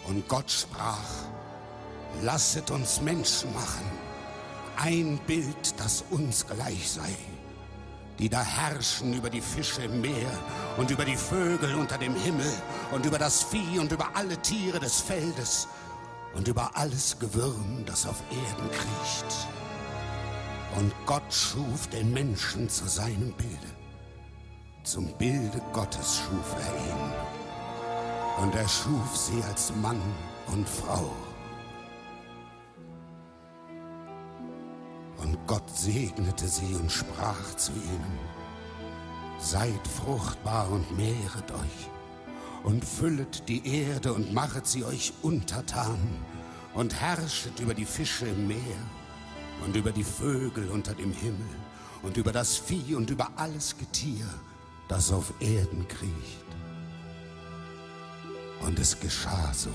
Und 0.07 0.27
Gott 0.27 0.49
sprach, 0.49 1.09
lasset 2.23 2.71
uns 2.71 2.99
Menschen 2.99 3.53
machen, 3.53 3.85
ein 4.79 5.19
Bild, 5.27 5.77
das 5.77 6.03
uns 6.09 6.47
gleich 6.47 6.89
sei, 6.89 7.15
die 8.17 8.29
da 8.29 8.41
herrschen 8.41 9.13
über 9.13 9.29
die 9.29 9.41
Fische 9.41 9.83
im 9.83 10.01
Meer 10.01 10.31
und 10.77 10.89
über 10.89 11.03
die 11.03 11.17
Vögel 11.17 11.75
unter 11.75 11.97
dem 11.97 12.15
Himmel 12.15 12.51
und 12.91 13.05
über 13.05 13.19
das 13.19 13.43
Vieh 13.43 13.79
und 13.79 13.91
über 13.91 14.15
alle 14.15 14.41
Tiere 14.41 14.79
des 14.79 15.01
Feldes 15.01 15.67
und 16.33 16.47
über 16.47 16.71
alles 16.75 17.17
Gewürm, 17.19 17.83
das 17.85 18.05
auf 18.05 18.21
Erden 18.29 18.71
kriecht. 18.71 19.47
Und 20.77 20.93
Gott 21.05 21.33
schuf 21.33 21.87
den 21.87 22.13
Menschen 22.13 22.69
zu 22.69 22.87
seinem 22.87 23.33
Bilde. 23.33 23.67
Zum 24.83 25.11
Bilde 25.17 25.61
Gottes 25.73 26.21
schuf 26.21 26.55
er 26.63 26.75
ihn. 26.75 28.43
Und 28.43 28.55
er 28.55 28.67
schuf 28.67 29.17
sie 29.17 29.43
als 29.43 29.73
Mann 29.81 30.01
und 30.47 30.69
Frau. 30.69 31.11
Gott 35.49 35.75
segnete 35.75 36.47
sie 36.47 36.75
und 36.75 36.91
sprach 36.91 37.55
zu 37.55 37.71
ihnen, 37.71 38.19
Seid 39.39 39.87
fruchtbar 39.87 40.69
und 40.69 40.95
mehret 40.95 41.51
euch 41.51 41.89
und 42.61 42.85
füllet 42.85 43.49
die 43.49 43.67
Erde 43.67 44.13
und 44.13 44.31
machet 44.31 44.67
sie 44.67 44.85
euch 44.85 45.11
untertan 45.23 45.97
und 46.75 46.93
herrschet 46.93 47.59
über 47.61 47.73
die 47.73 47.87
Fische 47.87 48.27
im 48.27 48.47
Meer 48.47 48.83
und 49.65 49.75
über 49.75 49.91
die 49.91 50.03
Vögel 50.03 50.69
unter 50.69 50.93
dem 50.93 51.11
Himmel 51.11 51.49
und 52.03 52.15
über 52.17 52.31
das 52.31 52.55
Vieh 52.55 52.93
und 52.93 53.09
über 53.09 53.31
alles 53.35 53.75
Getier, 53.75 54.27
das 54.87 55.11
auf 55.11 55.33
Erden 55.39 55.87
kriecht. 55.87 56.45
Und 58.61 58.77
es 58.77 58.99
geschah 58.99 59.51
so. 59.51 59.71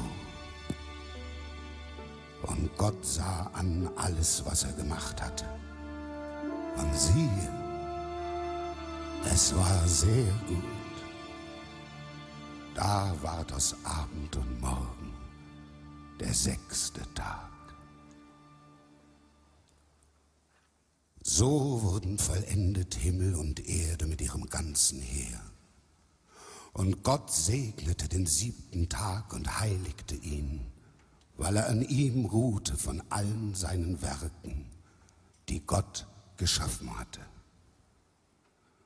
Und 2.43 2.77
Gott 2.77 3.05
sah 3.05 3.51
an 3.55 3.91
alles, 3.97 4.45
was 4.47 4.63
er 4.63 4.73
gemacht 4.75 5.21
hatte. 5.21 5.47
Und 6.77 6.95
siehe, 6.95 7.53
es 9.33 9.55
war 9.55 9.89
sehr 9.89 10.33
gut. 10.49 10.65
Da 12.75 13.15
war 13.23 13.45
das 13.45 13.77
Abend 13.85 14.37
und 14.37 14.61
Morgen, 14.61 15.15
der 16.19 16.35
sechste 16.35 17.01
Tag. 17.15 17.51
So 21.23 21.83
wurden 21.83 22.19
vollendet 22.19 22.95
Himmel 22.97 23.35
und 23.37 23.67
Erde 23.67 24.07
mit 24.07 24.21
ihrem 24.21 24.47
ganzen 24.51 25.01
Heer. 25.01 25.41
Und 26.73 27.03
Gott 27.05 27.33
segnete 27.33 28.09
den 28.09 28.27
siebten 28.27 28.89
Tag 28.89 29.33
und 29.33 29.61
heiligte 29.61 30.17
ihn, 30.17 30.67
weil 31.37 31.57
er 31.57 31.69
an 31.69 31.83
ihm 31.83 32.25
ruhte 32.27 32.77
von 32.77 33.03
allen 33.11 33.55
seinen 33.55 34.03
Werken, 34.03 34.67
die 35.49 35.65
Gott 35.65 36.07
geschaffen 36.37 36.99
hatte. 36.99 37.21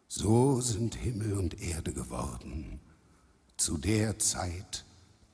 So 0.09 0.61
sind 0.61 0.95
Himmel 0.95 1.35
und 1.35 1.61
Erde 1.61 1.93
geworden 1.93 2.81
zu 3.57 3.77
der 3.77 4.19
Zeit, 4.19 4.85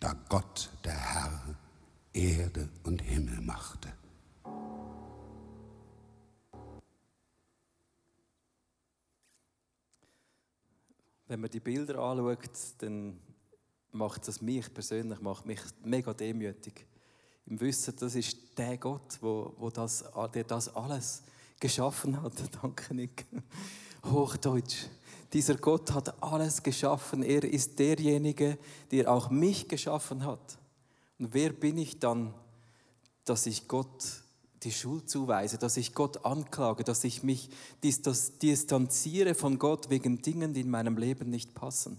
da 0.00 0.14
Gott, 0.28 0.70
der 0.84 0.98
Herr, 0.98 1.56
Erde 2.12 2.68
und 2.84 3.00
Himmel 3.02 3.40
machte. 3.40 3.92
Wenn 11.26 11.40
man 11.40 11.50
die 11.50 11.60
Bilder 11.60 11.98
anschaut, 11.98 12.50
dann 12.78 13.18
macht 13.92 14.26
das 14.28 14.40
mich 14.42 14.72
persönlich 14.72 15.20
macht 15.20 15.46
mich 15.46 15.60
mega 15.82 16.12
demütig. 16.12 16.86
Im 17.46 17.60
Wissen, 17.60 17.94
das 17.98 18.14
ist 18.14 18.58
der 18.58 18.78
Gott, 18.78 19.18
wo, 19.20 19.54
wo 19.58 19.70
das, 19.70 20.04
der 20.34 20.44
das 20.44 20.74
alles 20.74 21.22
geschaffen 21.64 22.20
hat. 22.20 22.34
Danke, 22.62 22.94
Nick. 22.94 23.24
Hochdeutsch. 24.04 24.84
Dieser 25.32 25.54
Gott 25.54 25.92
hat 25.92 26.22
alles 26.22 26.62
geschaffen. 26.62 27.22
Er 27.22 27.42
ist 27.42 27.78
derjenige, 27.78 28.58
der 28.90 29.10
auch 29.10 29.30
mich 29.30 29.66
geschaffen 29.66 30.26
hat. 30.26 30.58
Und 31.18 31.32
wer 31.32 31.54
bin 31.54 31.78
ich 31.78 31.98
dann, 31.98 32.34
dass 33.24 33.46
ich 33.46 33.66
Gott 33.66 34.04
die 34.62 34.72
Schuld 34.72 35.08
zuweise, 35.08 35.56
dass 35.56 35.78
ich 35.78 35.94
Gott 35.94 36.26
anklage, 36.26 36.84
dass 36.84 37.02
ich 37.02 37.22
mich 37.22 37.48
distanziere 37.82 39.34
von 39.34 39.58
Gott 39.58 39.88
wegen 39.88 40.20
Dingen, 40.20 40.52
die 40.52 40.60
in 40.60 40.70
meinem 40.70 40.98
Leben 40.98 41.30
nicht 41.30 41.54
passen? 41.54 41.98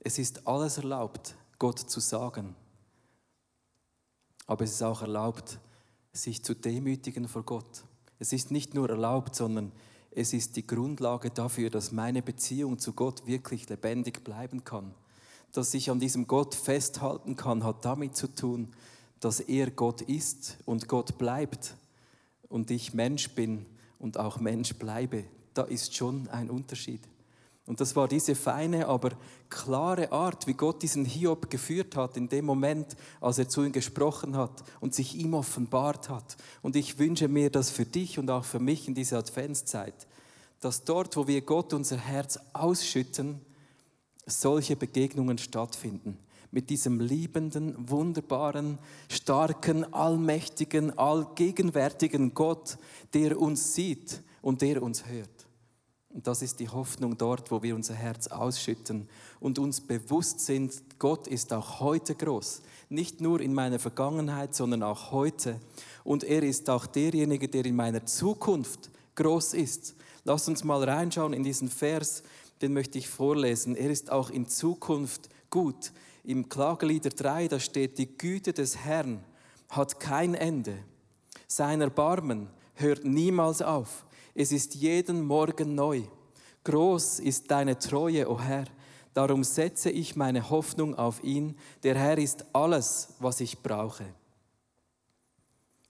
Es 0.00 0.18
ist 0.18 0.46
alles 0.46 0.78
erlaubt, 0.78 1.34
Gott 1.58 1.78
zu 1.78 2.00
sagen. 2.00 2.56
Aber 4.46 4.64
es 4.64 4.72
ist 4.72 4.82
auch 4.82 5.02
erlaubt, 5.02 5.58
sich 6.14 6.42
zu 6.42 6.54
demütigen 6.54 7.28
vor 7.28 7.42
Gott. 7.42 7.84
Es 8.18 8.32
ist 8.32 8.50
nicht 8.50 8.74
nur 8.74 8.88
erlaubt, 8.90 9.34
sondern 9.34 9.72
es 10.10 10.32
ist 10.32 10.56
die 10.56 10.66
Grundlage 10.66 11.30
dafür, 11.30 11.70
dass 11.70 11.92
meine 11.92 12.22
Beziehung 12.22 12.78
zu 12.78 12.92
Gott 12.92 13.26
wirklich 13.26 13.68
lebendig 13.68 14.24
bleiben 14.24 14.64
kann. 14.64 14.92
Dass 15.52 15.72
ich 15.74 15.90
an 15.90 16.00
diesem 16.00 16.26
Gott 16.26 16.54
festhalten 16.54 17.36
kann, 17.36 17.64
hat 17.64 17.84
damit 17.84 18.16
zu 18.16 18.26
tun, 18.26 18.68
dass 19.20 19.40
er 19.40 19.70
Gott 19.70 20.02
ist 20.02 20.58
und 20.64 20.88
Gott 20.88 21.18
bleibt 21.18 21.76
und 22.48 22.70
ich 22.70 22.94
Mensch 22.94 23.30
bin 23.30 23.66
und 23.98 24.18
auch 24.18 24.40
Mensch 24.40 24.74
bleibe. 24.74 25.24
Da 25.54 25.62
ist 25.62 25.94
schon 25.94 26.28
ein 26.28 26.50
Unterschied. 26.50 27.00
Und 27.68 27.80
das 27.80 27.94
war 27.94 28.08
diese 28.08 28.34
feine, 28.34 28.88
aber 28.88 29.10
klare 29.50 30.10
Art, 30.10 30.46
wie 30.46 30.54
Gott 30.54 30.82
diesen 30.82 31.04
Hiob 31.04 31.50
geführt 31.50 31.96
hat, 31.96 32.16
in 32.16 32.30
dem 32.30 32.46
Moment, 32.46 32.96
als 33.20 33.36
er 33.36 33.50
zu 33.50 33.62
ihm 33.62 33.72
gesprochen 33.72 34.38
hat 34.38 34.64
und 34.80 34.94
sich 34.94 35.14
ihm 35.14 35.34
offenbart 35.34 36.08
hat. 36.08 36.38
Und 36.62 36.76
ich 36.76 36.98
wünsche 36.98 37.28
mir 37.28 37.50
das 37.50 37.68
für 37.68 37.84
dich 37.84 38.18
und 38.18 38.30
auch 38.30 38.46
für 38.46 38.58
mich 38.58 38.88
in 38.88 38.94
dieser 38.94 39.18
Adventszeit, 39.18 40.06
dass 40.60 40.84
dort, 40.84 41.14
wo 41.18 41.26
wir 41.26 41.42
Gott 41.42 41.74
unser 41.74 41.98
Herz 41.98 42.38
ausschütten, 42.54 43.38
solche 44.24 44.74
Begegnungen 44.74 45.36
stattfinden. 45.36 46.16
Mit 46.50 46.70
diesem 46.70 47.00
liebenden, 47.00 47.74
wunderbaren, 47.90 48.78
starken, 49.10 49.92
allmächtigen, 49.92 50.96
allgegenwärtigen 50.98 52.32
Gott, 52.32 52.78
der 53.12 53.38
uns 53.38 53.74
sieht 53.74 54.22
und 54.40 54.62
der 54.62 54.82
uns 54.82 55.04
hört. 55.04 55.37
Und 56.10 56.26
das 56.26 56.40
ist 56.40 56.58
die 56.58 56.68
Hoffnung 56.68 57.18
dort, 57.18 57.50
wo 57.50 57.62
wir 57.62 57.74
unser 57.74 57.94
Herz 57.94 58.28
ausschütten 58.28 59.08
und 59.40 59.58
uns 59.58 59.80
bewusst 59.80 60.40
sind, 60.40 60.74
Gott 60.98 61.26
ist 61.26 61.52
auch 61.52 61.80
heute 61.80 62.14
groß. 62.14 62.62
Nicht 62.88 63.20
nur 63.20 63.40
in 63.40 63.52
meiner 63.52 63.78
Vergangenheit, 63.78 64.54
sondern 64.54 64.82
auch 64.82 65.12
heute. 65.12 65.60
Und 66.04 66.24
er 66.24 66.42
ist 66.42 66.70
auch 66.70 66.86
derjenige, 66.86 67.48
der 67.48 67.66
in 67.66 67.76
meiner 67.76 68.06
Zukunft 68.06 68.90
groß 69.16 69.52
ist. 69.54 69.94
Lass 70.24 70.48
uns 70.48 70.64
mal 70.64 70.82
reinschauen 70.82 71.34
in 71.34 71.44
diesen 71.44 71.68
Vers, 71.68 72.22
den 72.62 72.72
möchte 72.72 72.98
ich 72.98 73.08
vorlesen. 73.08 73.76
Er 73.76 73.90
ist 73.90 74.10
auch 74.10 74.30
in 74.30 74.48
Zukunft 74.48 75.28
gut. 75.50 75.92
Im 76.24 76.48
Klagelieder 76.48 77.10
3, 77.10 77.48
da 77.48 77.60
steht, 77.60 77.98
die 77.98 78.16
Güte 78.16 78.52
des 78.52 78.78
Herrn 78.78 79.22
hat 79.68 80.00
kein 80.00 80.34
Ende. 80.34 80.78
Sein 81.46 81.80
Erbarmen 81.80 82.48
hört 82.74 83.04
niemals 83.04 83.62
auf. 83.62 84.04
Es 84.40 84.52
ist 84.52 84.76
jeden 84.76 85.24
Morgen 85.24 85.74
neu. 85.74 86.02
Groß 86.62 87.18
ist 87.18 87.50
deine 87.50 87.76
Treue, 87.76 88.30
o 88.30 88.34
oh 88.34 88.40
Herr. 88.40 88.66
Darum 89.12 89.42
setze 89.42 89.90
ich 89.90 90.14
meine 90.14 90.48
Hoffnung 90.48 90.94
auf 90.94 91.24
ihn. 91.24 91.56
Der 91.82 91.96
Herr 91.96 92.18
ist 92.18 92.44
alles, 92.52 93.14
was 93.18 93.40
ich 93.40 93.58
brauche. 93.60 94.04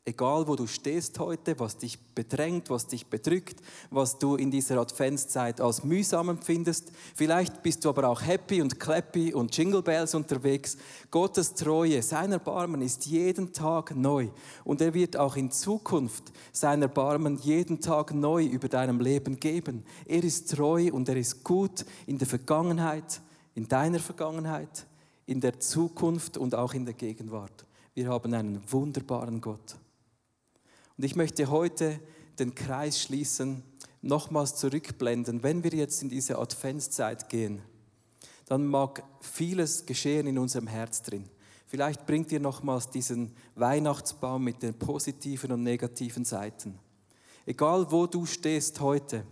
Egal, 0.08 0.48
wo 0.48 0.56
du 0.56 0.66
stehst 0.66 1.18
heute, 1.18 1.60
was 1.60 1.76
dich 1.76 1.98
bedrängt, 2.14 2.70
was 2.70 2.86
dich 2.86 3.08
bedrückt, 3.08 3.60
was 3.90 4.18
du 4.18 4.36
in 4.36 4.50
dieser 4.50 4.78
Adventszeit 4.78 5.60
als 5.60 5.84
mühsam 5.84 6.30
empfindest. 6.30 6.90
Vielleicht 7.14 7.62
bist 7.62 7.84
du 7.84 7.90
aber 7.90 8.08
auch 8.08 8.22
happy 8.22 8.62
und 8.62 8.80
clappy 8.80 9.34
und 9.34 9.54
Jingle 9.54 9.82
Bells 9.82 10.14
unterwegs. 10.14 10.78
Gottes 11.10 11.52
Treue, 11.52 12.00
sein 12.00 12.32
Erbarmen 12.32 12.80
ist 12.80 13.04
jeden 13.04 13.52
Tag 13.52 13.94
neu. 13.94 14.28
Und 14.64 14.80
er 14.80 14.94
wird 14.94 15.18
auch 15.18 15.36
in 15.36 15.50
Zukunft 15.50 16.32
sein 16.52 16.80
Erbarmen 16.80 17.36
jeden 17.42 17.82
Tag 17.82 18.14
neu 18.14 18.46
über 18.46 18.68
deinem 18.68 19.00
Leben 19.00 19.38
geben. 19.38 19.84
Er 20.06 20.24
ist 20.24 20.50
treu 20.56 20.90
und 20.90 21.10
er 21.10 21.16
ist 21.16 21.44
gut 21.44 21.84
in 22.06 22.16
der 22.16 22.26
Vergangenheit, 22.26 23.20
in 23.54 23.68
deiner 23.68 23.98
Vergangenheit, 23.98 24.86
in 25.26 25.42
der 25.42 25.60
Zukunft 25.60 26.38
und 26.38 26.54
auch 26.54 26.72
in 26.72 26.86
der 26.86 26.94
Gegenwart. 26.94 27.66
Wir 27.92 28.08
haben 28.08 28.32
einen 28.32 28.62
wunderbaren 28.72 29.42
Gott. 29.42 29.76
Und 30.98 31.04
ich 31.04 31.14
möchte 31.14 31.48
heute 31.48 32.00
den 32.40 32.56
Kreis 32.56 33.00
schließen, 33.00 33.62
nochmals 34.02 34.56
zurückblenden. 34.56 35.44
Wenn 35.44 35.62
wir 35.62 35.70
jetzt 35.70 36.02
in 36.02 36.08
diese 36.08 36.38
Adventszeit 36.38 37.28
gehen, 37.28 37.62
dann 38.46 38.66
mag 38.66 39.04
vieles 39.20 39.86
geschehen 39.86 40.26
in 40.26 40.38
unserem 40.38 40.66
Herz 40.66 41.02
drin. 41.02 41.28
Vielleicht 41.66 42.04
bringt 42.04 42.32
ihr 42.32 42.40
nochmals 42.40 42.90
diesen 42.90 43.32
Weihnachtsbaum 43.54 44.42
mit 44.42 44.62
den 44.62 44.74
positiven 44.74 45.52
und 45.52 45.62
negativen 45.62 46.24
Seiten. 46.24 46.80
Egal 47.46 47.92
wo 47.92 48.06
du 48.08 48.26
stehst 48.26 48.80
heute, 48.80 49.24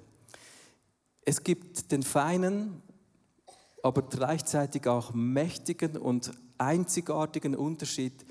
es 1.22 1.42
gibt 1.42 1.90
den 1.90 2.04
feinen, 2.04 2.80
aber 3.82 4.02
gleichzeitig 4.02 4.86
auch 4.86 5.12
mächtigen 5.14 5.96
und 5.96 6.30
einzigartigen 6.58 7.56
Unterschied 7.56 8.24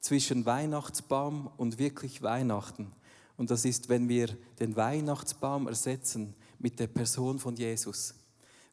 zwischen 0.00 0.46
Weihnachtsbaum 0.46 1.50
und 1.56 1.78
wirklich 1.78 2.22
Weihnachten. 2.22 2.92
Und 3.36 3.50
das 3.50 3.64
ist, 3.64 3.88
wenn 3.88 4.08
wir 4.08 4.28
den 4.58 4.76
Weihnachtsbaum 4.76 5.66
ersetzen 5.66 6.34
mit 6.58 6.78
der 6.78 6.88
Person 6.88 7.38
von 7.38 7.56
Jesus. 7.56 8.14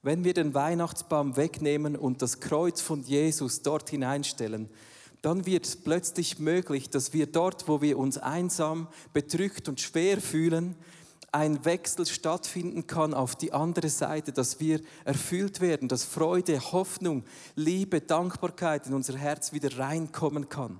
Wenn 0.03 0.23
wir 0.23 0.33
den 0.33 0.53
Weihnachtsbaum 0.53 1.37
wegnehmen 1.37 1.95
und 1.95 2.21
das 2.21 2.39
Kreuz 2.39 2.81
von 2.81 3.03
Jesus 3.03 3.61
dort 3.61 3.89
hineinstellen, 3.89 4.69
dann 5.21 5.45
wird 5.45 5.65
es 5.65 5.75
plötzlich 5.75 6.39
möglich, 6.39 6.89
dass 6.89 7.13
wir 7.13 7.27
dort, 7.27 7.67
wo 7.67 7.81
wir 7.81 7.97
uns 7.97 8.17
einsam, 8.17 8.87
bedrückt 9.13 9.67
und 9.67 9.81
schwer 9.81 10.21
fühlen, 10.21 10.75
ein 11.31 11.65
Wechsel 11.65 12.05
stattfinden 12.05 12.87
kann 12.87 13.13
auf 13.13 13.35
die 13.35 13.51
andere 13.51 13.89
Seite, 13.89 14.31
dass 14.31 14.59
wir 14.59 14.81
erfüllt 15.03 15.59
werden, 15.59 15.87
dass 15.87 16.03
Freude, 16.03 16.59
Hoffnung, 16.71 17.23
Liebe, 17.55 17.99
Dankbarkeit 18.01 18.87
in 18.87 18.93
unser 18.93 19.17
Herz 19.17 19.51
wieder 19.51 19.77
reinkommen 19.77 20.49
kann. 20.49 20.79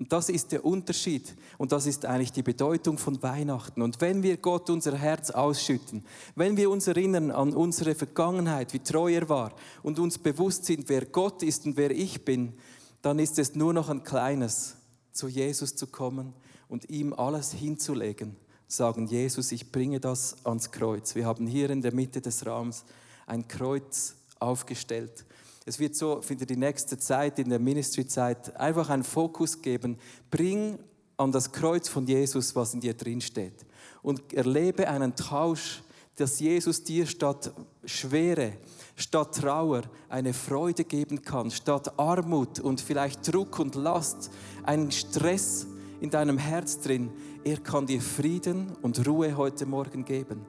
Und 0.00 0.14
das 0.14 0.30
ist 0.30 0.50
der 0.52 0.64
Unterschied 0.64 1.36
und 1.58 1.72
das 1.72 1.84
ist 1.84 2.06
eigentlich 2.06 2.32
die 2.32 2.42
Bedeutung 2.42 2.96
von 2.96 3.22
Weihnachten. 3.22 3.82
Und 3.82 4.00
wenn 4.00 4.22
wir 4.22 4.38
Gott 4.38 4.70
unser 4.70 4.96
Herz 4.96 5.30
ausschütten, 5.30 6.06
wenn 6.34 6.56
wir 6.56 6.70
uns 6.70 6.86
erinnern 6.86 7.30
an 7.30 7.52
unsere 7.52 7.94
Vergangenheit, 7.94 8.72
wie 8.72 8.78
treu 8.78 9.12
er 9.12 9.28
war 9.28 9.52
und 9.82 9.98
uns 9.98 10.16
bewusst 10.16 10.64
sind, 10.64 10.88
wer 10.88 11.04
Gott 11.04 11.42
ist 11.42 11.66
und 11.66 11.76
wer 11.76 11.90
ich 11.90 12.24
bin, 12.24 12.54
dann 13.02 13.18
ist 13.18 13.38
es 13.38 13.54
nur 13.54 13.74
noch 13.74 13.90
ein 13.90 14.02
kleines, 14.02 14.76
zu 15.12 15.28
Jesus 15.28 15.76
zu 15.76 15.86
kommen 15.86 16.32
und 16.70 16.88
ihm 16.88 17.12
alles 17.12 17.52
hinzulegen. 17.52 18.36
Sagen, 18.68 19.06
Jesus, 19.06 19.52
ich 19.52 19.70
bringe 19.70 20.00
das 20.00 20.46
ans 20.46 20.70
Kreuz. 20.70 21.14
Wir 21.14 21.26
haben 21.26 21.46
hier 21.46 21.68
in 21.68 21.82
der 21.82 21.92
Mitte 21.92 22.22
des 22.22 22.46
Rahmens 22.46 22.84
ein 23.26 23.46
Kreuz 23.48 24.14
aufgestellt 24.38 25.26
es 25.70 25.78
wird 25.78 25.94
so 25.94 26.20
für 26.20 26.34
die 26.34 26.56
nächste 26.56 26.98
Zeit, 26.98 27.38
in 27.38 27.48
der 27.48 27.60
Ministry-Zeit, 27.60 28.56
einfach 28.56 28.90
einen 28.90 29.04
Fokus 29.04 29.62
geben. 29.62 29.98
Bring 30.28 30.80
an 31.16 31.30
das 31.30 31.52
Kreuz 31.52 31.88
von 31.88 32.08
Jesus, 32.08 32.56
was 32.56 32.74
in 32.74 32.80
dir 32.80 32.94
drin 32.94 33.20
steht. 33.20 33.54
Und 34.02 34.32
erlebe 34.32 34.88
einen 34.88 35.14
Tausch, 35.14 35.84
dass 36.16 36.40
Jesus 36.40 36.82
dir 36.82 37.06
statt 37.06 37.52
Schwere, 37.84 38.54
statt 38.96 39.36
Trauer 39.36 39.82
eine 40.08 40.34
Freude 40.34 40.82
geben 40.82 41.22
kann, 41.22 41.52
statt 41.52 42.00
Armut 42.00 42.58
und 42.58 42.80
vielleicht 42.80 43.32
Druck 43.32 43.60
und 43.60 43.76
Last, 43.76 44.32
einen 44.64 44.90
Stress 44.90 45.68
in 46.00 46.10
deinem 46.10 46.38
Herz 46.38 46.80
drin, 46.80 47.12
er 47.44 47.58
kann 47.58 47.86
dir 47.86 48.00
Frieden 48.00 48.72
und 48.82 49.06
Ruhe 49.06 49.36
heute 49.36 49.66
Morgen 49.66 50.04
geben. 50.04 50.44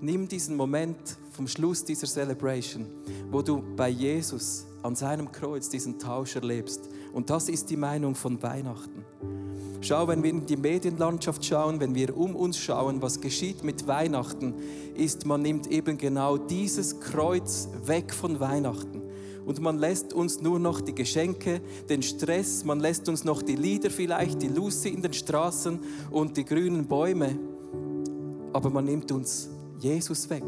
Nimm 0.00 0.28
diesen 0.28 0.56
Moment 0.56 1.16
vom 1.30 1.48
Schluss 1.48 1.82
dieser 1.82 2.06
Celebration, 2.06 2.86
wo 3.30 3.40
du 3.40 3.62
bei 3.76 3.88
Jesus 3.88 4.66
an 4.82 4.94
seinem 4.94 5.32
Kreuz 5.32 5.70
diesen 5.70 5.98
Tausch 5.98 6.36
erlebst. 6.36 6.90
Und 7.14 7.30
das 7.30 7.48
ist 7.48 7.70
die 7.70 7.78
Meinung 7.78 8.14
von 8.14 8.42
Weihnachten. 8.42 9.04
Schau, 9.80 10.06
wenn 10.06 10.22
wir 10.22 10.30
in 10.30 10.44
die 10.44 10.56
Medienlandschaft 10.56 11.42
schauen, 11.46 11.80
wenn 11.80 11.94
wir 11.94 12.14
um 12.14 12.36
uns 12.36 12.58
schauen, 12.58 13.00
was 13.00 13.22
geschieht 13.22 13.64
mit 13.64 13.86
Weihnachten, 13.86 14.54
ist, 14.94 15.24
man 15.24 15.40
nimmt 15.40 15.68
eben 15.68 15.96
genau 15.96 16.36
dieses 16.36 17.00
Kreuz 17.00 17.68
weg 17.86 18.12
von 18.12 18.38
Weihnachten. 18.38 19.00
Und 19.46 19.60
man 19.60 19.78
lässt 19.78 20.12
uns 20.12 20.42
nur 20.42 20.58
noch 20.58 20.82
die 20.82 20.94
Geschenke, 20.94 21.62
den 21.88 22.02
Stress, 22.02 22.64
man 22.64 22.80
lässt 22.80 23.08
uns 23.08 23.24
noch 23.24 23.40
die 23.40 23.56
Lieder 23.56 23.90
vielleicht, 23.90 24.42
die 24.42 24.48
Lucy 24.48 24.90
in 24.90 25.00
den 25.00 25.14
Straßen 25.14 25.78
und 26.10 26.36
die 26.36 26.44
grünen 26.44 26.86
Bäume. 26.86 27.38
Aber 28.52 28.68
man 28.68 28.84
nimmt 28.84 29.10
uns 29.12 29.50
Jesus 29.78 30.28
weg. 30.30 30.44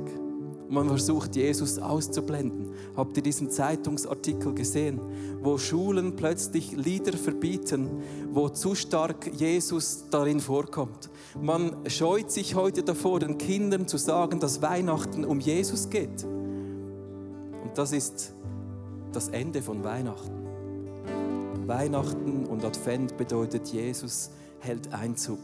Man 0.71 0.87
versucht, 0.87 1.35
Jesus 1.35 1.79
auszublenden. 1.79 2.75
Habt 2.95 3.17
ihr 3.17 3.23
diesen 3.23 3.51
Zeitungsartikel 3.51 4.53
gesehen, 4.53 5.01
wo 5.41 5.57
Schulen 5.57 6.15
plötzlich 6.15 6.73
Lieder 6.73 7.17
verbieten, 7.17 7.89
wo 8.33 8.51
zu 8.51 8.75
stark 8.75 9.33
Jesus 9.35 10.05
darin 10.11 10.41
vorkommt? 10.41 11.09
Man 11.41 11.75
scheut 11.87 12.31
sich 12.31 12.55
heute 12.55 12.83
davor, 12.83 13.21
den 13.21 13.39
Kindern 13.39 13.89
zu 13.89 13.97
sagen, 13.97 14.41
dass 14.41 14.61
Weihnachten 14.61 15.25
um 15.25 15.41
Jesus 15.41 15.89
geht. 15.89 16.25
Und 16.25 17.71
das 17.77 17.93
ist 17.93 18.35
das 19.13 19.29
Ende 19.29 19.63
von 19.63 19.83
Weihnachten. 19.85 20.39
Weihnachten 21.67 22.47
und 22.47 22.65
Advent 22.65 23.17
bedeutet, 23.17 23.69
Jesus 23.69 24.31
hält 24.61 24.93
Einzug 24.93 25.39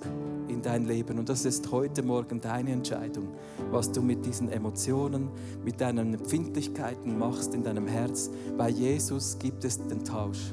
in 0.48 0.62
dein 0.62 0.84
Leben. 0.84 1.18
Und 1.18 1.28
das 1.28 1.44
ist 1.44 1.70
heute 1.70 2.02
Morgen 2.02 2.40
deine 2.40 2.72
Entscheidung, 2.72 3.28
was 3.70 3.92
du 3.92 4.02
mit 4.02 4.24
diesen 4.26 4.48
Emotionen, 4.50 5.30
mit 5.64 5.80
deinen 5.80 6.14
Empfindlichkeiten 6.14 7.18
machst 7.18 7.54
in 7.54 7.62
deinem 7.62 7.86
Herz. 7.86 8.30
Bei 8.56 8.68
Jesus 8.68 9.38
gibt 9.38 9.64
es 9.64 9.78
den 9.78 10.04
Tausch. 10.04 10.52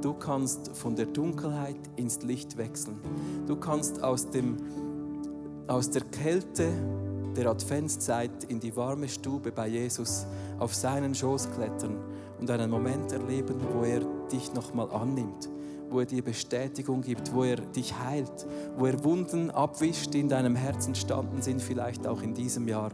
Du 0.00 0.14
kannst 0.14 0.76
von 0.76 0.96
der 0.96 1.06
Dunkelheit 1.06 1.76
ins 1.96 2.22
Licht 2.22 2.56
wechseln. 2.56 2.96
Du 3.46 3.56
kannst 3.56 4.02
aus, 4.02 4.30
dem, 4.30 4.56
aus 5.66 5.90
der 5.90 6.02
Kälte 6.02 6.68
der 7.36 7.50
Adventszeit 7.50 8.44
in 8.48 8.60
die 8.60 8.74
warme 8.76 9.08
Stube 9.08 9.52
bei 9.52 9.68
Jesus 9.68 10.26
auf 10.58 10.74
seinen 10.74 11.14
Schoß 11.14 11.50
klettern 11.52 11.96
und 12.40 12.50
einen 12.50 12.70
Moment 12.70 13.12
erleben, 13.12 13.56
wo 13.72 13.84
er 13.84 14.00
dich 14.32 14.52
nochmal 14.54 14.90
annimmt, 14.90 15.48
wo 15.90 16.00
er 16.00 16.06
dir 16.06 16.22
Bestätigung 16.22 17.02
gibt, 17.02 17.34
wo 17.34 17.44
er 17.44 17.56
dich 17.56 17.98
heilt, 17.98 18.46
wo 18.76 18.86
er 18.86 19.02
Wunden 19.04 19.50
abwischt, 19.50 20.14
die 20.14 20.20
in 20.20 20.28
deinem 20.28 20.56
Herzen 20.56 20.94
standen 20.94 21.42
sind, 21.42 21.60
vielleicht 21.60 22.06
auch 22.06 22.22
in 22.22 22.34
diesem 22.34 22.68
Jahr, 22.68 22.90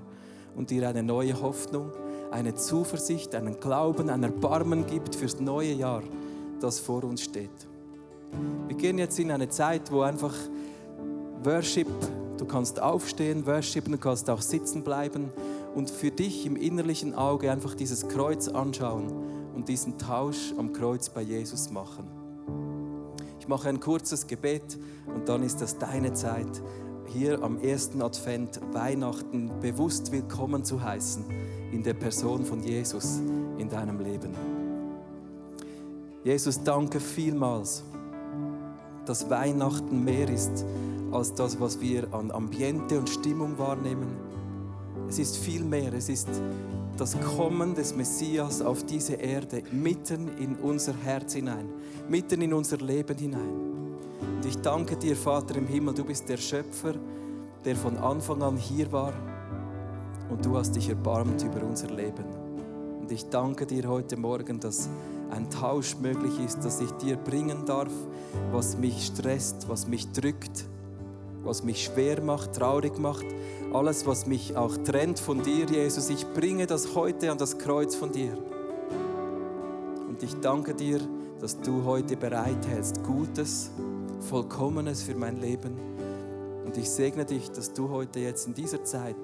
und 0.57 0.71
dir 0.71 0.89
eine 0.89 1.03
neue 1.03 1.41
Hoffnung, 1.41 1.93
eine 2.31 2.55
Zuversicht, 2.55 3.35
einen 3.35 3.61
Glauben, 3.61 4.09
ein 4.09 4.23
Erbarmen 4.23 4.87
gibt 4.87 5.15
fürs 5.15 5.39
neue 5.39 5.73
Jahr, 5.73 6.03
das 6.61 6.81
vor 6.81 7.05
uns 7.05 7.23
steht. 7.23 7.51
Wir 8.67 8.77
gehen 8.77 8.99
jetzt 8.99 9.19
in 9.19 9.31
eine 9.31 9.49
Zeit, 9.49 9.93
wo 9.93 10.01
einfach 10.01 10.35
Worship, 11.45 11.87
du 12.39 12.45
kannst 12.47 12.81
aufstehen, 12.81 13.47
worshipen, 13.47 13.93
du 13.93 13.99
kannst 13.99 14.29
auch 14.31 14.41
sitzen 14.41 14.83
bleiben 14.83 15.31
und 15.75 15.91
für 15.91 16.11
dich 16.11 16.47
im 16.47 16.57
innerlichen 16.57 17.15
Auge 17.15 17.53
einfach 17.53 17.75
dieses 17.75 18.09
Kreuz 18.09 18.49
anschauen 18.49 19.13
und 19.55 19.69
diesen 19.69 19.99
Tausch 19.99 20.55
am 20.59 20.73
Kreuz 20.73 21.09
bei 21.09 21.23
Jesus 21.23 21.71
machen. 21.71 22.16
Ich 23.47 23.49
mache 23.49 23.69
ein 23.69 23.79
kurzes 23.79 24.27
Gebet 24.27 24.77
und 25.07 25.29
dann 25.29 25.45
ist 25.45 25.63
das 25.63 25.79
deine 25.79 26.13
Zeit, 26.13 26.61
hier 27.07 27.45
am 27.45 27.61
ersten 27.61 28.03
Advent 28.03 28.61
Weihnachten 28.73 29.53
bewusst 29.61 30.11
willkommen 30.11 30.65
zu 30.65 30.83
heißen 30.83 31.25
in 31.71 31.85
der 31.85 31.95
Person 31.95 32.45
von 32.45 32.61
Jesus 32.61 33.21
in 33.59 33.69
deinem 33.69 34.01
Leben. 34.01 34.33
Jesus, 36.25 36.61
danke 36.65 36.99
vielmals, 36.99 37.85
dass 39.05 39.31
Weihnachten 39.31 40.03
mehr 40.03 40.29
ist 40.29 40.65
als 41.13 41.33
das, 41.33 41.61
was 41.61 41.81
wir 41.81 42.13
an 42.13 42.33
Ambiente 42.33 42.99
und 42.99 43.09
Stimmung 43.09 43.57
wahrnehmen. 43.61 44.09
Es 45.09 45.21
ist 45.21 45.37
viel 45.37 45.63
mehr, 45.63 45.95
es 45.95 46.09
ist 46.09 46.29
das 46.97 47.19
Kommen 47.21 47.75
des 47.75 47.95
Messias 47.95 48.63
auf 48.63 48.85
diese 48.85 49.15
Erde 49.15 49.63
mitten 49.71 50.37
in 50.39 50.57
unser 50.57 50.95
Herz 51.05 51.35
hinein, 51.35 51.69
mitten 52.09 52.41
in 52.41 52.55
unser 52.55 52.79
Leben 52.79 53.17
hinein. 53.19 53.77
Und 54.37 54.47
ich 54.47 54.57
danke 54.59 54.97
dir, 54.97 55.15
Vater 55.15 55.57
im 55.57 55.67
Himmel, 55.67 55.95
du 55.95 56.05
bist 56.05 56.29
der 56.29 56.39
Schöpfer, 56.39 56.95
der 57.65 57.77
von 57.77 57.99
Anfang 57.99 58.43
an 58.43 58.57
hier 58.57 58.91
war 58.93 59.13
und 60.31 60.45
du 60.45 60.57
hast 60.57 60.75
dich 60.77 60.89
erbarmt 60.89 61.43
über 61.43 61.63
unser 61.63 61.89
Leben. 61.89 62.25
Und 63.01 63.13
ich 63.13 63.29
danke 63.29 63.67
dir 63.67 63.89
heute 63.89 64.17
Morgen, 64.17 64.59
dass 64.59 64.89
ein 65.31 65.51
Tausch 65.51 65.97
möglich 65.99 66.39
ist, 66.45 66.65
dass 66.65 66.81
ich 66.81 66.91
dir 66.93 67.17
bringen 67.17 67.65
darf, 67.67 67.93
was 68.53 68.79
mich 68.79 69.07
stresst, 69.07 69.69
was 69.69 69.87
mich 69.87 70.11
drückt, 70.13 70.65
was 71.47 71.63
mich 71.63 71.85
schwer 71.85 72.21
macht, 72.23 72.55
traurig 72.55 72.99
macht, 72.99 73.27
alles, 73.73 74.07
was 74.07 74.27
mich 74.27 74.57
auch 74.57 74.77
trennt 74.79 75.19
von 75.19 75.43
dir, 75.43 75.67
Jesus. 75.67 76.11
Ich 76.11 76.27
bringe 76.35 76.67
das 76.67 76.95
heute 76.95 77.31
an 77.31 77.39
das 77.39 77.59
Kreuz 77.59 77.95
von 77.95 78.13
dir. 78.13 78.37
Und 80.09 80.23
ich 80.23 80.35
danke 80.41 80.75
dir, 80.75 81.01
dass 81.41 81.61
du 81.61 81.85
heute 81.85 82.17
bereithältst, 82.17 83.03
Gutes, 83.05 83.71
Vollkommenes 84.21 85.03
für 85.03 85.15
mein 85.15 85.41
Leben. 85.41 85.77
Und 86.65 86.77
ich 86.77 86.91
segne 86.91 87.25
dich, 87.25 87.51
dass 87.51 87.73
du 87.73 87.91
heute 87.91 88.21
jetzt 88.21 88.47
in 88.47 88.55
dieser 88.55 88.83
Zeit 88.83 89.17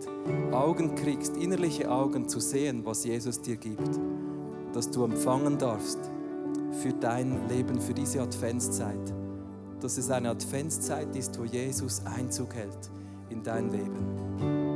Augen 0.52 0.94
kriegst, 0.94 1.36
innerliche 1.36 1.90
Augen 1.90 2.28
zu 2.28 2.40
sehen, 2.40 2.84
was 2.84 3.04
Jesus 3.04 3.40
dir 3.40 3.56
gibt. 3.56 3.98
Dass 4.72 4.90
du 4.90 5.04
empfangen 5.04 5.58
darfst 5.58 5.98
für 6.82 6.92
dein 6.92 7.48
Leben, 7.48 7.80
für 7.80 7.94
diese 7.94 8.22
Adventszeit. 8.22 9.21
Dass 9.82 9.98
es 9.98 10.10
eine 10.10 10.30
Adventszeit 10.30 11.14
ist, 11.16 11.36
wo 11.40 11.44
Jesus 11.44 12.06
Einzug 12.06 12.54
hält 12.54 12.90
in 13.30 13.42
dein 13.42 13.68
Leben. 13.70 14.71